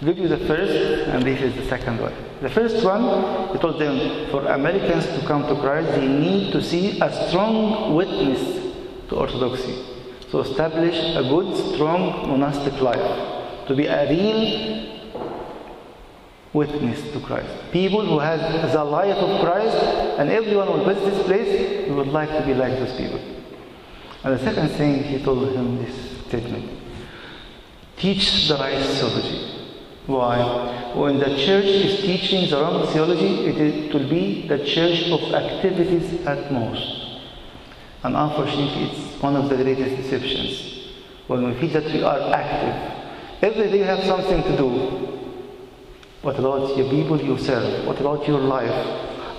I'll 0.00 0.06
give 0.06 0.18
you 0.18 0.28
the 0.28 0.38
first, 0.46 0.72
and 1.08 1.24
this 1.24 1.40
is 1.42 1.52
the 1.56 1.64
second 1.68 2.00
one. 2.00 2.14
The 2.42 2.48
first 2.48 2.84
one, 2.84 3.52
he 3.52 3.58
told 3.58 3.80
them 3.80 4.30
for 4.30 4.46
Americans 4.46 5.04
to 5.18 5.26
come 5.26 5.48
to 5.48 5.60
Christ, 5.60 5.90
they 5.98 6.06
need 6.06 6.52
to 6.52 6.62
see 6.62 7.00
a 7.00 7.10
strong 7.26 7.96
witness 7.96 8.40
to 9.08 9.16
Orthodoxy. 9.16 9.74
So 10.30 10.42
establish 10.42 10.94
a 11.16 11.22
good, 11.24 11.74
strong 11.74 12.28
monastic 12.28 12.80
life. 12.80 13.66
To 13.66 13.74
be 13.74 13.86
a 13.86 14.08
real 14.08 14.93
witness 16.54 17.02
to 17.12 17.20
Christ. 17.20 17.50
People 17.72 18.06
who 18.06 18.20
have 18.20 18.72
the 18.72 18.84
life 18.84 19.16
of 19.16 19.40
Christ, 19.40 19.76
and 20.18 20.30
everyone 20.30 20.68
will 20.68 20.84
visit 20.84 21.04
this 21.04 21.26
place, 21.26 21.88
we 21.88 21.94
would 21.94 22.08
like 22.08 22.30
to 22.30 22.46
be 22.46 22.54
like 22.54 22.72
those 22.78 22.96
people. 22.96 23.20
And 24.22 24.38
the 24.38 24.38
second 24.38 24.68
thing, 24.70 25.02
he 25.02 25.22
told 25.22 25.52
him 25.52 25.84
this 25.84 25.94
statement 26.28 26.70
teach 27.96 28.48
the 28.48 28.54
right 28.54 28.84
theology. 28.84 29.54
Why? 30.06 30.92
When 30.94 31.18
the 31.18 31.36
church 31.46 31.64
is 31.64 32.00
teaching 32.00 32.50
the 32.50 32.60
wrong 32.60 32.86
theology, 32.88 33.46
it, 33.46 33.56
is, 33.56 33.86
it 33.86 33.94
will 33.94 34.08
be 34.08 34.46
the 34.46 34.58
church 34.58 35.10
of 35.10 35.32
activities 35.32 36.26
at 36.26 36.52
most. 36.52 37.22
And 38.02 38.14
unfortunately, 38.14 38.90
it's 38.90 39.22
one 39.22 39.36
of 39.36 39.48
the 39.48 39.56
greatest 39.56 39.96
deceptions. 39.96 40.90
When 41.26 41.46
we 41.46 41.58
feel 41.58 41.80
that 41.80 41.90
we 41.90 42.02
are 42.02 42.34
active, 42.34 43.42
every 43.42 43.70
day 43.70 43.78
we 43.78 43.86
have 43.86 44.04
something 44.04 44.42
to 44.42 44.56
do. 44.56 45.13
What 46.24 46.38
about 46.38 46.74
your 46.74 46.88
people 46.88 47.20
you 47.20 47.36
serve? 47.36 47.84
What 47.86 48.00
about 48.00 48.26
your 48.26 48.40
life? 48.40 48.72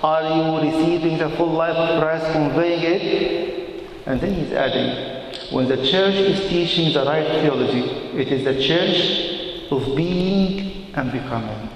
Are 0.04 0.22
you 0.22 0.70
receiving 0.70 1.18
the 1.18 1.28
full 1.30 1.50
life 1.50 1.74
of 1.74 2.00
Christ, 2.00 2.30
conveying 2.30 2.80
it? 2.80 3.90
And 4.06 4.20
then 4.20 4.34
he's 4.34 4.52
adding, 4.52 5.52
when 5.52 5.66
the 5.66 5.78
church 5.78 6.14
is 6.14 6.48
teaching 6.48 6.92
the 6.92 7.04
right 7.04 7.26
theology, 7.26 7.80
it 8.16 8.28
is 8.28 8.44
the 8.44 8.62
church 8.62 9.72
of 9.72 9.96
being 9.96 10.94
and 10.94 11.10
becoming. 11.10 11.68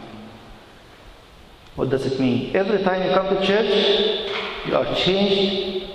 What 1.75 1.91
does 1.91 2.07
it 2.07 2.21
mean? 2.21 2.55
Every 2.55 2.81
time 2.85 3.03
you 3.03 3.13
come 3.13 3.35
to 3.35 3.45
church, 3.45 4.31
you 4.65 4.77
are 4.77 4.95
changed 4.95 5.89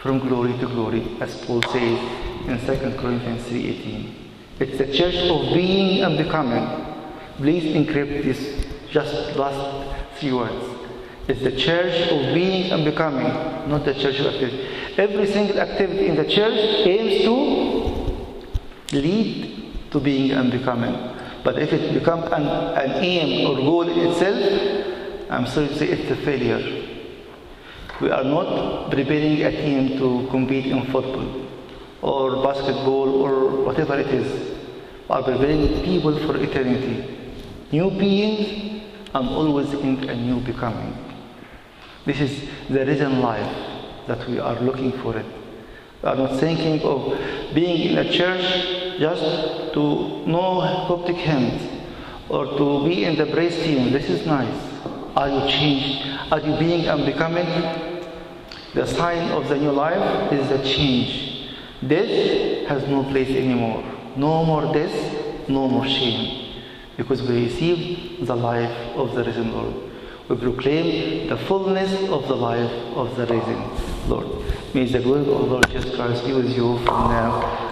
from 0.00 0.20
glory 0.20 0.52
to 0.58 0.66
glory, 0.66 1.16
as 1.20 1.44
Paul 1.44 1.60
says 1.62 1.98
in 2.46 2.56
2 2.60 2.98
Corinthians 3.00 3.42
3.18. 3.48 4.14
It's 4.60 4.78
the 4.78 4.96
church 4.96 5.16
of 5.28 5.52
being 5.52 6.04
and 6.04 6.16
becoming. 6.16 6.87
Please 7.38 7.72
encrypt 7.76 8.24
this 8.24 8.66
just 8.90 9.36
last 9.36 10.18
three 10.18 10.32
words. 10.32 10.64
It's 11.28 11.40
the 11.40 11.52
church 11.52 12.10
of 12.10 12.34
being 12.34 12.72
and 12.72 12.84
becoming, 12.84 13.28
not 13.68 13.84
the 13.84 13.94
church 13.94 14.18
of 14.18 14.26
activity. 14.26 14.66
Every 14.96 15.24
single 15.26 15.60
activity 15.60 16.06
in 16.06 16.16
the 16.16 16.24
church 16.24 16.58
aims 16.84 17.22
to 17.22 18.98
lead 18.98 19.90
to 19.92 20.00
being 20.00 20.32
and 20.32 20.50
becoming. 20.50 20.94
But 21.44 21.60
if 21.60 21.72
it 21.72 21.94
becomes 21.94 22.24
an, 22.32 22.42
an 22.42 23.04
aim 23.04 23.46
or 23.46 23.54
goal 23.56 23.88
in 23.88 24.10
itself, 24.10 25.30
I'm 25.30 25.46
sorry 25.46 25.68
to 25.68 25.78
say 25.78 25.86
it's 25.86 26.10
a 26.10 26.16
failure. 26.24 26.58
We 28.00 28.10
are 28.10 28.24
not 28.24 28.90
preparing 28.90 29.42
a 29.42 29.52
team 29.52 29.96
to 29.98 30.26
compete 30.28 30.66
in 30.66 30.86
football 30.86 31.46
or 32.02 32.42
basketball 32.42 33.22
or 33.22 33.64
whatever 33.64 33.96
it 33.96 34.08
is. 34.08 34.58
We 35.08 35.14
are 35.14 35.22
preparing 35.22 35.84
people 35.84 36.18
for 36.26 36.36
eternity. 36.36 37.17
New 37.70 37.90
beings 37.90 38.82
and 39.14 39.28
always 39.28 39.72
in 39.74 40.08
a 40.08 40.16
new 40.16 40.40
becoming. 40.40 40.96
This 42.06 42.20
is 42.20 42.48
the 42.68 42.86
risen 42.86 43.20
life 43.20 43.54
that 44.06 44.26
we 44.28 44.38
are 44.38 44.58
looking 44.60 44.92
for 45.02 45.16
it. 45.16 45.26
We 46.02 46.08
are 46.08 46.16
not 46.16 46.40
thinking 46.40 46.80
of 46.82 47.18
being 47.54 47.90
in 47.90 47.98
a 47.98 48.10
church 48.10 48.98
just 48.98 49.74
to 49.74 50.26
know 50.26 50.60
Coptic 50.86 51.16
hymns 51.16 51.62
or 52.28 52.46
to 52.46 52.84
be 52.86 53.04
in 53.04 53.16
the 53.16 53.26
praise 53.26 53.56
team. 53.56 53.92
This 53.92 54.08
is 54.08 54.26
nice. 54.26 54.72
Are 55.16 55.28
you 55.28 55.48
changed? 55.50 56.06
Are 56.32 56.40
you 56.40 56.56
being 56.58 56.86
and 56.86 57.04
becoming? 57.04 57.46
The 58.74 58.86
sign 58.86 59.30
of 59.32 59.48
the 59.48 59.56
new 59.56 59.72
life 59.72 60.32
is 60.32 60.48
the 60.48 60.58
change. 60.62 61.50
Death 61.86 62.68
has 62.68 62.86
no 62.88 63.02
place 63.04 63.30
anymore. 63.30 63.82
No 64.16 64.44
more 64.44 64.72
death, 64.72 65.48
no 65.48 65.68
more 65.68 65.86
shame. 65.86 66.37
Because 66.98 67.22
we 67.22 67.44
receive 67.44 68.26
the 68.26 68.36
life 68.36 68.76
of 68.94 69.14
the 69.14 69.24
risen 69.24 69.54
Lord. 69.54 69.74
We 70.28 70.36
proclaim 70.36 71.28
the 71.28 71.38
fullness 71.38 71.94
of 72.10 72.28
the 72.28 72.36
life 72.36 72.70
of 72.94 73.16
the 73.16 73.24
risen 73.24 74.10
Lord. 74.10 74.26
May 74.74 74.84
the 74.84 74.98
glory 74.98 75.22
of 75.22 75.50
Lord 75.50 75.70
Jesus 75.70 75.94
Christ 75.96 76.26
be 76.26 76.34
with 76.34 76.54
you 76.54 76.76
from 76.84 77.08
now 77.08 77.67